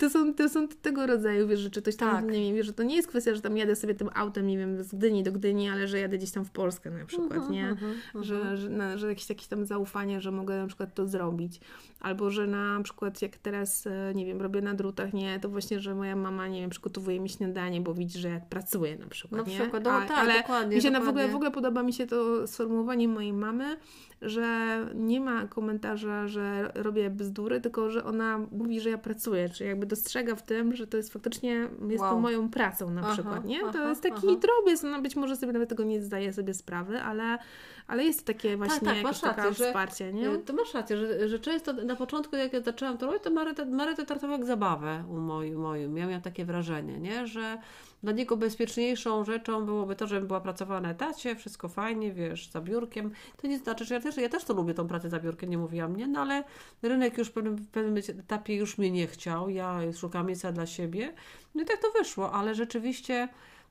To 0.00 0.10
są, 0.10 0.34
to 0.34 0.48
są 0.48 0.68
tego 0.68 1.06
rodzaju, 1.06 1.48
wiesz, 1.48 1.60
rzeczy. 1.60 1.82
Coś 1.82 1.96
tam, 1.96 2.10
Tak. 2.16 2.24
nie 2.34 2.40
wiem, 2.40 2.54
wiesz, 2.54 2.66
że 2.66 2.72
to 2.72 2.82
nie 2.82 2.96
jest 2.96 3.08
kwestia, 3.08 3.34
że 3.34 3.40
tam 3.40 3.56
jadę 3.56 3.76
sobie 3.76 3.94
tym 3.94 4.10
autem, 4.14 4.46
nie 4.46 4.58
wiem, 4.58 4.84
z 4.84 4.94
Gdyni 4.94 5.22
do 5.22 5.32
Gdyni, 5.32 5.68
ale 5.68 5.88
że 5.88 5.98
jadę 5.98 6.18
gdzieś 6.18 6.30
tam 6.30 6.44
w 6.44 6.50
Polskę 6.50 6.90
na 6.90 7.04
przykład, 7.04 7.50
nie? 7.50 7.68
Mhm, 7.68 7.92
mhm, 7.92 8.24
Że, 8.24 8.56
że, 8.56 8.68
na, 8.70 8.98
że 8.98 9.08
jakieś, 9.08 9.28
jakieś 9.28 9.46
tam 9.46 9.64
zaufanie, 9.64 10.20
że 10.20 10.30
mogę 10.30 10.58
na 10.58 10.66
przykład 10.66 10.94
to 10.94 11.06
zrobić. 11.06 11.60
Albo, 12.00 12.30
że 12.30 12.46
na 12.46 12.80
przykład 12.84 13.22
jak 13.22 13.36
teraz, 13.36 13.86
e, 13.86 14.12
nie 14.14 14.26
wiem, 14.26 14.40
robię 14.40 14.60
na 14.62 14.74
drutach, 14.74 15.12
nie, 15.12 15.40
to 15.40 15.48
właśnie, 15.48 15.80
że 15.80 15.94
moja 15.94 16.16
mama, 16.16 16.48
nie 16.48 16.60
wiem, 16.60 16.70
przygotowuje 16.70 17.20
mi 17.20 17.28
śniadanie, 17.28 17.80
bo 17.80 17.94
widzi, 17.94 18.18
że 18.18 18.28
jak 18.28 18.48
pracuję 18.48 18.96
na 18.98 19.06
przykład, 19.06 19.46
Na 19.46 19.52
nie? 19.52 19.58
przykład, 19.60 19.84
no 19.84 19.90
A- 19.90 20.06
tak, 20.06 20.18
ale 20.18 20.34
dokładnie, 20.34 20.76
mi 20.76 20.82
się 20.82 20.90
na 20.90 20.98
w 20.98 21.02
ogóle, 21.02 21.12
dokładnie. 21.12 21.32
w 21.32 21.36
ogóle 21.36 21.50
podoba 21.50 21.82
mi 21.82 21.92
się 21.92 22.06
to 22.06 22.46
sformułowanie 22.46 23.08
mojej 23.08 23.32
mamy, 23.32 23.76
że 24.22 24.78
nie 24.94 25.20
ma 25.20 25.46
komentarza, 25.46 26.28
że 26.28 26.72
robię 26.74 27.10
bzdury, 27.10 27.60
tylko 27.60 27.90
że 27.90 28.04
ona 28.04 28.38
mówi, 28.52 28.80
że 28.80 28.90
ja 28.90 28.98
pracuję, 28.98 29.48
czy 29.48 29.64
jakby 29.64 29.86
dostrzega 29.86 30.34
w 30.34 30.42
tym, 30.42 30.76
że 30.76 30.86
to 30.86 30.96
jest 30.96 31.12
faktycznie, 31.12 31.68
jest 31.88 32.04
to 32.04 32.10
Wow. 32.10 32.20
moją 32.20 32.48
pracą 32.50 32.90
na 32.90 33.00
Aha, 33.00 33.12
przykład, 33.12 33.44
nie? 33.44 33.60
To 33.60 33.68
aha, 33.68 33.88
jest 33.88 34.02
taki 34.02 34.26
aha. 34.28 34.36
drobiazg, 34.40 34.84
ona 34.84 35.00
być 35.00 35.16
może 35.16 35.36
sobie 35.36 35.52
nawet 35.52 35.68
tego 35.68 35.84
nie 35.84 36.02
zdaje 36.02 36.32
sobie 36.32 36.54
sprawy, 36.54 37.00
ale, 37.02 37.38
ale 37.86 38.04
jest 38.04 38.20
to 38.20 38.26
takie 38.26 38.56
właśnie 38.56 38.78
tak, 38.78 38.88
jakieś 38.88 39.02
masz 39.02 39.22
rację, 39.22 39.52
że- 39.54 39.64
wsparcie, 39.66 40.12
nie? 40.12 40.28
Y, 40.30 40.38
To 40.38 40.52
masz 40.52 40.74
rację, 40.74 40.96
że, 40.96 41.28
że 41.28 41.38
często 41.38 41.72
na 41.72 41.96
początku, 41.96 42.36
jak 42.36 42.52
ja 42.52 42.60
zaczęłam 42.60 42.98
to 42.98 43.06
robić, 43.06 43.22
to 43.22 43.30
Marę, 43.30 43.52
Marę 43.66 43.94
to 43.94 44.04
traktował 44.04 44.36
jak 44.38 44.46
zabawę 44.46 45.04
u 45.10 45.16
moim, 45.16 45.54
moim. 45.60 45.96
Ja 45.96 46.06
miałam 46.06 46.22
takie 46.22 46.44
wrażenie, 46.44 46.98
nie? 47.00 47.26
że 47.26 47.58
dla 48.02 48.12
niego 48.12 48.36
bezpieczniejszą 48.36 49.24
rzeczą 49.24 49.66
byłoby 49.66 49.96
to, 49.96 50.06
żebym 50.06 50.26
była 50.26 50.40
pracowała 50.40 50.80
na 50.80 50.90
etacie, 50.90 51.36
wszystko 51.36 51.68
fajnie, 51.68 52.12
wiesz, 52.12 52.50
za 52.50 52.60
biurkiem. 52.60 53.10
To 53.36 53.46
nie 53.46 53.58
znaczy, 53.58 53.84
że 53.84 53.94
ja 53.94 54.00
też, 54.00 54.16
ja 54.16 54.28
też 54.28 54.44
to 54.44 54.54
lubię, 54.54 54.74
tą 54.74 54.88
pracę 54.88 55.10
za 55.10 55.20
biurkiem, 55.20 55.50
nie 55.50 55.58
mówiłam, 55.58 55.96
nie? 55.96 56.06
No 56.06 56.20
ale 56.20 56.44
rynek 56.82 57.18
już 57.18 57.28
w 57.28 57.32
pewnym, 57.32 57.56
w 57.56 57.68
pewnym 57.68 58.02
etapie 58.18 58.56
już 58.56 58.78
mnie 58.78 58.90
nie 58.90 59.06
chciał, 59.06 59.50
ja 59.50 59.80
szukam 59.92 60.26
miejsca 60.26 60.52
dla 60.52 60.66
siebie. 60.66 61.12
No 61.54 61.62
i 61.62 61.66
tak 61.66 61.78
to 61.78 61.90
wyszło, 61.98 62.32
ale 62.32 62.54
rzeczywiście 62.54 63.28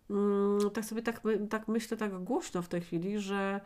mm, 0.09 0.69
tak 0.73 0.85
sobie 0.85 1.01
tak, 1.01 1.21
tak 1.49 1.67
myślę 1.67 1.97
tak 1.97 2.23
głośno 2.23 2.61
w 2.61 2.67
tej 2.67 2.81
chwili, 2.81 3.19
że 3.19 3.61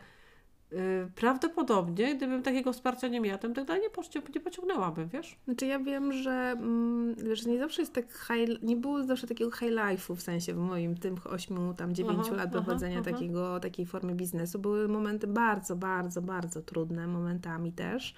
prawdopodobnie, 1.14 2.16
gdybym 2.16 2.42
takiego 2.42 2.72
wsparcia 2.72 3.08
nie 3.08 3.20
miała, 3.20 3.38
to 3.38 3.48
bym 3.48 3.54
tak 3.54 3.64
dalej 3.64 3.82
nie, 3.82 3.90
poci- 3.90 4.34
nie 4.34 4.40
pociągnęłabym, 4.40 5.08
wiesz? 5.08 5.36
Znaczy 5.44 5.66
ja 5.66 5.78
wiem, 5.78 6.12
że 6.12 6.30
mm, 6.32 7.14
wiesz, 7.14 7.46
nie 7.46 7.58
zawsze 7.58 7.82
jest 7.82 7.92
tak 7.92 8.04
high, 8.12 8.62
nie 8.62 8.76
było 8.76 9.02
zawsze 9.02 9.26
takiego 9.26 9.50
high 9.50 9.72
life'u 9.72 10.14
w 10.16 10.22
sensie 10.22 10.54
w 10.54 10.58
moim 10.58 10.96
tym 10.96 11.14
ośmiu, 11.24 11.74
tam 11.74 11.94
dziewięciu 11.94 12.20
Aha, 12.26 12.36
lat 12.36 12.46
aha, 12.46 12.52
prowadzenia 12.52 13.00
aha. 13.00 13.10
takiego, 13.10 13.60
takiej 13.60 13.86
formy 13.86 14.14
biznesu. 14.14 14.58
Były 14.58 14.88
momenty 14.88 15.26
bardzo, 15.26 15.76
bardzo, 15.76 16.22
bardzo 16.22 16.62
trudne 16.62 17.06
momentami 17.06 17.72
też. 17.72 18.14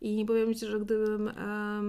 I 0.00 0.24
powiem 0.24 0.54
Ci, 0.54 0.66
że 0.66 0.80
gdybym 0.80 1.30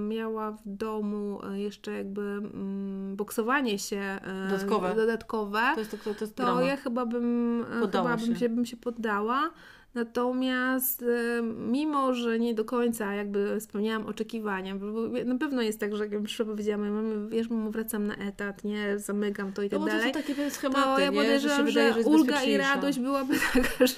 miała 0.08 0.52
w 0.52 0.62
domu 0.66 1.40
e, 1.44 1.60
jeszcze 1.60 1.92
jakby 1.92 2.22
mm, 2.22 3.16
boksowanie 3.16 3.80
się 3.80 3.98
e, 3.98 4.48
Dodatkowe. 4.50 4.96
dodatkowe 4.96 5.62
To 5.74 5.80
jest, 5.80 5.92
to, 5.92 6.14
to 6.14 6.26
jest 6.26 6.36
to 6.36 6.62
ja 6.62 6.78
chyba 6.78 7.06
bym, 7.06 7.62
e, 7.84 7.88
chyba 7.92 8.18
bym 8.18 8.20
się. 8.20 8.36
się, 8.36 8.50
bym 8.50 8.66
się 8.66 8.78
poddała. 8.78 9.50
Natomiast 9.94 11.04
e, 11.04 11.42
mimo, 11.44 12.14
że 12.14 12.40
nie 12.40 12.54
do 12.54 12.66
końca 12.66 13.14
jakby 13.14 13.62
spełniałam 13.62 14.06
oczekiwania, 14.08 14.76
bo 14.76 14.86
na 15.26 15.36
pewno 15.38 15.62
jest 15.62 15.80
tak, 15.80 15.96
że 15.96 16.04
jak 16.04 16.14
już 16.14 16.38
powiedziałam, 16.38 16.86
ja 16.86 16.92
mamy, 16.92 17.30
wiesz, 17.30 17.48
wracam 17.70 18.08
na 18.08 18.16
etat, 18.16 18.64
nie, 18.64 19.00
zamykam 19.00 19.54
to 19.54 19.62
i 19.62 19.66
No 19.66 19.70
tak 19.70 19.80
to 19.80 19.86
dalej. 19.86 20.14
są 20.14 20.22
takie 20.22 20.52
schematy, 20.52 20.84
To 20.84 21.00
ja 21.00 21.10
nie? 21.10 21.16
że 21.16 21.22
podejrzewam, 21.22 21.66
wydaje, 21.66 21.94
że, 21.94 22.00
ulga 22.00 22.44
i 22.44 22.58
radość 22.58 23.00
byłaby 23.00 23.34
taka, 23.54 23.86
że 23.88 23.96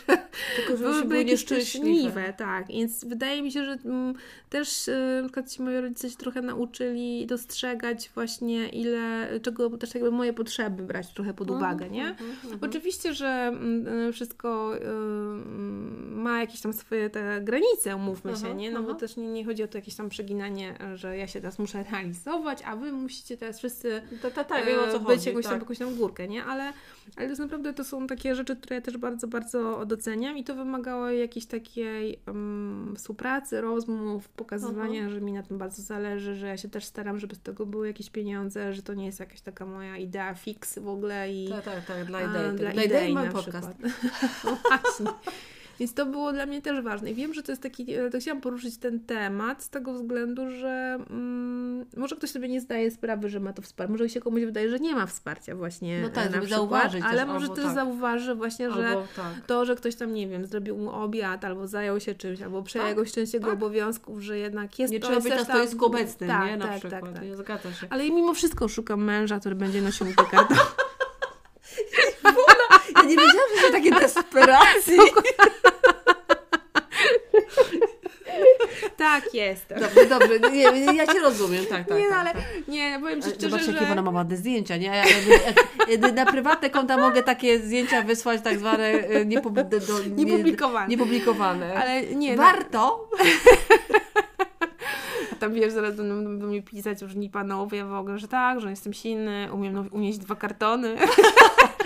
Tylko, 0.56 0.78
że 0.78 0.84
byłyby 0.84 1.04
były 1.08 1.18
jakieś 1.18 1.32
nieszczęśliwe. 1.32 1.86
szczęśliwe, 1.88 2.34
tak. 2.38 2.68
Więc 2.68 3.06
wydaje 3.06 3.42
mi 3.42 3.52
się, 3.52 3.66
że 3.66 3.72
mm, 3.86 4.14
też 4.50 4.90
e, 4.90 5.20
na 5.22 5.28
przykład 5.28 5.52
ci 5.52 5.62
moi 5.62 5.78
rodzice 5.78 6.10
się 6.10 6.18
trochę 6.18 6.42
nauczyli 6.42 7.26
dostrzegać 7.26 8.12
właśnie 8.16 8.70
ile, 8.70 9.30
czego 9.42 9.70
też 9.78 9.94
jakby 9.96 10.12
moje 10.12 10.34
potrzeby 10.34 10.84
brać 10.84 11.14
trochę 11.14 11.34
pod 11.34 11.52
uwagę, 11.52 11.90
nie? 11.90 12.08
Mhm, 12.08 12.30
mhm. 12.44 12.60
Oczywiście, 12.62 13.14
że 13.14 13.28
mm, 13.28 13.88
y, 14.10 14.14
wszystko 14.14 14.78
mm, 14.78 15.83
ma 16.10 16.40
jakieś 16.40 16.62
tam 16.62 16.74
swoje 16.74 17.10
te 17.10 17.42
granice, 17.42 17.96
umówmy 17.96 18.32
Aha, 18.32 18.42
się, 18.42 18.56
nie? 18.56 18.72
No 18.72 18.84
bo 18.84 18.90
aha. 18.90 19.00
też 19.00 19.18
nie, 19.18 19.28
nie 19.28 19.46
chodzi 19.46 19.64
o 19.64 19.68
to 19.68 19.78
jakieś 19.78 19.96
tam 19.96 20.10
przeginanie, 20.10 20.78
że 20.96 21.18
ja 21.18 21.28
się 21.28 21.42
teraz 21.42 21.60
muszę 21.60 21.84
realizować, 21.92 22.64
a 22.66 22.76
wy 22.76 22.92
musicie 22.92 23.38
teraz 23.38 23.58
wszyscy 23.58 24.02
Ta, 24.22 24.32
ta, 24.32 24.44
ta, 24.44 24.66
wiem 24.66 24.80
o 24.80 24.88
co 24.88 24.96
e, 24.96 25.00
być 25.00 25.08
chodzi. 25.08 25.28
jakąś 25.30 25.44
tam, 25.44 25.54
tak. 25.54 25.62
jakąś 25.62 25.78
tam 25.78 25.96
górkę, 25.96 26.28
nie? 26.28 26.44
Ale, 26.44 26.64
ale 27.16 27.26
to 27.26 27.32
jest 27.32 27.42
naprawdę 27.42 27.74
to 27.74 27.84
są 27.84 28.08
takie 28.08 28.36
rzeczy, 28.36 28.56
które 28.56 28.76
ja 28.76 28.82
też 28.82 28.98
bardzo, 28.98 29.28
bardzo 29.28 29.86
doceniam 29.86 30.38
i 30.38 30.44
to 30.44 30.56
wymagało 30.56 31.10
jakiejś 31.10 31.46
takiej 31.46 32.20
um, 32.28 32.94
współpracy, 32.98 33.62
rozmów, 33.62 34.30
pokazywania, 34.30 35.10
że 35.10 35.22
mi 35.22 35.34
na 35.34 35.44
tym 35.44 35.58
bardzo 35.58 35.82
zależy, 35.82 36.36
że 36.36 36.48
ja 36.48 36.58
się 36.58 36.70
też 36.70 36.86
staram, 36.86 37.20
żeby 37.20 37.36
z 37.36 37.40
tego 37.40 37.66
były 37.66 37.88
jakieś 37.88 38.10
pieniądze, 38.10 38.74
że 38.74 38.82
to 38.82 38.94
nie 38.94 39.06
jest 39.06 39.20
jakaś 39.20 39.42
taka 39.42 39.66
moja 39.66 39.98
idea 39.98 40.34
fix 40.34 40.80
w 40.80 40.88
ogóle 40.88 41.34
i 41.34 41.50
Tak, 41.50 41.64
tak, 41.66 41.86
tak, 41.86 42.06
dla 42.06 42.18
a, 42.18 42.22
idei. 42.22 42.58
dla 42.58 42.72
Dla 42.72 42.84
idei 42.84 42.86
idei 42.86 43.14
mam 43.14 43.30
podcast. 43.30 43.70
No 44.44 44.58
właśnie. 44.70 45.06
Więc 45.80 45.94
to 45.94 46.06
było 46.06 46.34
dla 46.34 46.46
mnie 46.46 46.62
też 46.62 46.82
ważne. 46.82 47.12
I 47.12 47.14
wiem, 47.16 47.34
że 47.34 47.44
to 47.44 47.52
jest 47.52 47.62
taki, 47.62 47.94
e, 47.94 48.10
to 48.10 48.20
chciałam 48.20 48.42
poruszyć 48.42 48.78
ten 48.78 49.00
temat 49.00 49.64
z 49.64 49.70
tego 49.70 49.94
względu, 49.94 50.52
że 50.52 50.98
mm, 51.10 51.86
może 51.98 52.16
ktoś 52.16 52.30
sobie 52.30 52.48
nie 52.48 52.62
zdaje 52.62 52.92
sprawy, 52.92 53.30
że 53.30 53.40
ma 53.40 53.54
to 53.54 53.62
wsparcie. 53.62 53.92
Może 53.92 54.10
się 54.10 54.20
komuś 54.20 54.44
wydaje, 54.44 54.70
że 54.70 54.80
nie 54.80 54.96
ma 54.96 55.06
wsparcia 55.06 55.56
właśnie 55.56 56.02
No 56.02 56.10
tak, 56.10 56.26
e, 56.26 56.30
na 56.30 56.36
żeby 56.36 56.46
przykład, 56.46 56.60
zauważyć 56.60 57.04
ale 57.04 57.26
może 57.26 57.50
też 57.50 57.64
tak. 57.64 57.74
zauważy 57.74 58.36
właśnie, 58.36 58.72
że 58.72 58.88
Albo 58.88 59.08
tak. 59.16 59.46
to, 59.48 59.66
że 59.66 59.76
ktoś 59.76 59.96
tam, 59.96 60.14
nie 60.14 60.28
wiem, 60.28 60.46
zrobił 60.46 60.78
mu 60.78 60.92
obiad, 60.92 61.46
albo 61.46 61.68
zajął 61.68 62.00
się 62.00 62.16
czymś, 62.16 62.42
albo 62.42 62.64
przejął 62.64 62.96
Tak, 62.96 63.12
część 63.12 63.34
jego 63.34 63.46
tak. 63.46 63.54
obowiązków, 63.54 64.22
że 64.22 64.38
jednak 64.38 64.80
jest 64.80 64.94
Nie 64.94 65.00
to 65.00 65.08
trzeba 65.08 65.16
jest 65.16 65.28
być 65.30 65.48
tam- 65.48 65.58
stoisku 65.58 65.86
obecnym, 65.86 66.30
tak, 66.30 66.46
nie? 66.46 66.58
Na 66.58 66.68
tak, 66.68 66.80
przykład. 66.80 67.02
Tak, 67.02 67.14
tak. 67.14 67.24
Nie 67.24 67.36
zgadza 67.36 67.74
się. 67.74 67.88
Ale 67.90 68.04
mimo 68.04 68.34
wszystko 68.34 68.68
szukam 68.68 69.04
męża, 69.04 69.40
który 69.40 69.56
będzie 69.56 69.82
nosił 69.82 70.06
mi 70.08 70.14
te 70.16 70.24
kartony. 70.24 70.60
Ja 73.04 73.10
nie 73.10 73.16
wiedziałam, 73.16 73.50
że 73.56 73.62
to 73.68 73.72
takie 73.72 73.92
desperacji. 73.92 74.98
tak, 78.98 79.34
jest. 79.34 79.74
Dobrze, 79.80 80.06
dobrze. 80.06 80.40
Nie, 80.52 80.72
nie, 80.72 80.94
ja 80.96 81.08
cię 81.08 81.20
rozumiem, 81.20 81.66
tak, 81.66 81.88
tak. 81.88 81.98
nie, 81.98 82.04
no, 82.04 82.10
tak, 82.10 82.20
ale 82.20 82.34
tak. 82.34 82.44
nie, 82.68 82.98
powiem 83.02 83.22
Ci 83.22 83.30
szczerze, 83.30 83.50
Zobaczcie, 83.50 83.72
że... 83.72 83.78
jakie 83.78 83.92
ona 83.92 84.02
ma 84.02 84.12
ładne 84.12 84.38
zdjęcia, 84.38 84.78
nie? 84.78 84.92
A 84.92 84.96
Ja, 84.96 85.04
jak, 85.90 86.14
na 86.16 86.26
prywatne 86.26 86.70
konta 86.70 86.98
mogę 86.98 87.24
takie 87.24 87.60
zdjęcia 87.60 88.02
wysłać, 88.02 88.42
tak 88.44 88.60
zwane 88.60 88.84
e, 88.88 89.26
niepub, 89.26 89.54
do, 89.54 90.00
nie- 90.16 90.26
Niepublikowane. 90.26 90.88
niepublikowane. 90.88 91.74
Ale 91.76 92.02
nie, 92.04 92.36
no, 92.36 92.44
Warto. 92.44 93.10
tam 95.40 95.54
wiesz, 95.54 95.74
zaraz 95.74 95.96
będą 95.96 96.40
do 96.40 96.48
mnie 96.48 96.62
pisać 96.62 97.02
różni 97.02 97.30
panowie 97.30 97.86
w 97.86 97.94
ogóle, 97.94 98.20
że 98.20 98.28
tak, 98.28 98.62
że 98.62 98.70
jestem 98.70 98.94
silny, 98.94 99.50
umiem 99.54 99.74
no- 99.74 99.86
unieść 99.92 100.18
dwa 100.18 100.36
kartony. 100.36 100.96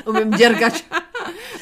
Umiem 0.06 0.38
dziergać. 0.38 0.86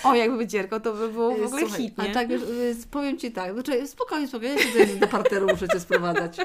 O, 0.05 0.15
jakby 0.15 0.37
wydzierkał, 0.37 0.79
to 0.79 0.93
by 0.93 1.09
było 1.09 1.29
w 1.29 1.43
ogóle 1.43 1.61
Słuchaj, 1.61 1.81
hit, 1.81 1.97
nie? 1.97 2.11
A 2.11 2.13
tak, 2.13 2.27
wiesz, 2.27 2.41
y, 2.41 2.75
powiem 2.91 3.17
Ci 3.17 3.31
tak, 3.31 3.53
znaczy, 3.53 3.87
spokojnie, 3.87 4.27
spokojnie, 4.27 4.55
ja 4.79 4.87
się 4.87 4.95
do 4.95 5.07
parteru 5.07 5.47
muszę 5.47 5.67
Cię 5.67 5.79
sprowadzać. 5.79 6.37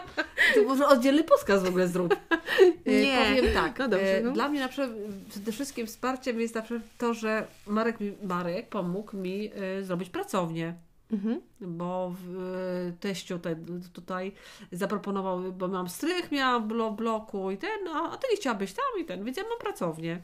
To 0.54 0.62
może 0.62 0.86
oddzielny 0.88 1.24
podcast 1.24 1.64
w 1.64 1.68
ogóle 1.68 1.88
zrób. 1.88 2.16
Y, 2.62 2.74
Nie. 2.86 3.36
Powiem 3.36 3.54
tak, 3.54 3.78
No 3.78 3.88
dobrze, 3.88 4.18
y, 4.18 4.22
no. 4.22 4.32
dla 4.32 4.48
mnie 4.48 4.60
na 4.60 4.68
przykład 4.68 4.90
przede 5.30 5.52
wszystkim 5.52 5.86
wsparciem 5.86 6.40
jest 6.40 6.54
przykład 6.62 6.82
to, 6.98 7.14
że 7.14 7.46
Marek, 7.66 8.00
mi, 8.00 8.12
Marek 8.22 8.68
pomógł 8.68 9.16
mi 9.16 9.50
zrobić 9.82 10.10
pracownię. 10.10 10.74
Mhm. 11.12 11.40
Bo 11.60 12.12
w, 12.22 12.92
teściu 13.00 13.38
te, 13.38 13.56
tutaj 13.92 14.32
zaproponował, 14.72 15.52
bo 15.52 15.68
miałam 15.68 15.88
strych, 15.88 16.32
miałam 16.32 16.64
w 16.64 16.66
blo, 16.66 16.90
bloku 16.90 17.50
i 17.50 17.56
ten, 17.56 17.88
a, 17.94 18.12
a 18.12 18.16
ty 18.16 18.26
nie 18.30 18.36
chciałabyś 18.36 18.72
tam 18.72 19.00
i 19.00 19.04
ten, 19.04 19.24
więc 19.24 19.36
ja 19.36 19.42
mam 19.42 19.58
pracownię. 19.58 20.22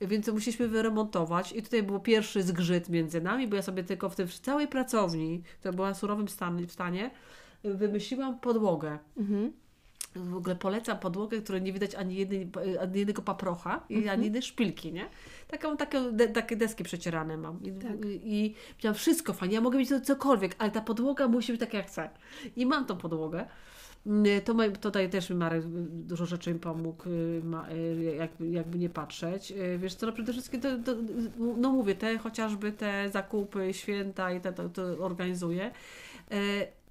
Więc 0.00 0.28
musieliśmy 0.28 0.68
wyremontować 0.68 1.52
i 1.52 1.62
tutaj 1.62 1.82
był 1.82 2.00
pierwszy 2.00 2.42
zgrzyt 2.42 2.88
między 2.88 3.20
nami, 3.20 3.48
bo 3.48 3.56
ja 3.56 3.62
sobie 3.62 3.84
tylko 3.84 4.08
w 4.10 4.16
tej 4.16 4.28
całej 4.28 4.68
pracowni, 4.68 5.42
która 5.60 5.72
była 5.72 5.94
w 5.94 5.98
surowym 5.98 6.28
stanie, 6.28 6.68
stanie 6.68 7.10
wymyśliłam 7.64 8.40
podłogę. 8.40 8.98
Mhm. 9.16 9.52
W 10.16 10.36
ogóle 10.36 10.56
polecam 10.56 10.98
podłogę, 10.98 11.40
której 11.40 11.62
nie 11.62 11.72
widać 11.72 11.94
ani, 11.94 12.14
jednej, 12.16 12.50
ani 12.80 12.98
jednego 12.98 13.22
paprocha 13.22 13.84
i 13.88 13.94
Mhm. 13.94 14.12
ani 14.12 14.24
jednej 14.24 14.42
szpilki, 14.42 14.92
nie? 14.92 15.06
Taką, 15.48 15.76
taką, 15.76 16.12
de, 16.12 16.28
takie 16.28 16.56
deski 16.56 16.84
przecierane 16.84 17.36
mam. 17.36 17.62
I, 17.62 17.72
Tak. 17.72 18.04
i, 18.04 18.20
I 18.44 18.54
miałam 18.84 18.94
wszystko 18.94 19.32
fajnie. 19.32 19.54
Ja 19.54 19.60
mogę 19.60 19.78
mieć 19.78 19.88
to 19.88 20.00
cokolwiek, 20.00 20.54
ale 20.58 20.70
ta 20.70 20.80
podłoga 20.80 21.28
musi 21.28 21.52
być 21.52 21.60
taka 21.60 21.76
jak 21.76 21.86
chcę. 21.86 22.10
I 22.56 22.66
mam 22.66 22.86
tą 22.86 22.96
podłogę. 22.96 23.46
Mm, 24.06 24.40
To 24.42 24.54
ma- 24.54 24.68
tutaj 24.68 25.10
też 25.10 25.30
mi 25.30 25.36
Marek 25.36 25.64
dużo 25.90 26.26
rzeczy 26.26 26.54
mi 26.54 26.60
pomógł, 26.60 27.08
y, 27.08 27.42
y, 27.72 28.14
jakby, 28.16 28.48
jakby 28.48 28.78
nie 28.78 28.88
patrzeć. 28.90 29.50
Y, 29.52 29.78
Wiesz 29.78 29.94
co, 29.94 30.06
no 30.06 30.12
przede 30.12 30.32
wszystkim 30.32 30.60
to, 30.60 30.68
to, 30.78 30.94
no 31.56 31.72
mówię, 31.72 31.94
te 31.94 32.18
chociażby 32.18 32.72
te 32.72 33.10
zakupy, 33.12 33.74
święta 33.74 34.32
i 34.32 34.40
to, 34.40 34.52
to, 34.52 34.68
to 34.68 34.82
organizuję. 34.82 35.70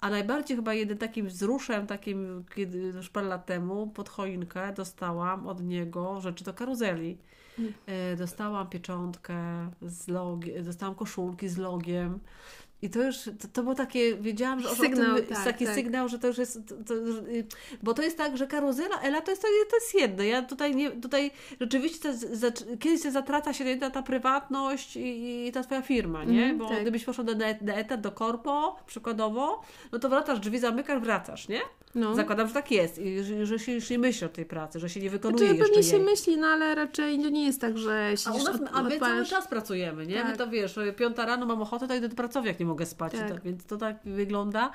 A 0.02 0.10
najbardziej 0.10 0.58
chyba 0.58 0.74
jeden 0.74 0.98
takim 0.98 1.28
wzruszem, 1.28 1.88
takim, 1.88 2.44
kiedy 2.56 2.78
już 2.78 3.10
parę 3.10 3.28
lat 3.28 3.46
temu 3.46 3.88
pod 3.88 4.10
choinkę 4.10 4.74
dostałam 4.74 5.48
od 5.48 5.64
niego 5.64 6.22
rzeczy 6.22 6.44
do 6.44 6.54
karuzeli. 6.54 7.18
Mm. 7.60 7.74
Dostałam 8.18 8.70
pieczątkę 8.70 9.36
z 9.82 10.08
logiem, 10.08 10.64
dostałam 10.66 10.96
koszulki 10.96 11.50
z 11.50 11.58
logiem. 11.58 12.20
I 12.84 12.90
to 12.90 13.04
już, 13.04 13.18
to, 13.18 13.48
to 13.54 13.64
było 13.64 13.76
takie, 13.76 14.16
wiedziałam, 14.16 14.60
że 14.60 14.70
Sygnał, 14.70 15.16
o 15.16 15.16
tym, 15.16 15.26
tak, 15.26 15.44
taki 15.44 15.66
tak. 15.66 15.76
sygnał, 15.76 16.10
że 16.10 16.20
to 16.20 16.28
już 16.28 16.38
jest, 16.38 16.60
to, 16.68 16.76
to, 16.76 16.94
y, 16.94 17.46
bo 17.84 17.94
to 17.94 18.02
jest 18.02 18.18
tak, 18.18 18.38
że 18.38 18.48
karuzela, 18.48 19.02
Ela 19.02 19.22
to 19.22 19.32
jest, 19.32 19.42
to, 19.42 19.76
jest 19.76 19.94
jedno. 19.94 20.24
Ja 20.24 20.42
tutaj, 20.42 20.76
nie, 20.76 20.92
tutaj 20.92 21.32
rzeczywiście 21.62 22.00
to, 22.00 22.18
zac- 22.18 22.78
kiedyś 22.80 23.04
się 23.04 23.12
zatraca 23.12 23.54
się 23.54 23.78
ta, 23.78 23.90
ta 23.90 24.02
prywatność 24.02 24.96
i, 24.96 25.48
i 25.48 25.52
ta 25.52 25.64
twoja 25.64 25.82
firma, 25.82 26.24
nie? 26.24 26.42
Mhm, 26.42 26.58
bo 26.58 26.70
tak. 26.70 26.82
gdybyś 26.82 27.04
poszła 27.04 27.24
do, 27.24 27.36
na, 27.36 27.46
na 27.62 27.74
etat, 27.74 28.02
do 28.02 28.12
korpo 28.12 28.76
przykładowo, 28.88 29.62
no 29.92 30.00
to 30.00 30.10
wracasz, 30.10 30.40
drzwi 30.40 30.60
zamykasz, 30.60 31.02
wracasz, 31.02 31.48
nie? 31.48 31.62
No. 31.96 32.16
Zakładam, 32.16 32.48
że 32.48 32.54
tak 32.54 32.72
jest 32.72 33.00
i 33.00 33.24
że, 33.24 33.46
że 33.46 33.60
się 33.60 33.72
już 33.72 33.90
nie 33.90 34.00
myśli 34.00 34.26
o 34.26 34.30
tej 34.30 34.46
pracy, 34.46 34.80
że 34.80 34.90
się 34.90 35.00
nie 35.00 35.10
wykonuje 35.10 35.38
Znaczy, 35.46 35.56
jeszcze 35.58 35.74
pewnie 35.74 35.90
się 35.90 35.96
jej. 35.98 36.06
myśli, 36.06 36.38
no 36.38 36.48
ale 36.48 36.76
raczej 36.76 37.20
to 37.24 37.30
nie 37.30 37.46
jest 37.46 37.62
tak, 37.62 37.78
że 37.78 38.10
A, 38.14 38.16
siedzisz 38.18 38.42
u 38.42 38.46
nas, 38.46 38.56
od, 38.56 38.62
a 38.74 38.84
my 38.84 39.00
cały 39.00 39.26
czas 39.26 39.48
pracujemy, 39.48 40.08
nie? 40.08 40.16
My 40.16 40.22
Tak. 40.30 40.38
to 40.38 40.48
wiesz, 40.48 40.80
piąta 40.98 41.26
rano 41.26 41.46
mam 41.46 41.62
ochotę, 41.62 41.88
to 41.88 41.96
idę 41.96 42.10
do 42.10 42.16
pracowni, 42.16 42.48
jak 42.48 42.60
nie 42.60 42.66
mogę 42.66 42.86
spać. 42.86 43.12
Tak. 43.12 43.30
Tak. 43.32 43.44
Więc 43.44 43.66
to 43.66 43.78
tak 43.78 43.96
wygląda. 44.06 44.72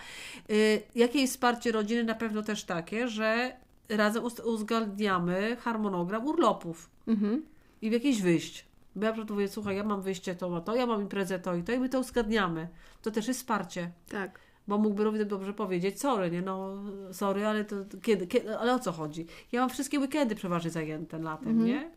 Y, 0.51 0.83
jakie 0.95 1.21
jest 1.21 1.33
wsparcie 1.33 1.73
rodziny? 1.73 2.05
Na 2.05 2.15
pewno 2.15 2.43
też 2.43 2.65
takie, 2.65 3.09
że 3.09 3.53
razem 3.89 4.25
uzgadniamy 4.45 5.57
harmonogram 5.61 6.27
urlopów 6.27 6.91
Mhm. 7.09 7.43
i 7.83 7.91
w 7.91 7.93
jakieś 7.93 8.23
wyjść. 8.23 8.65
Bo 8.97 9.05
ja 9.07 9.13
prostu 9.13 9.35
mówię, 9.35 9.49
słuchaj, 9.49 9.77
ja 9.77 9.85
mam 9.85 10.03
wyjście 10.03 10.35
to, 10.35 10.61
to, 10.61 10.77
ja 10.77 10.87
mam 10.87 11.01
imprezę 11.01 11.39
to 11.39 11.55
i 11.55 11.63
to 11.63 11.73
i 11.73 11.79
my 11.79 11.89
to 11.89 12.01
uzgadniamy. 12.01 12.69
To 13.03 13.11
też 13.11 13.29
jest 13.29 13.41
wsparcie. 13.41 13.91
Tak. 14.09 14.41
Bo 14.69 14.79
mógłby 14.79 15.05
równie 15.05 15.25
dobrze 15.25 15.53
powiedzieć, 15.53 16.01
sorry, 16.01 16.31
nie, 16.31 16.43
no, 16.43 16.75
sorry, 17.13 17.47
ale 17.47 17.65
to 17.65 17.77
kiedy, 18.03 18.27
kiedy, 18.27 18.59
ale 18.59 18.75
o 18.75 18.79
co 18.79 18.93
chodzi? 18.93 19.27
Ja 19.53 19.61
mam 19.61 19.71
wszystkie 19.71 19.99
weekendy 20.01 20.35
przeważnie 20.35 20.71
zajęte 20.71 21.19
latem, 21.19 21.49
Mhm. 21.49 21.67
nie? 21.67 21.91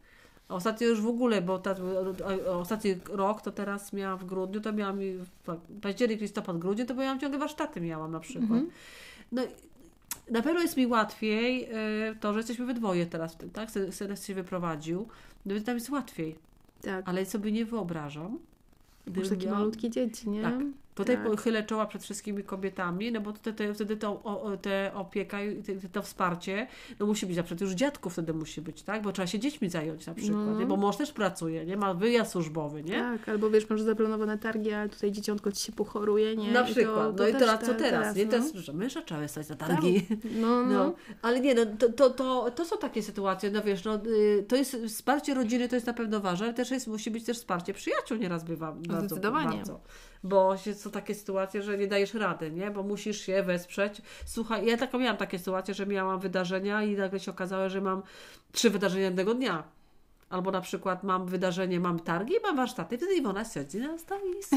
Ostatnio 0.49 0.87
już 0.87 1.01
w 1.01 1.07
ogóle, 1.07 1.41
bo 1.41 1.59
ta, 1.59 1.75
ostatni 2.51 2.95
rok 3.09 3.41
to 3.41 3.51
teraz 3.51 3.93
miałam 3.93 4.19
w 4.19 4.25
grudniu, 4.25 4.61
to 4.61 4.73
miałam 4.73 4.99
październik, 5.81 6.21
listopad, 6.21 6.57
grudzień, 6.57 6.85
to 6.85 6.95
miałam 6.95 7.19
ciągle 7.19 7.39
warsztaty 7.39 7.81
miałam 7.81 8.11
na 8.11 8.19
przykład. 8.19 8.43
Mhm. 8.43 8.69
No 9.31 9.41
na 10.31 10.41
pewno 10.41 10.61
jest 10.61 10.77
mi 10.77 10.87
łatwiej 10.87 11.63
y, 12.11 12.15
to, 12.19 12.33
że 12.33 12.39
jesteśmy 12.39 12.65
we 12.65 12.73
dwoje 12.73 13.05
teraz 13.05 13.37
tak? 13.53 13.69
Syn 13.91 14.15
się 14.15 14.33
wyprowadził, 14.35 15.07
no 15.45 15.53
więc 15.53 15.65
tam 15.65 15.75
jest 15.75 15.89
łatwiej, 15.89 16.35
Tak. 16.81 17.09
ale 17.09 17.25
sobie 17.25 17.51
nie 17.51 17.65
wyobrażam. 17.65 18.31
Masz 18.31 18.39
gdybym 19.05 19.29
takie 19.29 19.45
miała- 19.47 19.59
malutkie 19.59 19.89
dzieci, 19.89 20.29
nie? 20.29 20.41
Tak. 20.41 20.53
Tutaj 20.95 21.15
Tak. 21.17 21.25
pochylę 21.31 21.63
czoła 21.63 21.85
przed 21.85 22.03
wszystkimi 22.03 22.43
kobietami, 22.43 23.11
no 23.11 23.21
bo 23.21 23.33
tutaj 23.33 23.53
te, 23.53 23.73
wtedy 23.73 23.97
to, 23.97 24.09
o, 24.23 24.57
te 24.61 24.91
opieka 24.95 25.43
i 25.43 25.63
te, 25.63 25.73
to 25.91 26.01
wsparcie, 26.01 26.67
no 26.99 27.05
musi 27.05 27.25
być 27.25 27.37
na 27.37 27.43
przykład 27.43 27.61
już 27.61 27.71
dziadków 27.71 28.13
wtedy 28.13 28.33
musi 28.33 28.61
być, 28.61 28.83
tak? 28.83 29.01
Bo 29.01 29.11
trzeba 29.11 29.27
się 29.27 29.39
dziećmi 29.39 29.69
zająć 29.69 30.05
na 30.07 30.13
przykład, 30.13 30.45
No. 30.45 30.59
nie? 30.59 30.65
Bo 30.65 30.77
mąż 30.77 30.97
też 30.97 31.11
pracuje, 31.11 31.65
nie? 31.65 31.77
Ma 31.77 31.93
wyjazd 31.93 32.31
służbowy, 32.31 32.83
nie? 32.83 32.99
Tak, 32.99 33.29
albo 33.29 33.49
wiesz, 33.49 33.69
masz 33.69 33.81
zaplanowane 33.81 34.37
targi, 34.37 34.73
ale 34.73 34.89
tutaj 34.89 35.11
dzieciątko 35.11 35.51
ci 35.51 35.65
się 35.65 35.71
pochoruje, 35.71 36.35
nie? 36.35 36.51
Na 36.51 36.61
I 36.61 36.65
to- 36.67 36.71
przykład. 36.71 37.15
to 37.17 37.23
no 37.23 37.27
i 37.29 37.33
teraz 37.33 37.59
co 37.59 37.67
te- 37.73 37.75
teraz? 37.79 38.15
nie? 38.15 38.25
no. 38.25 38.31
Teraz, 38.31 38.53
że 38.53 38.73
męża 38.73 39.01
trzeba 39.01 39.27
stać 39.27 39.49
na 39.49 39.55
targi. 39.55 40.05
No, 40.41 40.47
no. 40.65 40.71
No, 40.71 40.93
ale 41.21 41.39
nie, 41.39 41.55
no, 41.55 41.61
to, 41.79 41.89
to, 41.93 42.09
to, 42.09 42.51
to 42.51 42.65
są 42.65 42.77
takie 42.77 43.03
sytuacje, 43.03 43.51
no 43.51 43.61
wiesz, 43.61 43.83
no, 43.83 43.95
y, 44.05 44.45
to 44.47 44.55
jest 44.55 44.77
wsparcie 44.87 45.33
rodziny, 45.33 45.69
to 45.69 45.75
jest 45.75 45.87
na 45.87 45.93
pewno 45.93 46.19
ważne, 46.19 46.45
ale 46.45 46.53
też 46.53 46.71
jest, 46.71 46.87
musi 46.87 47.11
być 47.11 47.23
też 47.25 47.37
wsparcie 47.37 47.73
przyjaciół 47.73 48.17
nieraz 48.17 48.43
bywa 48.43 48.71
bardzo, 48.71 48.99
Zdecydowanie. 49.07 49.57
bardzo. 49.57 49.79
Bo 50.23 50.57
się, 50.57 50.73
są 50.81 50.91
takie 50.91 51.15
sytuacje, 51.15 51.61
że 51.61 51.77
nie 51.77 51.87
dajesz 51.87 52.13
rady, 52.13 52.51
nie? 52.51 52.71
Bo 52.71 52.83
musisz 52.83 53.21
się 53.21 53.43
wesprzeć. 53.43 54.01
Słuchaj, 54.25 54.65
ja 54.65 54.77
taką 54.77 54.99
miałam 54.99 55.17
takie 55.17 55.39
sytuacje, 55.39 55.73
że 55.73 55.85
miałam 55.85 56.19
wydarzenia 56.19 56.83
i 56.83 56.95
nagle 56.95 57.19
się 57.19 57.31
okazało, 57.31 57.69
że 57.69 57.81
mam 57.81 58.03
trzy 58.51 58.69
wydarzenia 58.69 59.05
jednego 59.05 59.33
dnia. 59.33 59.63
Albo 60.29 60.51
na 60.51 60.61
przykład 60.61 61.03
mam 61.03 61.25
wydarzenie, 61.25 61.79
mam 61.79 61.99
targi, 61.99 62.33
mam 62.43 62.55
warsztaty, 62.55 62.97
wtedy 62.97 63.15
Iwona 63.15 63.45
siedzi 63.45 63.77
na 63.77 63.97
stoisku. 63.97 64.55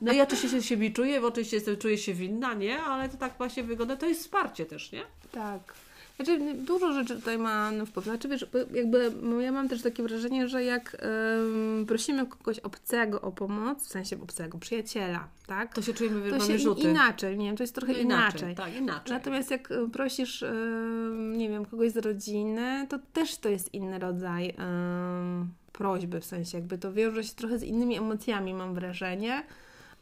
No 0.00 0.12
i 0.12 0.16
ja 0.16 0.22
oczywiście 0.22 0.62
się 0.62 0.76
biczuję, 0.76 1.20
bo 1.20 1.26
oczywiście 1.26 1.56
jestem, 1.56 1.76
czuję 1.76 1.98
się 1.98 2.14
winna, 2.14 2.54
nie? 2.54 2.82
Ale 2.82 3.08
to 3.08 3.16
tak 3.16 3.34
właśnie 3.38 3.62
wygląda, 3.62 3.96
to 3.96 4.06
jest 4.06 4.20
wsparcie 4.20 4.66
też, 4.66 4.92
nie? 4.92 5.02
Tak. 5.32 5.74
Znaczy, 6.24 6.54
dużo 6.54 6.92
rzeczy 6.92 7.14
tutaj 7.14 7.38
ma 7.38 7.70
wpływ. 7.86 8.04
Znaczy, 8.04 8.28
wiesz, 8.28 8.46
jakby 8.74 9.12
ja 9.40 9.52
mam 9.52 9.68
też 9.68 9.82
takie 9.82 10.02
wrażenie, 10.02 10.48
że 10.48 10.64
jak 10.64 10.96
ym, 11.38 11.84
prosimy 11.88 12.26
kogoś 12.26 12.58
obcego 12.58 13.20
o 13.20 13.32
pomoc, 13.32 13.84
w 13.84 13.88
sensie 13.88 14.16
obcego, 14.22 14.58
przyjaciela, 14.58 15.28
tak? 15.46 15.74
To 15.74 15.82
się 15.82 15.94
czujemy, 15.94 16.40
się 16.46 16.58
rzuty. 16.58 16.80
inaczej, 16.80 17.38
nie 17.38 17.46
wiem, 17.46 17.56
to 17.56 17.62
jest 17.62 17.74
trochę 17.74 17.92
No 17.92 17.98
inaczej. 17.98 18.54
Tak, 18.54 18.76
inaczej. 18.76 19.12
Natomiast 19.12 19.50
jak 19.50 19.70
y, 19.70 19.88
prosisz, 19.92 20.42
ym, 20.42 21.38
nie 21.38 21.48
wiem, 21.48 21.64
kogoś 21.64 21.90
z 21.90 21.96
rodziny, 21.96 22.86
to 22.88 22.98
też 23.12 23.36
to 23.36 23.48
jest 23.48 23.74
inny 23.74 23.98
rodzaj 23.98 24.54
ym, 24.58 25.48
prośby, 25.72 26.20
w 26.20 26.24
sensie 26.24 26.58
jakby 26.58 26.78
to 26.78 26.92
wiąże 26.92 27.24
się 27.24 27.34
trochę 27.34 27.58
z 27.58 27.62
innymi 27.62 27.98
emocjami, 27.98 28.54
mam 28.54 28.74
wrażenie. 28.74 29.42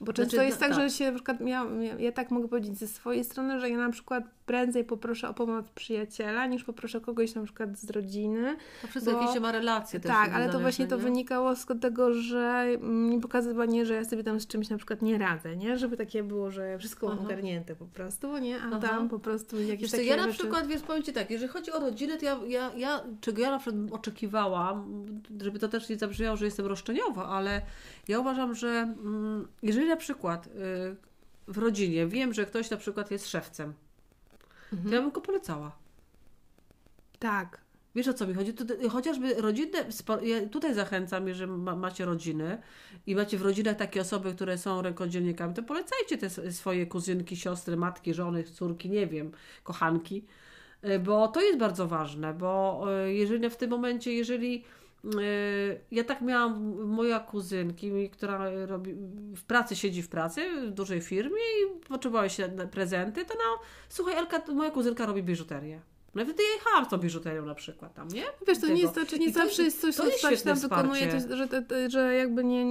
Bo 0.01 0.13
często 0.13 0.31
Znaczy, 0.31 0.47
jest 0.47 0.61
no, 0.61 0.67
tak, 0.67 0.77
tak. 0.77 0.91
że 0.91 0.97
się 0.97 1.05
na 1.05 1.13
przykład, 1.15 1.41
ja, 1.41 1.67
ja, 1.99 2.13
tak 2.13 2.31
mogę 2.31 2.49
powiedzieć 2.49 2.79
ze 2.79 2.87
swojej 2.87 3.25
strony, 3.25 3.61
że 3.61 3.71
ja 3.71 3.77
na 3.79 3.91
przykład 3.91 4.25
prędzej 4.47 4.85
poproszę 4.85 5.29
o 5.29 5.35
pomoc 5.35 5.67
przyjaciela, 5.75 6.47
niż 6.47 6.65
poproszę 6.65 7.01
kogoś 7.01 7.35
na 7.35 7.43
przykład 7.45 7.79
z 7.79 7.91
rodziny. 7.91 8.57
To 8.83 8.89
przez 8.89 9.05
Bo- 9.05 9.11
jakieś 9.11 9.41
ma 9.41 9.53
relacje 9.53 10.01
też. 10.01 10.13
Tak, 10.13 10.33
ale 10.33 10.49
to 10.49 10.61
właśnie 10.61 10.87
to 10.87 10.97
nie? 10.97 11.03
wynikało 11.03 11.57
z 11.57 11.67
tego, 11.81 12.13
że 12.13 12.67
mm, 12.75 13.11
nie 13.11 13.21
pokazywanie, 13.21 13.87
że 13.87 13.95
ja 13.95 14.05
sobie 14.05 14.25
tam 14.25 14.41
z 14.41 14.47
czymś 14.47 14.69
na 14.69 14.77
przykład 14.77 15.03
nie 15.03 15.19
radzę, 15.19 15.57
nie? 15.57 15.79
Żeby 15.79 15.97
takie 15.97 16.23
było, 16.23 16.51
że 16.51 16.79
wszystko 16.79 17.09
mam 17.09 17.19
ogarnięte 17.19 17.77
po 17.77 17.87
prostu, 17.87 18.39
nie? 18.39 18.57
A 18.57 18.67
Aha. 18.67 18.79
tam 18.79 19.09
po 19.09 19.19
prostu 19.19 19.61
jakieś 19.61 19.83
Wiesz 19.83 19.91
takie 19.91 20.05
ja 20.05 20.17
na 20.17 20.23
rzeczy... 20.23 20.39
przykład, 20.39 20.67
wiesz, 20.67 20.83
powiem 20.83 21.03
Ci 21.03 21.13
tak, 21.13 21.31
jeżeli 21.31 21.53
chodzi 21.53 21.73
o 21.73 21.81
rodzinę, 21.81 22.19
to 22.19 22.25
ja, 22.25 22.39
ja, 22.47 22.71
ja 22.77 23.01
czego 23.21 23.43
ja 23.43 23.51
na 23.51 23.59
przykład 23.59 23.93
oczekiwałam, 23.93 25.05
żeby 25.41 25.59
to 25.59 25.69
też 25.69 25.89
nie 25.89 25.97
zabrzmiało, 25.97 26.37
że 26.37 26.45
jestem 26.45 26.67
roszczeniowa, 26.67 27.27
ale 27.27 27.63
ja 28.11 28.19
uważam, 28.21 28.55
że 28.55 28.69
mm, 28.69 29.49
jeżeli 29.63 29.89
na 29.89 29.97
przykład 29.97 30.47
y, 30.47 30.51
w 31.49 31.59
rodzinie 31.59 32.07
wiem, 32.07 32.35
że 32.35 32.47
ktoś 32.47 32.71
na 32.71 32.77
przykład 32.77 33.11
jest 33.11 33.29
szewcem, 33.29 33.75
Mhm. 34.73 34.89
to 34.91 34.95
ja 34.97 35.03
bym 35.03 35.11
go 35.11 35.21
polecała. 35.21 35.73
Tak. 37.19 37.61
Wiesz 37.95 38.09
o 38.09 38.15
co 38.15 38.27
mi 38.27 38.35
chodzi? 38.35 38.55
Chociażby 38.91 39.35
rodzinne, 39.35 39.79
ja 40.23 40.49
tutaj 40.49 40.75
zachęcam, 40.75 41.29
jeżeli 41.29 41.53
ma, 41.53 41.77
macie 41.77 42.05
rodziny 42.05 42.63
i 43.07 43.15
macie 43.15 43.39
w 43.39 43.43
rodzinach 43.43 43.77
takie 43.77 44.01
osoby, 44.01 44.35
które 44.35 44.59
są 44.59 44.83
rękodzielnikami, 44.83 45.55
to 45.55 45.63
polecajcie 45.63 46.19
te 46.19 46.53
swoje 46.53 46.87
kuzynki, 46.87 47.37
siostry, 47.37 47.77
matki, 47.77 48.15
żony, 48.15 48.45
córki, 48.45 48.91
nie 48.91 49.07
wiem, 49.07 49.33
kochanki, 49.65 50.25
y, 50.85 50.99
bo 50.99 51.29
to 51.29 51.41
jest 51.41 51.59
bardzo 51.59 51.89
ważne, 51.89 52.35
bo 52.35 52.85
y, 53.07 53.15
jeżeli 53.15 53.51
w 53.51 53.57
tym 53.57 53.71
momencie, 53.71 54.13
jeżeli 54.13 54.65
ja 55.91 56.05
tak 56.05 56.21
miałam, 56.21 56.85
moja 56.87 57.21
kuzynki, 57.21 58.11
która 58.11 58.51
robi, 58.67 58.95
w 59.37 59.45
pracy 59.45 59.77
siedzi 59.77 60.03
w 60.03 60.09
pracy, 60.09 60.41
w 60.67 60.71
dużej 60.71 61.01
firmie 61.01 61.37
i 61.37 61.81
potrzebowała 61.89 62.29
się 62.29 62.49
prezenty, 62.71 63.25
to 63.25 63.35
no, 63.35 63.63
słuchaj, 63.89 64.15
Elka, 64.15 64.43
moja 64.53 64.71
kuzynka 64.71 65.07
robi 65.07 65.23
biżuterię. 65.23 65.81
No 66.15 66.25
wtedy 66.25 66.43
jechałam 66.55 66.85
z 66.85 66.89
tą 66.89 66.99
biżuterią 66.99 67.47
na 67.47 67.55
przykład 67.55 67.95
tam, 67.95 68.09
nie? 68.09 68.25
Wiesz, 68.47 68.59
to 68.59 68.61
Tego. 68.61 68.75
nie 68.75 68.83
jest 68.83 68.95
to, 68.95 69.07
czy 69.07 69.19
nie 69.19 69.27
I 69.27 69.33
to 69.33 69.39
zawsze 69.39 69.63
jest 69.63 69.81
coś, 69.81 69.95
co 69.95 70.11
świetne 70.11 70.53
tam 70.53 70.61
wykonuje, 70.61 71.07
to, 71.07 71.37
że, 71.37 71.49
że 71.89 72.15
jakby 72.15 72.45
nie, 72.45 72.65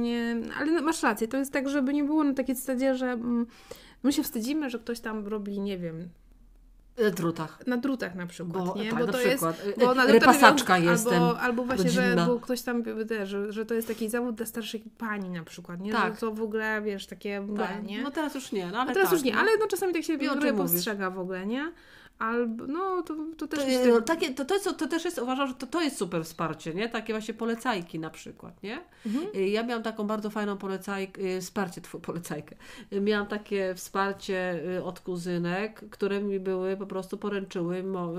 nie... 0.00 0.36
Ale 0.58 0.72
no, 0.72 0.82
masz 0.82 1.02
rację, 1.02 1.28
to 1.28 1.36
jest 1.36 1.52
tak, 1.52 1.68
żeby 1.68 1.94
nie 1.94 2.04
było 2.04 2.24
na 2.24 2.34
takiej 2.34 2.54
zasadzie, 2.54 2.94
że 2.94 3.06
mm, 3.06 3.46
my 4.02 4.12
się 4.12 4.22
wstydzimy, 4.22 4.70
że 4.70 4.78
ktoś 4.78 5.00
tam 5.00 5.26
robi, 5.26 5.60
nie 5.60 5.78
wiem, 5.78 6.08
drutach. 7.14 7.66
na 7.66 7.76
drutach 7.76 8.14
na 8.14 8.26
przykład, 8.26 8.64
Bo, 8.66 8.74
nie? 8.76 8.90
tak, 8.90 8.98
bo 8.98 9.06
na 9.06 9.12
to 9.12 9.18
przykład. 9.18 9.66
jest... 9.66 9.78
Bo 9.80 9.94
na 9.94 10.06
Repasaczka 10.06 10.74
albo, 10.74 10.90
jestem. 10.90 11.22
Albo 11.22 11.64
właśnie, 11.64 11.90
że 11.90 12.16
bo 12.26 12.40
ktoś 12.40 12.62
tam, 12.62 12.82
że, 13.24 13.52
że 13.52 13.66
to 13.66 13.74
jest 13.74 13.88
taki 13.88 14.08
zawód 14.08 14.34
dla 14.34 14.46
starszych 14.46 14.82
pani 14.98 15.30
na 15.30 15.44
przykład, 15.44 15.80
nie? 15.80 15.92
Tak. 15.92 16.14
Że 16.14 16.20
to 16.20 16.32
w 16.32 16.42
ogóle, 16.42 16.82
wiesz, 16.82 17.06
takie 17.06 17.46
Tak, 17.56 17.84
nie? 17.84 18.02
No 18.02 18.10
teraz 18.10 18.34
już 18.34 18.52
nie, 18.52 18.66
no 18.66 18.78
ale 18.80 18.90
A 18.90 18.94
teraz 18.94 19.08
tak, 19.08 19.18
już 19.18 19.24
nie, 19.24 19.32
no. 19.32 19.38
ale 19.40 19.50
no 19.60 19.66
czasami 19.66 19.92
tak 19.92 20.02
się 20.04 20.18
Wiem, 20.18 20.30
o 20.30 20.32
trochę 20.32 20.48
czym 20.48 20.56
mówisz. 20.56 20.72
postrzega 20.72 21.10
w 21.10 21.18
ogóle, 21.18 21.46
nie? 21.46 21.72
Albo, 22.22 22.66
no 22.66 23.02
to, 23.02 23.14
to 23.36 23.46
też... 23.46 23.60
To, 23.60 23.68
jest 23.68 23.84
tak- 23.84 24.04
takie, 24.06 24.34
to, 24.34 24.44
to, 24.44 24.54
jest, 24.54 24.76
to 24.78 24.86
też 24.88 25.04
jest, 25.04 25.18
uważam, 25.18 25.48
że 25.48 25.54
to, 25.54 25.66
to 25.66 25.80
jest 25.80 25.96
super 25.96 26.24
wsparcie, 26.24 26.74
nie? 26.74 26.88
Takie 26.88 27.12
właśnie 27.12 27.34
polecajki 27.34 27.98
na 27.98 28.10
przykład, 28.10 28.62
nie? 28.62 28.78
Mhm. 29.06 29.26
E, 29.34 29.48
Ja 29.48 29.62
miałam 29.62 29.82
taką 29.82 30.06
bardzo 30.06 30.30
fajną 30.30 30.56
polecajkę, 30.56 31.22
e, 31.22 31.40
wsparcie, 31.40 31.80
tfu, 31.80 32.00
polecajkę. 32.00 32.56
Miałam 32.92 33.26
takie 33.26 33.74
wsparcie 33.74 34.62
e, 34.76 34.84
od 34.84 35.00
kuzynek, 35.00 35.84
które 35.90 36.20
mi 36.20 36.40
były, 36.40 36.76
po 36.76 36.86
prostu 36.86 37.18
poręczyły 37.18 37.82
mo, 37.82 38.12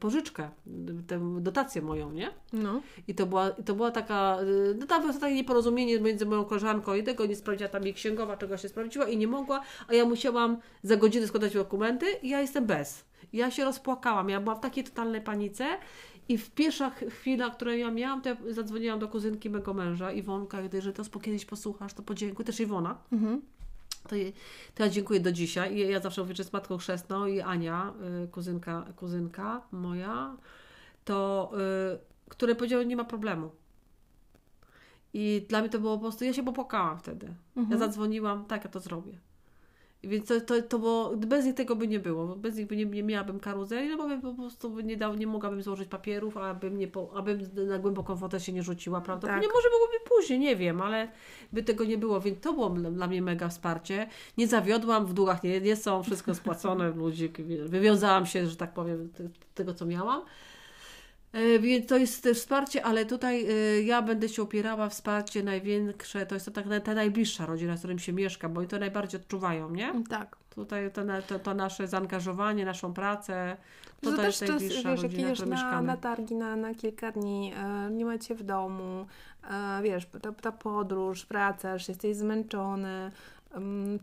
pożyczkę, 0.00 0.50
tę 1.06 1.36
dotację 1.40 1.82
moją, 1.82 2.12
nie? 2.12 2.30
No. 2.52 2.80
I 3.08 3.14
to 3.14 3.26
była, 3.26 3.50
to 3.50 3.74
była 3.74 3.90
taka, 3.90 4.38
y, 4.42 4.74
no 4.78 4.86
tam 4.86 5.02
było 5.02 5.12
takie 5.12 5.34
nieporozumienie 5.34 6.00
między 6.00 6.26
moją 6.26 6.44
koleżanką 6.44 6.94
i 6.94 7.02
tego, 7.02 7.26
nie 7.26 7.36
sprawdziła 7.36 7.70
tam 7.70 7.84
jej 7.84 7.94
księgowa, 7.94 8.36
czego 8.36 8.56
się 8.56 8.68
sprawdziła 8.68 9.08
i 9.08 9.16
nie 9.16 9.26
mogła, 9.26 9.62
a 9.88 9.94
ja 9.94 10.04
musiałam 10.04 10.56
za 10.82 10.96
godzinę 10.96 11.26
składać 11.26 11.54
dokumenty 11.54 12.06
i 12.22 12.28
ja 12.28 12.40
jestem 12.40 12.66
bez. 12.66 13.09
Ja 13.32 13.50
się 13.50 13.64
rozpłakałam, 13.64 14.28
ja 14.28 14.40
byłam 14.40 14.58
w 14.58 14.60
takiej 14.60 14.84
totalnej 14.84 15.20
panice 15.20 15.66
i 16.28 16.38
w 16.38 16.50
pierwsza 16.50 16.90
ch- 16.90 17.04
chwila, 17.10 17.50
którą 17.50 17.70
ja 17.70 17.90
miałam, 17.90 18.22
to 18.22 18.28
ja 18.28 18.36
zadzwoniłam 18.50 18.98
do 18.98 19.08
kuzynki 19.08 19.50
mego 19.50 19.74
męża, 19.74 20.12
Iwonka, 20.12 20.58
że 20.78 20.92
to 20.92 21.20
kiedyś 21.20 21.44
posłuchasz, 21.44 21.94
to 21.94 22.02
podziękuj, 22.02 22.44
też 22.44 22.60
Iwona. 22.60 22.98
Mhm. 23.12 23.42
To, 24.08 24.16
jej- 24.16 24.32
to 24.74 24.82
ja 24.82 24.88
dziękuję 24.88 25.20
do 25.20 25.32
dzisiaj. 25.32 25.74
I 25.76 25.78
ja 25.88 26.00
zawsze 26.00 26.20
mówię, 26.22 26.34
że 26.34 26.44
z 26.44 26.52
matką 26.52 26.78
chrzestną 26.78 27.26
i 27.26 27.40
Ania, 27.40 27.92
y, 28.24 28.28
kuzynka, 28.28 28.84
kuzynka 28.96 29.62
moja, 29.72 30.36
to 31.04 31.50
y, 31.94 31.98
które 32.28 32.54
powiedziały, 32.54 32.86
nie 32.86 32.96
ma 32.96 33.04
problemu. 33.04 33.50
I 35.14 35.46
dla 35.48 35.60
mnie 35.60 35.68
to 35.68 35.78
było 35.78 35.96
po 35.96 36.02
prostu, 36.02 36.24
ja 36.24 36.32
się 36.32 36.42
popłakałam 36.44 36.98
wtedy. 36.98 37.26
Ja 37.56 37.62
Mhm. 37.62 37.80
zadzwoniłam, 37.80 38.44
tak, 38.44 38.64
ja 38.64 38.70
to 38.70 38.80
zrobię. 38.80 39.18
Więc 40.04 40.28
to, 40.28 40.40
to, 40.40 40.62
to 40.62 40.78
było, 40.78 41.16
bez 41.16 41.44
nich 41.44 41.54
tego 41.54 41.76
by 41.76 41.88
nie 41.88 42.00
było. 42.00 42.36
Bez 42.36 42.56
nich 42.56 42.66
by 42.66 42.76
nie, 42.76 42.84
nie 42.86 43.02
miałabym 43.02 43.40
karuzeli, 43.40 43.88
no 43.90 43.96
bo 43.96 44.08
bym 44.08 44.20
po 44.20 44.32
prostu 44.34 44.80
nie, 44.80 44.96
dał, 44.96 45.14
nie 45.14 45.26
mogłabym 45.26 45.62
złożyć 45.62 45.88
papierów, 45.88 46.36
abym, 46.36 46.78
nie 46.78 46.88
po, 46.88 47.12
abym 47.16 47.40
na 47.68 47.78
głęboką 47.78 48.14
wodę 48.14 48.40
się 48.40 48.52
nie 48.52 48.62
rzuciła, 48.62 49.00
prawda? 49.00 49.28
Tak. 49.28 49.42
Nie, 49.42 49.48
może 49.48 49.68
byłoby 49.70 49.94
później, 50.04 50.38
nie 50.38 50.56
wiem, 50.56 50.80
ale 50.80 51.08
by 51.52 51.62
tego 51.62 51.84
nie 51.84 51.98
było, 51.98 52.20
więc 52.20 52.40
to 52.40 52.52
było 52.52 52.70
dla 52.70 53.06
mnie 53.06 53.22
mega 53.22 53.48
wsparcie. 53.48 54.08
Nie 54.38 54.46
zawiodłam, 54.48 55.06
w 55.06 55.12
długach 55.12 55.42
nie, 55.42 55.60
nie 55.60 55.76
są, 55.76 56.02
wszystko 56.02 56.34
spłacone, 56.34 56.90
ludzi, 56.90 57.32
wywiązałam 57.64 58.26
się, 58.26 58.46
że 58.46 58.56
tak 58.56 58.74
powiem, 58.74 59.08
te- 59.08 59.28
tego, 59.54 59.74
co 59.74 59.86
miałam. 59.86 60.22
E, 61.32 61.58
Więc 61.58 61.86
to 61.86 61.96
jest 61.96 62.22
też 62.22 62.38
wsparcie, 62.38 62.84
ale 62.84 63.06
tutaj 63.06 63.46
e, 63.46 63.82
ja 63.82 64.02
będę 64.02 64.28
się 64.28 64.42
opierała 64.42 64.88
wsparcie 64.88 65.42
największe, 65.42 66.26
to 66.26 66.34
jest 66.34 66.46
to 66.46 66.52
tak 66.52 66.64
ta 66.84 66.94
najbliższa 66.94 67.46
rodzina, 67.46 67.76
z 67.76 67.78
którym 67.78 67.98
się 67.98 68.12
mieszka, 68.12 68.48
bo 68.48 68.58
oni 68.58 68.68
to 68.68 68.78
najbardziej 68.78 69.20
odczuwają, 69.20 69.70
nie? 69.70 69.92
Tak. 70.08 70.36
Tutaj 70.50 70.90
to, 70.92 71.02
to, 71.28 71.38
to 71.38 71.54
nasze 71.54 71.88
zaangażowanie, 71.88 72.64
naszą 72.64 72.94
pracę, 72.94 73.56
to, 74.00 74.10
To, 74.10 74.16
to 74.16 74.22
jest 74.22 74.38
czas, 74.38 74.48
najbliższa 74.50 74.90
wiesz, 74.90 75.02
jak 75.02 75.02
rodzina, 75.02 75.26
w 75.26 75.28
jedziesz 75.28 75.40
której 75.40 75.58
na, 75.64 75.82
na 75.82 75.96
targi 75.96 76.34
na, 76.34 76.56
na 76.56 76.74
kilka 76.74 77.12
dni, 77.12 77.52
e, 77.56 77.90
nie 77.90 78.04
macie 78.04 78.34
w 78.34 78.42
domu, 78.42 79.06
wiesz, 79.82 80.06
ta, 80.22 80.32
ta 80.32 80.52
podróż, 80.52 81.26
wracasz, 81.26 81.88
jesteś 81.88 82.16
zmęczony, 82.16 83.10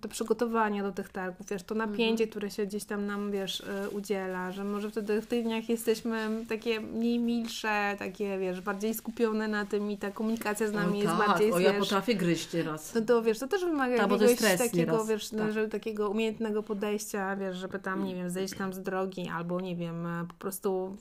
to 0.01 0.07
przygotowanie 0.09 0.83
do 0.83 0.91
tych 0.91 1.09
targów, 1.09 1.47
wiesz, 1.49 1.63
to 1.63 1.75
napięcie, 1.75 2.23
Mhm. 2.23 2.29
które 2.29 2.51
się 2.51 2.65
gdzieś 2.65 2.83
tam 2.83 3.05
nam, 3.05 3.31
wiesz, 3.31 3.61
e, 3.61 3.89
udziela, 3.89 4.51
że 4.51 4.63
może 4.63 4.89
wtedy 4.89 5.21
w 5.21 5.27
tych 5.27 5.43
dniach 5.43 5.69
jesteśmy 5.69 6.45
takie 6.49 6.79
mniej 6.81 7.19
milsze, 7.19 7.95
takie, 7.99 8.37
wiesz, 8.39 8.61
bardziej 8.61 8.93
skupione 8.93 9.47
na 9.47 9.65
tym 9.65 9.91
i 9.91 9.97
ta 9.97 10.11
komunikacja 10.11 10.67
z 10.67 10.73
nami 10.73 10.99
o, 10.99 11.03
jest 11.03 11.17
tak, 11.17 11.27
bardziej, 11.27 11.51
o, 11.53 11.59
ja 11.59 11.71
wiesz, 11.71 11.79
potrafię 11.79 12.15
gryźć 12.15 12.53
nieraz. 12.53 12.95
no 12.95 13.01
to 13.01 13.21
wiesz, 13.21 13.39
to 13.39 13.47
też 13.47 13.65
wymaga 13.65 14.07
to 14.07 14.13
jakiegoś 14.13 14.57
takiego, 14.57 14.91
nieraz. 14.91 15.07
wiesz, 15.09 15.29
Tak. 15.29 15.51
że 15.51 15.67
takiego 15.67 16.09
umiejętnego 16.09 16.63
podejścia, 16.63 17.35
wiesz, 17.35 17.57
żeby 17.57 17.79
tam, 17.79 18.03
nie 18.05 18.15
wiem, 18.15 18.29
zejść 18.29 18.53
tam 18.57 18.73
z 18.73 18.79
drogi, 18.81 19.29
albo 19.29 19.61
nie 19.61 19.75
wiem, 19.75 20.05
e, 20.05 20.25
po 20.27 20.33
prostu 20.33 20.97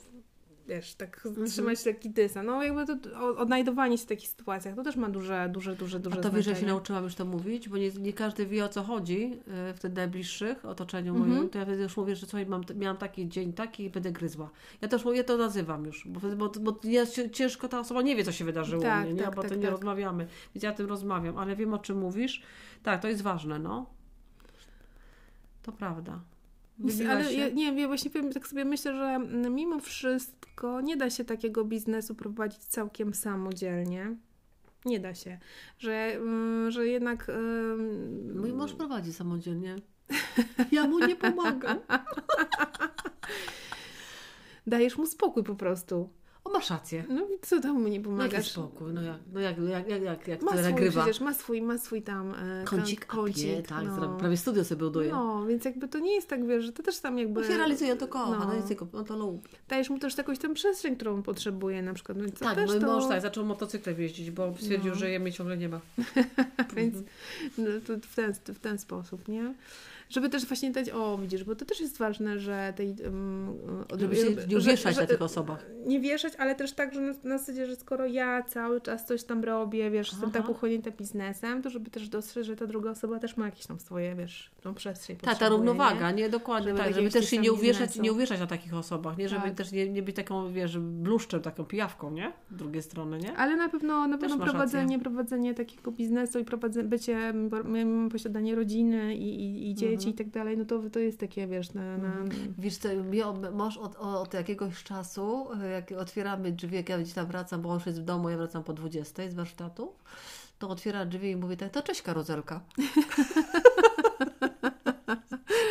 wiesz, 0.67 0.95
tak 0.95 1.25
Mhm. 1.25 1.47
trzymać 1.47 1.83
taki 1.83 2.09
dysa. 2.09 2.43
No 2.43 2.63
jakby 2.63 2.85
to 2.85 3.37
odnajdowanie 3.37 3.97
się 3.97 4.03
w 4.03 4.07
takich 4.07 4.29
sytuacjach, 4.29 4.75
to 4.75 4.83
też 4.83 4.95
ma 4.95 5.09
duże, 5.09 5.49
duże, 5.53 5.75
duże, 5.75 5.99
duże 5.99 6.19
A 6.19 6.21
to 6.21 6.31
wiesz, 6.31 6.45
że 6.45 6.51
ja 6.51 6.57
się 6.57 6.65
nauczyłam 6.65 7.03
już 7.03 7.15
to 7.15 7.25
mówić, 7.25 7.69
bo 7.69 7.77
nie, 7.77 7.91
nie 7.91 8.13
każdy 8.13 8.45
wie 8.45 8.65
o 8.65 8.69
co 8.69 8.83
chodzi 8.83 9.33
y, 9.69 9.73
w 9.73 9.79
tych 9.79 9.93
najbliższych 9.93 10.65
otoczeniu 10.65 11.15
Mhm. 11.15 11.31
moim. 11.35 11.49
To 11.49 11.59
ja 11.59 11.65
wtedy 11.65 11.83
już 11.83 11.97
mówię, 11.97 12.15
że 12.15 12.25
słuchaj, 12.25 12.45
mam, 12.45 12.61
miałam 12.75 12.97
taki 12.97 13.27
dzień 13.29 13.53
taki 13.53 13.83
i 13.83 13.89
będę 13.89 14.11
gryzła. 14.11 14.49
Ja 14.81 14.87
też 14.87 15.05
mówię, 15.05 15.23
to 15.23 15.37
nazywam 15.37 15.85
już, 15.85 16.07
bo, 16.07 16.19
bo, 16.35 16.49
bo 16.61 16.79
ja, 16.83 17.03
ciężko 17.31 17.67
ta 17.67 17.79
osoba 17.79 18.01
nie 18.01 18.15
wie, 18.15 18.23
co 18.23 18.31
się 18.31 18.45
wydarzyło 18.45 18.81
Tak, 18.81 19.05
mnie, 19.05 19.13
nie? 19.13 19.21
tak, 19.23 19.35
bo 19.35 19.41
tak, 19.41 19.51
to 19.51 19.55
nie 19.57 19.61
tak. 19.61 19.71
rozmawiamy. 19.71 20.27
Więc 20.55 20.63
ja 20.63 20.71
tym 20.71 20.85
rozmawiam, 20.85 21.37
ale 21.37 21.55
wiem 21.55 21.73
o 21.73 21.79
czym 21.79 21.97
mówisz. 21.97 22.41
Tak, 22.83 23.01
to 23.01 23.07
jest 23.07 23.21
ważne, 23.21 23.59
no. 23.59 23.85
To 25.63 25.71
prawda. 25.71 26.19
Ale 27.09 27.23
się? 27.23 27.37
ja, 27.37 27.49
nie 27.49 27.65
wiem, 27.65 27.77
ja 27.77 27.87
właśnie 27.87 28.11
powiem, 28.11 28.33
tak 28.33 28.47
sobie 28.47 28.65
myślę, 28.65 28.95
że 28.95 29.03
mm, 29.03 29.55
mimo 29.55 29.79
wszystko 29.79 30.81
nie 30.81 30.97
da 30.97 31.09
się 31.09 31.25
takiego 31.25 31.65
biznesu 31.65 32.15
prowadzić 32.15 32.59
całkiem 32.59 33.13
samodzielnie. 33.13 34.15
Nie 34.85 34.99
da 34.99 35.15
się. 35.15 35.39
Że, 35.79 35.93
mm, 35.93 36.71
że 36.71 36.87
jednak... 36.87 37.31
Mój 38.35 38.53
mąż 38.53 38.73
prowadzi 38.73 39.13
samodzielnie. 39.13 39.75
Ja 40.71 40.87
mu 40.87 40.99
nie 40.99 41.15
pomagam. 41.15 41.79
Dajesz 44.67 44.97
mu 44.97 45.05
spokój 45.05 45.43
po 45.43 45.55
prostu. 45.55 46.09
O, 46.47 46.53
masz 46.53 46.69
rację. 46.69 47.03
No 47.09 47.21
i 47.21 47.39
co 47.41 47.61
tam 47.61 47.73
mu 47.73 47.79
nie 47.79 47.85
No 47.89 47.93
jaki 47.93 48.03
pomagasz? 48.03 48.51
spokój, 48.51 48.93
no 48.93 49.01
jak, 49.01 49.17
no 49.33 49.39
jak, 49.39 49.57
jak, 49.57 49.87
jak, 49.89 50.01
jak, 50.01 50.27
jak 50.27 50.41
Ma 50.41 50.51
to 50.51 50.57
swój, 50.57 50.71
nagrywa. 50.71 51.01
przecież 51.03 51.21
ma 51.21 51.33
swój, 51.33 51.61
ma 51.61 51.77
swój 51.77 52.01
tam 52.01 52.33
e, 52.33 52.63
Kącik, 52.65 53.05
kącik 53.05 53.67
tak, 53.67 53.85
no. 53.85 54.17
prawie 54.19 54.37
studio 54.37 54.63
sobie 54.65 54.79
buduje. 54.79 55.11
no, 55.11 55.45
więc 55.45 55.65
jakby 55.65 55.87
to 55.87 55.99
nie 55.99 56.15
jest 56.15 56.27
tak, 56.29 56.47
wiesz, 56.47 56.65
że 56.65 56.71
to 56.71 56.83
też 56.83 56.99
tam 56.99 57.17
jakby 57.19 57.41
Bo 57.41 57.47
się 57.47 57.57
realizuje, 57.57 57.91
on 57.91 57.97
to 57.97 58.07
kocha, 58.07 58.39
no. 58.39 58.45
no. 58.45 58.53
jest 58.53 58.67
tylko, 58.67 58.87
on 58.93 59.05
to 59.05 59.17
lubi. 59.17 59.49
dajesz 59.67 59.89
mu 59.89 59.99
też 59.99 60.17
jakąś 60.17 60.39
tam 60.39 60.53
przestrzeń, 60.53 60.95
którą 60.95 61.13
on 61.13 61.23
potrzebuje 61.23 61.81
na 61.81 61.93
przykład. 61.93 62.17
Więc 62.17 62.33
to 62.39 62.45
Tak, 62.45 62.55
też 62.55 62.69
mój 62.71 62.79
to, 62.79 62.87
mąż 62.87 63.07
tak, 63.07 63.21
zaczął 63.21 63.45
motocyklem 63.45 64.01
jeździć, 64.01 64.31
bo 64.31 64.53
stwierdził, 64.59 64.91
No. 64.91 64.95
że 64.99 65.09
je 65.09 65.19
mnie 65.19 65.31
ciągle 65.31 65.57
nie 65.57 65.69
ma. 65.69 65.79
Więc 66.75 66.95
no, 67.57 67.65
to 67.87 67.93
w, 68.07 68.15
ten, 68.15 68.33
w 68.33 68.59
ten 68.59 68.77
sposób, 68.79 69.27
nie? 69.27 69.53
Żeby 70.09 70.29
też 70.29 70.45
właśnie 70.45 70.71
dać, 70.71 70.89
o 70.89 71.17
widzisz, 71.17 71.43
bo 71.43 71.55
to 71.55 71.65
też 71.65 71.79
jest 71.79 71.97
ważne, 71.97 72.39
że 72.39 72.73
tej... 72.75 72.95
Um, 73.03 73.57
żeby 73.99 74.15
się 74.15 74.23
nie 74.47 74.59
wieszać 74.59 74.97
na 74.97 75.05
tych 75.05 75.21
osobach. 75.21 75.65
Nie 75.85 75.99
wieszać, 75.99 76.33
ale 76.37 76.55
też 76.55 76.73
tak, 76.73 76.93
że 76.93 77.01
na, 77.01 77.13
na 77.23 77.37
zasadzie, 77.37 77.65
że 77.65 77.75
skoro 77.75 78.05
ja 78.05 78.43
cały 78.43 78.81
czas 78.81 79.05
coś 79.05 79.23
tam 79.23 79.43
robię, 79.43 79.91
wiesz, 79.91 80.11
jestem 80.11 80.31
tak 80.31 80.49
uchłonięta 80.49 80.91
biznesem, 80.91 81.61
to 81.61 81.69
żeby 81.69 81.89
też 81.89 82.09
dostrzec, 82.09 82.45
że 82.45 82.55
ta 82.55 82.67
druga 82.67 82.91
osoba 82.91 83.19
też 83.19 83.37
ma 83.37 83.45
jakieś 83.45 83.65
tam 83.65 83.79
swoje, 83.79 84.15
wiesz, 84.15 84.51
tą 84.61 84.73
przestrzeń 84.73 85.17
Tak, 85.17 85.37
ta 85.37 85.49
równowaga, 85.49 86.11
nie? 86.11 86.23
nie? 86.23 86.29
Dokładnie 86.29 86.69
żeby 86.69 86.83
tak, 86.83 86.93
żeby 86.93 87.09
też 87.09 87.29
się 87.29 87.37
nie 87.37 87.53
uwieszać, 87.53 87.95
nie 87.95 88.11
uwieszać 88.11 88.39
na 88.39 88.47
takich 88.47 88.73
osobach, 88.73 89.17
nie? 89.17 89.29
Żeby 89.29 89.41
tak. 89.41 89.55
też 89.55 89.71
nie, 89.71 89.89
nie 89.89 90.03
być 90.03 90.15
taką, 90.15 90.53
wiesz, 90.53 90.77
bluszczem, 90.79 91.41
taką 91.41 91.65
pijawką, 91.65 92.11
nie? 92.11 92.33
Z 92.51 92.55
drugiej 92.55 92.81
strony, 92.81 93.17
nie? 93.17 93.37
Ale 93.37 93.55
na 93.55 93.69
pewno, 93.69 94.07
na 94.07 94.17
pewno 94.17 94.37
prowadzenie, 94.37 94.99
prowadzenie 94.99 95.53
takiego 95.53 95.91
biznesu 95.91 96.39
i 96.39 96.45
prowadzenie, 96.45 96.89
bycie, 96.89 97.33
posiadanie 98.11 98.55
rodziny 98.55 99.15
i, 99.15 99.41
i, 99.43 99.69
i 99.69 99.75
dzieci 99.75 99.96
mhm. 100.05 100.13
i 100.13 100.17
tak 100.17 100.29
dalej, 100.29 100.57
no 100.57 100.65
to, 100.65 100.89
to 100.89 100.99
jest 100.99 101.19
takie, 101.19 101.47
wiesz, 101.47 101.73
na... 101.73 101.97
na... 101.97 102.07
Mhm. 102.07 102.53
Wiesz 102.57 102.77
co, 102.77 102.89
masz 103.51 103.77
od, 103.77 103.95
od 103.95 104.33
jakiegoś 104.33 104.83
czasu, 104.83 105.47
jak 105.71 105.91
otwieramy 105.91 106.51
drzwi, 106.51 106.75
jak 106.75 106.89
ja 106.89 106.99
gdzieś 106.99 107.13
tam 107.13 107.27
wracam, 107.27 107.61
bo 107.61 107.69
on 107.69 107.79
jest 107.85 108.01
w 108.01 108.03
domu, 108.03 108.29
ja 108.29 108.37
wracam 108.37 108.63
po 108.63 108.73
20 108.73 109.29
z 109.29 109.33
warsztatu, 109.33 109.93
to 110.59 110.69
otwiera 110.69 111.05
drzwi 111.05 111.29
i 111.29 111.35
mówi 111.35 111.57
tak, 111.57 111.71
to 111.71 111.83
cześć 111.83 112.01
karuzelka. 112.01 112.61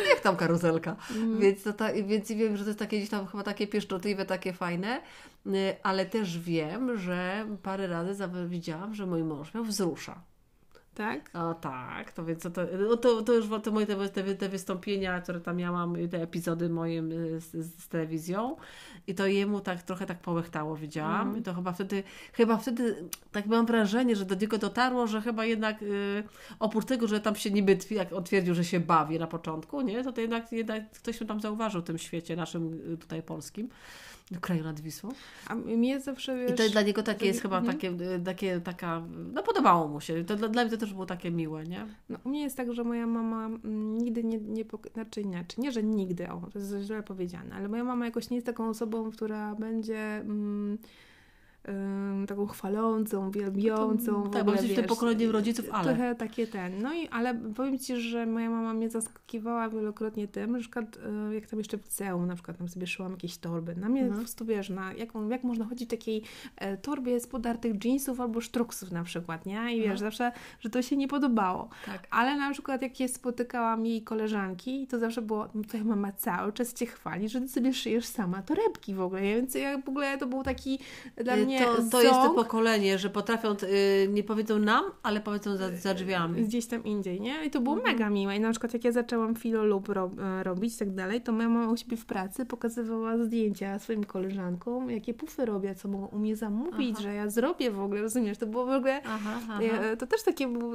Jak 0.09 0.19
tam 0.19 0.35
karuzelka? 0.35 0.95
Mm. 1.15 1.39
Więc, 1.39 1.63
to 1.63 1.73
ta, 1.73 1.93
więc 1.93 2.31
wiem, 2.31 2.57
że 2.57 2.63
to 2.63 2.69
jest 2.69 2.79
takie 2.79 2.97
gdzieś 2.97 3.09
tam 3.09 3.27
chyba 3.27 3.43
takie 3.43 3.67
pieszczotliwe, 3.67 4.25
takie 4.25 4.53
fajne, 4.53 5.01
y, 5.47 5.75
ale 5.83 6.05
też 6.05 6.39
wiem, 6.39 6.97
że 6.97 7.45
parę 7.63 7.87
razy 7.87 8.29
widziałam, 8.47 8.95
że 8.95 9.05
mój 9.05 9.23
mąż 9.23 9.53
miał 9.53 9.63
wzrusza. 9.63 10.21
Tak? 10.97 11.29
O 11.33 11.53
tak, 11.53 12.11
to 12.11 12.25
więc 12.25 12.43
to, 12.43 12.49
no 12.89 12.97
to, 12.97 13.21
to 13.21 13.33
już 13.33 13.45
to 13.63 13.71
moje 13.71 13.85
te, 13.85 14.09
te, 14.09 14.35
te 14.35 14.49
wystąpienia, 14.49 15.21
które 15.21 15.41
tam 15.41 15.57
miałam, 15.57 15.95
te 16.11 16.21
epizody 16.21 16.69
moje 16.69 17.01
y, 17.01 17.41
z, 17.41 17.51
z, 17.51 17.87
telewizją 17.87 18.55
i 19.07 19.15
to 19.15 19.27
jemu 19.27 19.61
tak 19.61 19.83
trochę 19.83 20.05
tak 20.05 20.19
połechtało, 20.19 20.75
widziałam. 20.75 21.27
Mm. 21.27 21.39
I 21.39 21.41
to 21.41 21.53
chyba 21.53 21.71
wtedy, 21.71 22.03
chyba 22.33 22.57
wtedy 22.57 22.95
tak 23.31 23.45
mam 23.45 23.65
wrażenie, 23.65 24.15
że 24.15 24.25
do 24.25 24.35
niego 24.35 24.57
dotarło, 24.57 25.07
że 25.07 25.21
chyba 25.21 25.45
jednak 25.45 25.81
y, 25.81 26.23
oprócz 26.59 26.85
tego, 26.85 27.07
że 27.07 27.19
tam 27.19 27.35
się 27.35 27.51
niby 27.51 27.77
jak 27.89 28.13
otwierdził, 28.13 28.55
że 28.55 28.65
się 28.65 28.79
bawi 28.79 29.19
na 29.19 29.27
początku, 29.27 29.81
nie, 29.81 30.03
to, 30.03 30.11
to 30.11 30.21
jednak, 30.21 30.51
jednak 30.51 30.91
ktoś 30.91 31.19
tam 31.27 31.41
zauważył 31.41 31.81
w 31.81 31.85
tym 31.85 31.97
świecie 31.97 32.35
naszym 32.35 32.73
y, 32.93 32.97
tutaj 32.97 33.23
polskim 33.23 33.69
do 34.31 34.39
kraju 34.39 34.63
nad 34.63 34.79
Wisłą. 34.79 35.09
A 35.47 35.55
mnie 35.55 35.99
zawsze 35.99 36.37
wiesz... 36.37 36.51
I 36.51 36.53
to 36.53 36.69
dla 36.69 36.81
niego 36.81 37.03
takie 37.03 37.25
jest 37.25 37.41
chyba 37.41 37.61
takie, 37.61 37.93
takie, 38.25 38.61
taka, 38.61 39.01
no 39.33 39.43
podobało 39.43 39.87
mu 39.87 40.01
się. 40.01 40.23
To, 40.23 40.35
dla, 40.35 40.47
dla 40.47 40.63
mnie 40.63 40.71
to 40.71 40.77
też 40.77 40.93
było 40.93 41.05
takie 41.05 41.31
miłe, 41.31 41.63
nie? 41.63 41.87
No 42.09 42.17
u 42.23 42.29
mnie 42.29 42.41
jest 42.41 42.57
tak, 42.57 42.73
że 42.73 42.83
moja 42.83 43.07
mama 43.07 43.45
mm, 43.45 43.97
nigdy 43.97 44.23
nie, 44.23 44.37
nie 44.37 44.65
znaczy 44.93 45.21
inaczej, 45.21 45.63
nie, 45.63 45.71
że 45.71 45.83
nigdy, 45.83 46.29
o, 46.29 46.41
to 46.53 46.59
jest 46.59 46.75
źle 46.81 47.03
powiedziane, 47.03 47.55
ale 47.55 47.67
moja 47.67 47.83
mama 47.83 48.05
jakoś 48.05 48.29
nie 48.29 48.37
jest 48.37 48.47
taką 48.47 48.69
osobą, 48.69 49.11
która 49.11 49.55
będzie... 49.55 49.99
Mm, 49.99 50.77
taką 52.27 52.47
chwalącą, 52.47 53.31
wielbiącą. 53.31 54.23
No 54.23 54.29
tak, 54.29 54.45
bo 54.45 54.51
jesteś 54.51 54.71
w 54.71 54.75
tym 54.75 54.85
pokoleniu 54.85 55.31
rodziców, 55.31 55.65
ale. 55.71 55.85
Trochę 55.85 56.15
takie 56.15 56.47
ten. 56.47 56.81
No 56.81 56.93
i 56.93 57.07
ale 57.07 57.35
powiem 57.35 57.79
Ci, 57.79 58.01
że 58.01 58.25
moja 58.25 58.49
mama 58.49 58.73
mnie 58.73 58.89
zaskakiwała 58.89 59.69
wielokrotnie 59.69 60.27
tym, 60.27 60.59
że 60.59 60.67
przykład 60.67 60.97
y, 61.31 61.35
jak 61.35 61.47
tam 61.47 61.59
jeszcze 61.59 61.77
w 61.77 61.85
liceum 61.85 62.27
na 62.27 62.33
przykład 62.35 62.57
tam 62.57 62.69
sobie 62.69 62.87
szyłam 62.87 63.11
jakieś 63.11 63.37
torby. 63.37 63.75
Na 63.75 63.89
mnie 63.89 64.01
mhm. 64.01 64.11
po 64.11 64.19
prostu 64.19 64.45
wiesz, 64.45 64.69
na 64.69 64.93
jak, 64.93 65.09
jak 65.29 65.43
można 65.43 65.65
chodzić 65.65 65.87
w 65.87 65.91
takiej 65.91 66.23
e, 66.55 66.77
torbie 66.77 67.19
z 67.19 67.27
podartych 67.27 67.85
jeansów 67.85 68.21
albo 68.21 68.41
sztruksów 68.41 68.91
na 68.91 69.03
przykład, 69.03 69.45
nie? 69.45 69.75
I 69.75 69.77
wiesz, 69.77 69.83
mhm. 69.83 69.97
zawsze, 69.97 70.31
że 70.59 70.69
to 70.69 70.81
się 70.81 70.97
nie 70.97 71.07
podobało. 71.07 71.69
Tak. 71.85 72.07
Ale 72.09 72.37
na 72.37 72.51
przykład 72.51 72.81
jak 72.81 72.99
je 72.99 73.07
spotykałam 73.07 73.85
jej 73.85 74.01
koleżanki, 74.01 74.87
to 74.87 74.99
zawsze 74.99 75.21
było, 75.21 75.47
no 75.55 75.63
twoja 75.63 75.83
mama 75.83 76.11
cały 76.11 76.53
czas 76.53 76.73
Cię 76.73 76.85
chwali, 76.85 77.29
że 77.29 77.41
Ty 77.41 77.47
sobie 77.47 77.73
szyjesz 77.73 78.05
sama 78.05 78.41
torebki 78.41 78.93
w 78.93 79.01
ogóle, 79.01 79.21
więc 79.21 79.55
ja 79.55 79.77
w 79.77 79.89
ogóle 79.89 80.17
to 80.17 80.27
był 80.27 80.43
taki 80.43 80.79
dla 81.15 81.37
y, 81.37 81.45
to, 81.65 81.89
to 81.91 82.01
jest 82.01 82.13
to 82.13 82.29
pokolenie, 82.29 82.97
że 82.97 83.09
potrafią, 83.09 83.49
yy, 83.49 84.07
nie 84.07 84.23
powiedzą 84.23 84.59
nam, 84.59 84.85
ale 85.03 85.21
powiedzą 85.21 85.57
za, 85.57 85.77
za 85.77 85.93
drzwiami. 85.93 86.43
Gdzieś 86.43 86.65
tam 86.65 86.83
indziej, 86.83 87.21
nie? 87.21 87.45
I 87.45 87.49
to 87.49 87.61
było 87.61 87.75
mhm. 87.75 87.93
mega 87.93 88.09
miłe. 88.09 88.35
I 88.35 88.39
na 88.39 88.51
przykład 88.51 88.73
jak 88.73 88.83
ja 88.83 88.91
zaczęłam 88.91 89.35
filolub 89.35 89.89
ro, 89.89 90.11
e, 90.19 90.43
robić 90.43 90.75
i 90.75 90.77
tak 90.77 90.95
dalej, 90.95 91.21
to 91.21 91.31
moja 91.31 91.49
mama 91.49 91.71
u 91.71 91.77
siebie 91.77 91.97
w 91.97 92.05
pracy 92.05 92.45
pokazywała 92.45 93.17
zdjęcia 93.17 93.79
swoim 93.79 94.03
koleżankom, 94.03 94.91
jakie 94.91 95.13
pufy 95.13 95.45
robię, 95.45 95.75
co 95.75 95.87
mogą 95.87 96.05
u 96.05 96.19
mnie 96.19 96.35
zamówić, 96.35 96.93
aha. 96.93 97.03
że 97.03 97.13
ja 97.13 97.29
zrobię 97.29 97.71
w 97.71 97.79
ogóle, 97.79 98.01
rozumiesz? 98.01 98.37
To 98.37 98.45
było 98.47 98.65
w 98.65 98.69
ogóle, 98.69 99.01
aha, 99.05 99.39
aha. 99.43 99.59
E, 99.61 99.97
to 99.97 100.07
też 100.07 100.23
takie 100.23 100.47
było 100.47 100.73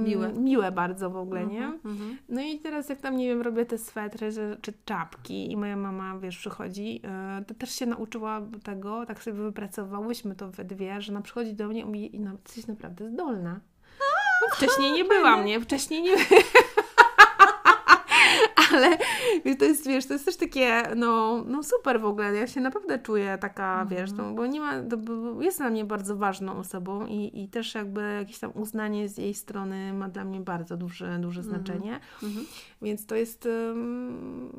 miłe. 0.00 0.32
miłe 0.32 0.72
bardzo 0.72 1.10
w 1.10 1.16
ogóle, 1.16 1.46
nie? 1.46 1.64
Mhm, 1.64 1.80
mhm. 1.84 2.18
No 2.28 2.42
i 2.42 2.58
teraz 2.58 2.88
jak 2.88 3.00
tam, 3.00 3.16
nie 3.16 3.28
wiem, 3.28 3.42
robię 3.42 3.66
te 3.66 3.78
swetry 3.78 4.24
że, 4.32 4.56
czy 4.60 4.72
czapki 4.84 5.52
i 5.52 5.56
moja 5.56 5.76
mama, 5.76 6.18
wiesz, 6.18 6.38
przychodzi, 6.38 7.00
e, 7.04 7.44
to 7.46 7.54
też 7.54 7.70
się 7.70 7.86
nauczyła 7.86 8.42
tego, 8.62 9.06
tak 9.06 9.22
sobie 9.22 9.38
wypracowałyśmy 10.04 10.34
to 10.34 10.50
we 10.50 10.64
dwie, 10.64 11.02
że 11.02 11.12
ona 11.12 11.22
przychodzi 11.22 11.54
do 11.54 11.68
mnie 11.68 11.80
i 11.80 11.84
mówi, 11.84 12.10
no, 12.20 12.30
jesteś 12.46 12.66
naprawdę 12.66 13.10
zdolna. 13.10 13.60
No, 14.42 14.56
wcześniej 14.56 14.92
nie 14.92 15.04
byłam, 15.04 15.44
nie? 15.44 15.60
Wcześniej 15.60 16.02
nie 16.02 16.16
ale 18.74 18.98
to 19.58 19.64
jest, 19.64 19.86
wiesz, 19.86 20.06
to 20.06 20.12
jest 20.12 20.24
też 20.24 20.36
takie, 20.36 20.82
no, 20.96 21.44
no 21.46 21.62
super 21.62 22.00
w 22.00 22.04
ogóle, 22.04 22.34
ja 22.34 22.46
się 22.46 22.60
naprawdę 22.60 22.98
czuję 22.98 23.38
taka, 23.40 23.84
-hmm. 23.84 23.88
wiesz, 23.88 24.12
no, 24.12 24.34
bo 24.34 24.46
nie 24.46 24.60
ma, 24.60 24.72
jest 25.40 25.58
dla 25.58 25.70
mnie 25.70 25.84
bardzo 25.84 26.16
ważną 26.16 26.56
osobą 26.56 27.06
i, 27.06 27.42
i 27.42 27.48
też 27.48 27.74
jakby 27.74 28.16
jakieś 28.18 28.38
tam 28.38 28.52
uznanie 28.54 29.08
z 29.08 29.18
jej 29.18 29.34
strony 29.34 29.92
ma 29.92 30.08
dla 30.08 30.24
mnie 30.24 30.40
bardzo 30.40 30.76
duże, 30.76 31.18
duże 31.18 31.40
mhm. 31.40 31.56
znaczenie, 31.56 32.00
-hmm. 32.22 32.44
więc 32.82 33.06
to 33.06 33.14
jest 33.14 33.46
um, 33.46 34.52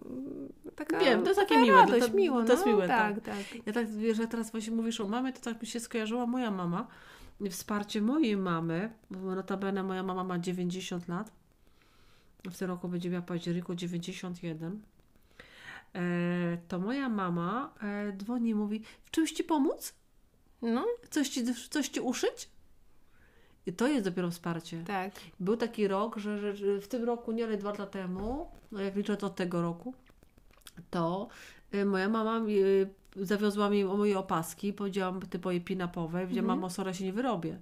taka 0.75 0.99
Wiem, 0.99 1.21
to 1.21 1.27
jest 1.27 1.39
takie 1.39 1.61
miłe, 1.61 1.77
radość, 1.77 2.07
to, 2.07 2.13
miło, 2.13 2.41
to, 2.41 2.47
to 2.47 2.53
jest 2.53 2.65
no, 2.65 2.71
miłe, 2.71 2.87
tak, 2.87 3.15
tak, 3.15 3.23
tak. 3.23 3.65
Ja 3.65 3.73
tak, 3.73 3.89
wiesz, 3.89 4.17
że 4.17 4.27
teraz 4.27 4.51
właśnie 4.51 4.75
mówisz 4.75 5.01
o 5.01 5.07
mamie, 5.07 5.33
to 5.33 5.41
tak 5.41 5.61
mi 5.61 5.67
się 5.67 5.79
skojarzyła 5.79 6.25
moja 6.25 6.51
mama, 6.51 6.87
wsparcie 7.49 8.01
mojej 8.01 8.37
mamy, 8.37 8.91
bo 9.11 9.35
notabene 9.35 9.83
moja 9.83 10.03
mama 10.03 10.23
ma 10.23 10.39
90 10.39 11.07
lat, 11.07 11.31
w 12.51 12.57
tym 12.57 12.67
roku 12.67 12.87
będzie 12.87 13.09
miała 13.09 13.21
w 13.21 13.25
październiku 13.25 13.75
91, 13.75 14.81
e, 15.95 16.57
to 16.67 16.79
moja 16.79 17.09
mama 17.09 17.73
e, 17.83 18.13
dzwoni 18.17 18.49
i 18.49 18.55
mówi, 18.55 18.83
w 19.03 19.11
czymś 19.11 19.31
Ci 19.31 19.43
pomóc? 19.43 19.93
No. 20.61 20.85
Coś 21.09 21.29
Ci, 21.29 21.53
coś 21.69 21.87
ci 21.87 21.99
uszyć? 21.99 22.49
I 23.65 23.73
to 23.73 23.87
jest 23.87 24.05
dopiero 24.05 24.31
wsparcie. 24.31 24.83
Tak. 24.87 25.11
Był 25.39 25.57
taki 25.57 25.87
rok, 25.87 26.17
że, 26.17 26.39
że, 26.39 26.55
że 26.55 26.81
w 26.81 26.87
tym 26.87 27.03
roku, 27.03 27.31
nie 27.31 27.43
ale 27.43 27.57
dwa 27.57 27.69
lata 27.69 27.85
temu, 27.85 28.51
no 28.71 28.81
jak 28.81 28.95
liczę 28.95 29.17
to 29.17 29.27
od 29.27 29.35
tego 29.35 29.61
roku, 29.61 29.93
to 30.89 31.27
e, 31.71 31.85
moja 31.85 32.09
mama 32.09 32.41
zawiozła 33.15 33.69
mi 33.69 33.85
moje 33.85 34.19
opaski, 34.19 34.73
powiedziałam 34.73 35.21
typowe 35.21 35.59
pinapowe, 35.59 36.21
powiedziałam, 36.21 36.45
mm. 36.45 36.57
mamo, 36.57 36.69
sorry, 36.69 36.93
się 36.93 37.05
nie 37.05 37.13
wyrobię. 37.13 37.59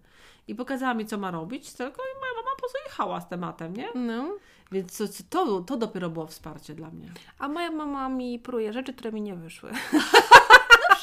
I 0.48 0.56
pokazała 0.56 0.94
mi, 0.94 1.06
co 1.06 1.18
ma 1.18 1.32
robić, 1.32 1.74
tylko 1.74 2.02
i 2.02 2.20
moja 2.20 2.34
mama 2.36 2.56
po 2.56 2.60
prostu 2.60 2.78
jechała 2.86 3.22
z 3.22 3.30
tematem, 3.30 3.76
nie? 3.76 3.88
No. 3.96 4.38
Więc 4.72 5.02
to, 5.30 5.62
to, 5.62 5.78
dopiero 5.78 6.10
było 6.10 6.28
wsparcie 6.28 6.74
dla 6.74 6.90
mnie. 6.90 7.12
A 7.40 7.48
moja 7.48 7.72
mama 7.72 8.10
mi 8.10 8.40
pruje 8.40 8.74
rzeczy, 8.74 8.94
które 8.94 9.12
mi 9.12 9.22
nie 9.22 9.36
wyszły. 9.36 9.72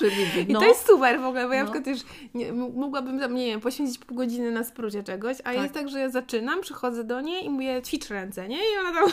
No. 0.01 0.43
I 0.49 0.55
to 0.55 0.65
jest 0.65 0.87
super 0.87 1.21
w 1.21 1.25
ogóle, 1.25 1.47
bo 1.47 1.53
ja 1.53 1.65
no. 1.65 1.67
na 1.67 1.73
przykład 1.73 1.97
już 1.97 2.05
nie, 2.35 2.53
mogłabym 2.53 3.21
tam, 3.21 3.35
nie 3.35 3.47
wiem, 3.47 3.61
poświęcić 3.61 3.99
pół 3.99 4.17
godziny 4.17 4.51
na 4.51 4.65
sprócie 4.65 5.03
czegoś, 5.03 5.41
a 5.41 5.43
tak. 5.43 5.55
jest 5.55 5.75
tak, 5.75 5.89
że 5.89 6.01
ja 6.01 6.11
zaczynam, 6.11 6.61
przychodzę 6.61 7.05
do 7.05 7.21
niej 7.21 7.45
i 7.45 7.51
mówię, 7.51 7.83
ćwicz 7.83 8.09
ręce, 8.09 8.49
nie? 8.49 8.57
I 8.57 8.79
ona 8.81 8.93
tam 8.93 9.11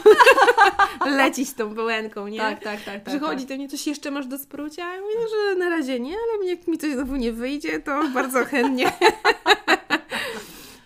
leci 1.17 1.45
z 1.45 1.55
tą 1.55 1.75
pełenką, 1.75 2.27
nie? 2.27 2.39
Tak, 2.39 2.63
tak, 2.63 2.83
tak. 2.83 3.03
Przychodzi 3.03 3.41
tak. 3.41 3.49
do 3.49 3.55
mnie, 3.55 3.69
coś 3.69 3.87
jeszcze 3.87 4.11
masz 4.11 4.27
do 4.27 4.37
sprucia? 4.37 4.93
Ja 4.93 5.01
mówię, 5.01 5.15
no, 5.21 5.27
że 5.27 5.59
na 5.59 5.69
razie 5.69 5.99
nie, 5.99 6.13
ale 6.13 6.49
jak 6.49 6.67
mi 6.67 6.77
coś 6.77 6.93
znowu 6.93 7.15
nie 7.15 7.31
wyjdzie, 7.31 7.79
to 7.79 8.03
bardzo 8.13 8.45
chętnie. 8.45 8.91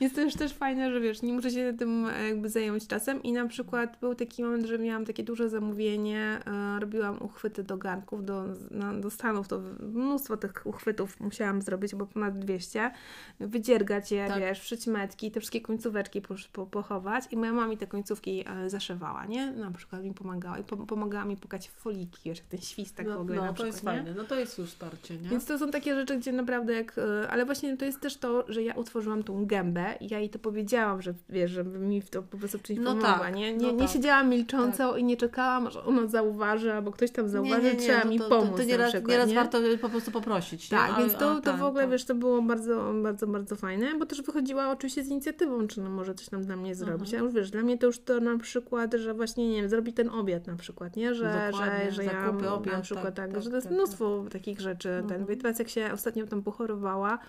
Jest 0.02 0.16
to 0.16 0.22
już 0.22 0.34
też 0.34 0.54
fajne, 0.54 0.92
że 0.92 1.00
wiesz, 1.00 1.22
nie 1.22 1.34
muszę 1.34 1.52
się 1.52 1.74
tym 1.78 2.06
e, 2.06 2.28
jakby 2.28 2.50
zająć 2.50 2.88
czasem 2.88 3.24
i 3.24 3.32
na 3.32 3.48
przykład 3.48 3.98
był 4.00 4.16
taki 4.16 4.44
moment, 4.44 4.66
że 4.66 4.80
miałam 4.80 5.06
takie 5.06 5.24
duże 5.24 5.50
zamówienie, 5.50 6.40
e, 6.46 6.80
robiłam 6.80 7.22
uchwyty 7.22 7.64
do 7.64 7.78
garnków, 7.78 8.26
do, 8.26 8.46
na, 8.72 8.94
do 8.94 9.10
Stanów, 9.10 9.48
to 9.48 9.62
mnóstwo 9.80 10.38
tych 10.38 10.54
uchwytów 10.66 11.20
musiałam 11.20 11.62
zrobić, 11.62 11.96
bo 11.96 12.06
ponad 12.06 12.40
200, 12.40 12.92
wydziergać 13.40 14.12
je, 14.12 14.28
tak. 14.28 14.40
wiesz, 14.40 14.60
wszyć 14.60 14.88
metki, 14.88 15.32
te 15.32 15.40
wszystkie 15.40 15.62
końcóweczki 15.62 16.22
po, 16.22 16.36
po, 16.54 16.66
pochować 16.66 17.24
i 17.32 17.38
moja 17.38 17.54
mama 17.54 17.68
mi 17.68 17.78
te 17.78 17.88
końcówki 17.88 18.46
e, 18.48 18.70
zaszywała, 18.70 19.26
nie? 19.26 19.52
Na 19.52 19.72
przykład 19.72 20.04
mi 20.04 20.14
pomagała 20.14 20.58
i 20.58 20.64
po, 20.64 20.78
pomagała 20.78 21.26
mi 21.26 21.38
pokać 21.38 21.70
foliki, 21.70 22.22
wiesz, 22.26 22.38
jak 22.38 22.48
ten 22.48 22.62
świstek 22.62 23.08
no, 23.08 23.18
w 23.18 23.22
ogóle 23.22 23.36
no, 23.36 23.42
na 23.42 23.48
to 23.48 23.54
przykład, 23.54 23.74
jest 23.74 23.84
nie? 23.84 23.92
fajne, 23.92 24.14
no 24.14 24.24
to 24.24 24.40
jest 24.40 24.58
już 24.58 24.70
wsparcie, 24.70 25.18
nie? 25.18 25.30
Więc 25.30 25.46
to 25.46 25.60
są 25.60 25.72
takie 25.72 25.96
rzeczy, 25.96 26.18
gdzie 26.18 26.32
naprawdę 26.32 26.74
jak, 26.74 26.96
ale 27.30 27.46
właśnie 27.46 27.78
to 27.78 27.86
jest 27.86 28.00
też 28.00 28.18
to, 28.18 28.46
że 28.48 28.64
ja 28.64 28.74
utworzyłam 28.74 29.24
tą 29.24 29.46
gębę, 29.46 29.91
chwilę 29.94 30.08
i 30.10 30.14
ja 30.14 30.20
jej 30.20 30.30
to 30.30 30.40
powiedziałam, 30.40 31.02
że 31.02 31.14
wiesz, 31.30 31.52
żeby 31.52 31.80
mi 31.80 32.02
w 32.02 32.10
to 32.10 32.24
po 32.24 32.38
prostu 32.38 32.58
w 32.58 32.62
czymś 32.62 32.80
No 32.80 32.86
pomogła, 32.92 33.20
tak, 33.20 33.36
nie? 33.36 33.54
no 33.54 33.62
Nie, 33.62 33.74
nie 33.74 33.80
tak. 33.80 33.90
siedziałam 33.90 34.30
milcząco 34.30 34.98
i 34.98 35.04
nie 35.04 35.18
czekałam, 35.18 35.68
aż 35.68 35.76
ona 35.76 36.08
zauważy, 36.08 36.74
albo 36.74 36.92
ktoś 36.92 37.12
tam 37.12 37.30
zauważy, 37.30 37.76
trzeba 37.76 38.04
no 38.04 38.10
mi 38.10 38.20
to, 38.20 38.30
pomóc 38.30 38.52
To, 38.52 38.58
na 38.58 38.64
nieraz, 38.64 38.90
przykład, 38.92 39.12
nieraz 39.12 39.30
nie? 39.30 39.36
warto 39.36 39.58
po 39.82 39.90
prostu 39.90 40.12
poprosić. 40.12 40.72
nie? 40.72 40.78
Tak, 40.78 40.92
A- 40.96 41.00
więc 41.00 41.14
to, 41.16 41.32
a, 41.32 41.36
to 41.36 41.42
tak, 41.42 41.60
w 41.60 41.64
ogóle, 41.64 41.84
tak. 41.84 41.92
wiesz, 41.92 42.06
to 42.06 42.16
było 42.16 42.42
bardzo, 42.42 42.94
bardzo, 43.04 43.28
bardzo 43.28 43.56
fajne, 43.56 43.98
bo 44.00 44.06
też 44.06 44.22
wychodziła 44.22 44.70
oczywiście 44.72 45.04
z 45.04 45.08
inicjatywą, 45.08 45.68
czy 45.68 45.82
no 45.82 45.90
może 45.90 46.16
coś 46.16 46.30
tam 46.30 46.42
dla 46.46 46.56
mnie 46.56 46.76
zrobić. 46.76 47.08
Mhm. 47.14 47.24
A 47.24 47.26
już 47.26 47.36
wiesz, 47.36 47.52
dla 47.52 47.62
mnie 47.62 47.78
to 47.78 47.86
już 47.88 48.00
to 48.00 48.20
na 48.20 48.38
przykład, 48.38 48.94
że 48.94 49.14
właśnie, 49.14 49.50
nie 49.50 49.62
wiem, 49.62 49.70
zrobić 49.70 49.96
ten 49.96 50.10
obiad 50.10 50.48
na 50.48 50.56
przykład, 50.56 50.96
nie? 50.96 51.16
Że, 51.16 51.24
No 51.24 51.52
Dokładnie, 51.52 51.86
że, 51.86 51.92
że 51.92 52.04
ja 52.06 52.12
zakupy, 52.26 52.44
na 52.46 52.54
obiad, 52.54 52.82
przykład 52.82 53.06
tak, 53.06 53.16
tak, 53.16 53.34
tak, 53.34 53.44
że 53.44 53.50
to 53.50 53.56
jest 53.56 53.68
tak, 53.68 53.76
mnóstwo 53.78 54.26
takich 54.32 54.60
rzeczy. 54.60 54.90
Ten, 55.08 55.18
Mhm. 55.22 55.32
i 55.38 55.42
teraz 55.42 55.60
jak 55.60 55.70
się 55.70 55.90
ostatnio 55.94 56.28
tam 56.28 56.44
pochorowała, 56.44 57.20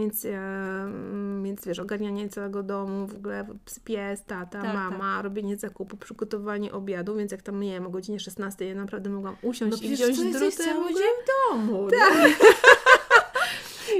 więc, 0.00 0.24
e, 0.24 0.28
mm, 0.28 1.44
więc 1.44 1.64
wiesz, 1.64 1.78
ogarnianie 1.78 2.28
całego 2.28 2.62
domu, 2.62 3.06
w 3.06 3.14
ogóle 3.16 3.46
pies, 3.84 4.24
tata, 4.24 4.62
Tak, 4.62 4.74
mama, 4.74 5.22
robienie 5.22 5.56
zakupu, 5.56 5.96
przygotowanie 5.96 6.72
obiadu, 6.72 7.16
więc 7.16 7.32
jak 7.32 7.42
tam, 7.42 7.60
nie 7.60 7.72
wiem, 7.72 7.86
o 7.86 7.90
godzinie 7.90 8.20
16 8.20 8.66
ja 8.68 8.74
naprawdę 8.74 9.10
mogłam 9.10 9.36
usiąść 9.42 9.82
No 9.82 9.88
i 9.88 9.94
wziąć 9.94 10.18
ty 10.18 10.24
jesteś 10.24 10.56
drutę. 10.56 10.64
cały 10.64 10.88
dzień 10.88 11.12
w 11.22 11.52
domu. 11.52 11.88
Tak. 11.90 12.30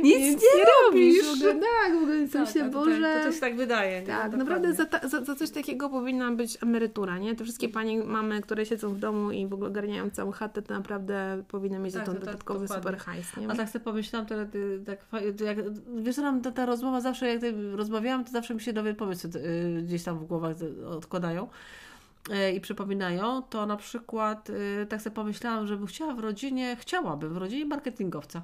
Nic 0.03 0.19
Nic 0.19 0.43
nie 0.59 0.65
robisz. 0.87 1.25
W 1.27 1.33
ogóle, 1.37 1.55
tak, 1.55 1.93
w 1.95 2.03
ogóle 2.03 2.29
Tak, 2.29 2.49
się 2.49 2.61
tak, 2.61 2.71
Boże. 2.71 3.01
tak, 3.01 3.25
to 3.25 3.33
się 3.33 3.41
tak 3.41 3.57
wydaje. 3.57 4.01
nie? 4.01 4.07
Tak, 4.07 4.17
Dokładnie. 4.17 4.39
naprawdę 4.39 4.75
za, 4.75 4.85
ta, 4.85 5.09
za, 5.09 5.25
za 5.25 5.35
coś 5.35 5.51
takiego 5.51 5.89
powinna 5.91 6.31
być 6.33 6.59
emerytura, 6.63 7.19
nie? 7.19 7.35
Te 7.37 7.45
wszystkie 7.45 7.69
panie, 7.69 8.05
mamy, 8.05 8.41
które 8.43 8.67
siedzą 8.67 8.95
w 8.95 8.99
domu 8.99 9.31
i 9.31 9.47
w 9.47 9.53
ogóle 9.55 9.69
ogarniają 9.71 10.11
całą 10.11 10.31
chatę, 10.33 10.63
to 10.63 10.75
naprawdę 10.75 11.43
powinny 11.49 11.79
mieć 11.79 11.95
Tak, 11.95 12.07
za 12.07 12.07
to 12.07 12.13
to 12.13 12.19
tak, 12.19 12.25
dodatkowy 12.27 12.69
super 12.69 12.97
hajs, 12.97 13.37
nie? 13.37 13.49
A 13.49 13.55
tak 13.57 13.69
sobie 13.69 13.85
pomyślałam, 13.85 14.27
to, 14.27 14.35
ty, 14.53 14.81
tak, 14.87 14.99
jak, 15.47 15.59
wiesz 15.97 16.17
nam 16.17 16.41
ta, 16.41 16.51
ta 16.51 16.67
rozmowa 16.67 17.01
zawsze, 17.01 17.29
jak 17.29 17.41
rozmawiałam, 17.75 18.25
to 18.25 18.31
zawsze 18.33 18.55
mi 18.55 18.61
się 18.61 18.73
nowe 18.73 18.95
pomysły 18.95 19.31
y, 19.37 19.83
gdzieś 19.83 20.03
tam 20.03 20.19
w 20.19 20.25
głowach 20.25 20.57
odkładają 20.91 21.49
y, 22.31 22.53
i 22.53 22.61
przypominają, 22.61 23.43
to 23.43 23.67
na 23.67 23.77
przykład 23.77 24.51
y, 24.51 24.87
tak 24.89 25.03
sobie 25.03 25.17
pomyślałam, 25.17 25.67
że 25.67 25.77
bym 25.77 25.87
chciała 25.87 26.15
w 26.15 26.19
rodzinie, 26.19 26.77
chciałabym 26.81 27.35
w 27.35 27.37
rodzinie 27.37 27.65
marketingowca. 27.67 28.43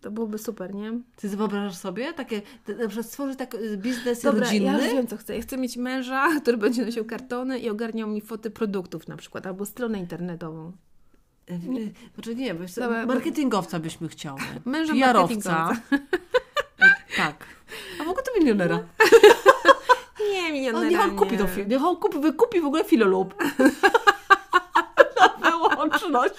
To 0.00 0.10
byłoby 0.10 0.38
super, 0.38 0.74
nie? 0.74 0.92
Ty 1.16 1.28
wyobrażasz 1.28 1.76
sobie 1.76 2.12
takie, 2.12 2.42
na 2.68 2.86
przykład 2.88 3.06
stworzyć 3.06 3.38
tak 3.38 3.54
y, 3.54 3.76
biznes 3.76 4.22
Dobra, 4.22 4.44
rodzinny? 4.44 4.66
ja 4.66 4.84
już 4.84 4.94
wiem, 4.94 5.06
co 5.06 5.16
chcę. 5.16 5.36
Ja 5.36 5.42
chcę 5.42 5.58
mieć 5.58 5.76
męża, 5.76 6.28
który 6.42 6.56
będzie 6.56 6.84
nosił 6.84 7.04
kartony 7.04 7.58
i 7.58 7.70
ogarniał 7.70 8.08
mi 8.08 8.20
foty 8.20 8.50
produktów 8.50 9.08
na 9.08 9.16
przykład, 9.16 9.46
albo 9.46 9.66
stronę 9.66 9.98
internetową. 9.98 10.72
Y, 11.50 11.54
y, 11.54 11.92
Znaczy 12.14 12.34
nie, 12.34 12.68
co, 12.68 12.80
Dobra, 12.80 13.06
marketingowca 13.06 13.78
byśmy 13.78 14.08
chciały. 14.08 14.40
Męża 14.64 14.94
marketingowca. 14.94 15.72
Y, 15.92 15.98
tak. 17.16 17.44
A 18.00 18.04
mogę 18.04 18.22
to 18.22 18.40
milionera. 18.40 18.78
Nie, 20.32 20.46
On, 20.46 20.52
milionera 20.52 20.88
niech 20.90 21.00
on 21.00 21.16
kupi 21.16 21.32
nie. 21.32 21.38
to. 21.38 21.46
Niech 21.68 21.84
on 21.84 21.96
kupi, 21.96 22.18
wykupi 22.18 22.60
w 22.60 22.64
ogóle 22.64 22.84
filolub. 22.84 23.34
Na 25.40 25.50
wyłączność. 25.50 26.34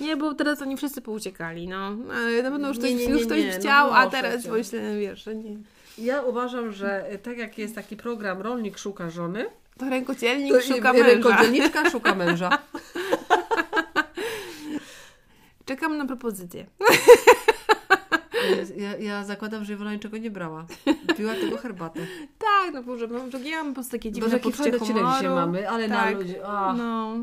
Nie, 0.00 0.16
bo 0.16 0.34
teraz 0.34 0.62
oni 0.62 0.76
wszyscy 0.76 1.02
pouciekali, 1.02 1.68
no. 1.68 1.90
Ale 2.14 2.42
Na 2.42 2.50
pewno 2.50 2.68
już 2.68 2.78
ktoś, 2.78 2.90
Nie, 2.90 2.96
nie, 2.96 3.04
już 3.08 3.26
ktoś 3.26 3.38
nie, 3.38 3.52
no 3.52 3.58
chciał, 3.60 3.92
a 3.94 4.00
proszę 4.06 4.22
teraz 4.22 4.44
cię. 4.44 4.50
myślę, 4.50 4.98
wiesz, 4.98 5.24
że 5.24 5.34
nie. 5.34 5.56
Ja 5.98 6.22
uważam, 6.22 6.72
że 6.72 7.12
y, 7.12 7.18
tak 7.18 7.38
jak 7.38 7.58
jest 7.58 7.74
taki 7.74 7.96
program 7.96 8.42
Rolnik 8.42 8.78
szuka 8.78 9.10
żony, 9.10 9.46
To 9.78 9.90
rękodzielnik 9.90 10.52
to 10.52 10.60
szuka 10.60 10.92
męża. 10.92 11.06
rękodzielniczka 11.06 11.90
szuka 11.90 12.14
męża. 12.14 12.50
Czekam 15.66 15.96
na 15.98 16.06
propozycję. 16.06 16.66
Ja, 18.76 18.96
ja 18.96 19.24
zakładam, 19.24 19.64
że 19.64 19.72
Iwona 19.72 19.92
niczego 19.94 20.18
nie 20.18 20.30
brała. 20.30 20.66
Piła 21.16 21.34
tylko 21.34 21.56
herbatę. 21.56 22.00
Tak, 22.38 22.74
no 22.74 22.82
Boże, 22.82 23.08
bo 23.08 23.30
że 23.30 23.38
ja 23.48 23.56
mam 23.56 23.66
po 23.68 23.74
prostu 23.74 23.92
takie 23.92 24.12
dziwne 24.12 24.30
Boże, 24.30 24.40
poczucie 24.40 24.78
humoru. 24.78 25.08
dzisiaj 25.14 25.28
mamy, 25.28 25.70
ale 25.70 25.88
na 25.88 25.96
Tak. 25.96 26.14
ludzi. 26.14 26.34
Ach. 26.46 26.76
No, 26.78 27.16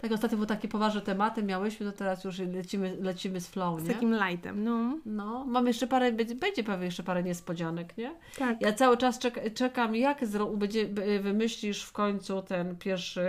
Tak, 0.00 0.12
ostatnio 0.12 0.36
były 0.36 0.46
takie 0.46 0.68
poważne 0.68 1.00
tematy 1.00 1.42
miałyśmy, 1.42 1.86
to 1.86 1.92
teraz 1.92 2.24
już 2.24 2.38
lecimy, 2.38 2.96
lecimy 3.00 3.40
z 3.40 3.48
flow, 3.48 3.80
z 3.80 3.84
nie? 3.88 3.94
takim 3.94 4.14
lightem, 4.14 4.64
no. 4.64 4.98
No, 5.06 5.44
mam 5.44 5.66
jeszcze 5.66 5.86
parę, 5.86 6.12
będzie, 6.12 6.34
pewnie 6.64 6.84
jeszcze 6.86 7.02
parę 7.02 7.22
niespodzianek, 7.22 7.96
nie? 7.98 8.10
Tak. 8.38 8.60
Ja 8.62 8.72
cały 8.72 8.96
czas 8.96 9.18
czek, 9.18 9.54
czekam, 9.54 9.96
jak 9.96 10.26
zro, 10.26 10.46
będzie, 10.46 10.86
wymyślisz 11.20 11.82
w 11.82 11.92
końcu 11.92 12.42
ten 12.42 12.76
pierwszy 12.76 13.20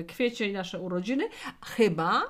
y, 0.00 0.04
kwiecień, 0.08 0.52
nasze 0.52 0.80
urodziny, 0.80 1.24
chyba, 1.64 2.22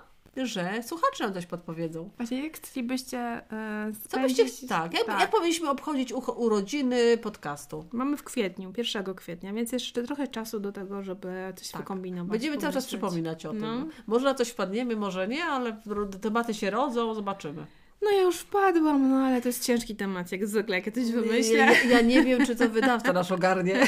że 0.45 0.83
słuchacze 0.83 1.25
nam 1.25 1.35
coś 1.35 1.47
podpowiedzą. 1.47 2.11
Właśnie 2.17 2.45
jak 2.45 2.57
chcielibyście 2.57 3.19
e, 3.19 3.93
Co 4.09 4.19
byście, 4.21 4.45
tak, 4.69 4.95
jak, 4.95 5.05
tak. 5.05 5.21
jak 5.21 5.31
powinniśmy 5.31 5.71
obchodzić 5.71 6.13
ucho, 6.13 6.33
urodziny 6.33 7.19
podcastu? 7.19 7.85
Mamy 7.93 8.17
w 8.17 8.23
kwietniu, 8.23 8.73
1 8.77 9.15
kwietnia, 9.15 9.53
więc 9.53 9.73
jeszcze 9.73 10.03
trochę 10.03 10.29
czasu 10.29 10.61
do 10.61 10.73
tego, 10.73 11.03
żeby 11.03 11.29
coś 11.57 11.69
Tak. 11.69 11.81
wykombinować. 11.81 12.31
Będziemy 12.31 12.59
cały 12.59 12.73
czas 12.73 12.87
przypominać 12.87 13.47
o 13.47 13.51
tym. 13.51 13.61
No. 13.61 13.87
Może 14.07 14.25
na 14.25 14.35
coś 14.35 14.49
wpadniemy, 14.49 14.97
może 14.97 15.29
nie, 15.29 15.45
ale 15.45 15.77
tematy 16.21 16.55
się 16.55 16.71
rodzą, 16.71 17.15
zobaczymy. 17.15 17.67
No 18.03 18.11
ja 18.11 18.23
już 18.23 18.37
wpadłam, 18.37 19.11
no 19.11 19.17
ale 19.17 19.43
to 19.43 19.49
jest 19.49 19.65
ciężki 19.65 19.97
temat, 19.97 20.33
jak 20.33 20.47
zwykle, 20.47 20.77
jak 20.77 20.87
ja 20.87 20.93
coś 20.93 21.11
wymyślę. 21.11 21.57
Ja, 21.57 21.83
ja 21.83 22.01
nie 22.01 22.23
wiem, 22.23 22.47
czy 22.47 22.57
to 22.57 22.69
wydawca 22.79 23.13
nasz 23.13 23.33
ogarnie. 23.33 23.77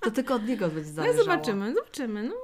To 0.00 0.10
tylko 0.10 0.34
od 0.34 0.46
niego 0.46 0.68
będzie 0.68 0.88
No 0.90 0.94
zależało. 0.94 1.24
zobaczymy, 1.24 1.74
zobaczymy. 1.74 2.22
No, 2.22 2.34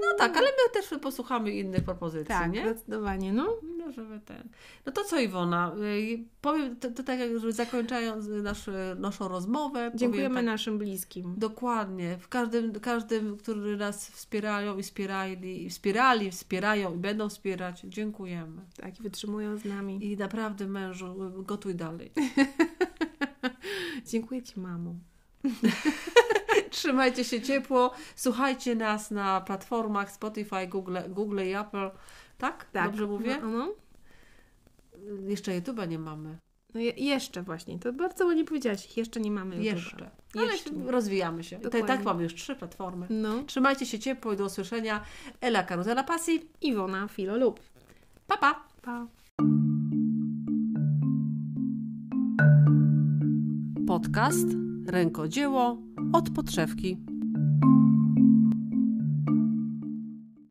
No 0.00 0.18
tak, 0.18 0.36
ale 0.36 0.46
my 0.46 0.72
też 0.72 1.00
posłuchamy 1.00 1.50
innych 1.50 1.84
propozycji, 1.84 2.28
tak, 2.28 2.52
nie? 2.52 2.60
zdecydowanie, 2.60 3.32
no. 3.32 3.56
No, 3.78 3.92
żeby 3.92 4.20
ten. 4.20 4.48
No 4.86 4.92
to 4.92 5.04
co 5.04 5.20
Iwona, 5.20 5.72
y, 5.82 6.24
powiem 6.40 6.76
to, 6.76 6.90
to 6.90 7.02
tak 7.02 7.18
jak 7.18 7.38
żeby 7.38 7.52
zakończając 7.52 8.26
nasz, 8.28 8.70
naszą 8.96 9.28
rozmowę. 9.28 9.90
Dziękujemy 9.94 10.34
tak, 10.34 10.44
naszym 10.44 10.78
bliskim. 10.78 11.34
Dokładnie. 11.36 12.18
W 12.18 12.28
każdym, 12.28 12.80
każdym, 12.80 13.36
który 13.36 13.76
nas 13.76 14.10
wspierają 14.10 14.78
i 14.78 14.82
wspierali, 14.82 15.64
i 15.64 15.70
wspierali, 15.70 16.30
wspierają 16.30 16.94
i 16.94 16.98
będą 16.98 17.28
wspierać, 17.28 17.80
dziękujemy. 17.80 18.62
Tak, 18.76 19.00
i 19.00 19.02
wytrzymują 19.02 19.58
z 19.58 19.64
nami. 19.64 20.12
I 20.12 20.16
naprawdę 20.16 20.66
mężu, 20.66 21.14
gotuj 21.42 21.74
dalej. 21.74 22.12
Dziękuję 24.10 24.42
Ci, 24.42 24.60
mamo. 24.60 24.94
Trzymajcie 26.76 27.24
się 27.24 27.42
ciepło, 27.42 27.90
słuchajcie 28.16 28.74
nas 28.74 29.10
na 29.10 29.40
platformach 29.40 30.12
Spotify, 30.12 30.66
Google, 30.66 30.98
Google 31.08 31.40
i 31.40 31.54
Apple. 31.54 31.90
Tak? 32.38 32.64
Tak. 32.72 32.90
Dobrze 32.90 33.06
mówię? 33.06 33.38
No, 33.42 33.48
no. 33.48 33.72
Jeszcze 35.28 35.60
YouTube'a 35.60 35.88
nie 35.88 35.98
mamy. 35.98 36.38
no 36.74 36.80
je, 36.80 36.90
jeszcze 36.90 37.42
właśnie, 37.42 37.78
to 37.78 37.92
bardzo 37.92 38.26
ładnie 38.26 38.44
powiedziałaś, 38.44 38.96
jeszcze 38.96 39.20
nie 39.20 39.30
mamy 39.30 39.56
YouTube'a. 39.56 39.62
Jeszcze. 39.62 40.10
Ale 40.34 40.46
Jeszcze 40.46 40.70
rozwijamy 40.86 41.44
się. 41.44 41.56
Tak, 41.56 41.64
Dokładnie. 41.64 41.88
tak 41.88 42.04
mamy 42.04 42.22
już 42.22 42.34
trzy 42.34 42.56
platformy. 42.56 43.06
No. 43.10 43.42
Trzymajcie 43.42 43.86
się 43.86 43.98
ciepło 43.98 44.32
i 44.32 44.36
do 44.36 44.44
usłyszenia. 44.44 45.00
Ela 45.40 45.62
Karuzela 45.62 46.04
Pasji. 46.04 46.48
Iwona 46.60 47.08
Filolub. 47.08 47.60
Pa, 48.26 48.36
pa! 48.36 48.64
Pa. 48.82 49.06
Podcast 53.86 54.65
Rękodzieło 54.86 55.78
od 56.12 56.30
podszewki. 56.30 56.96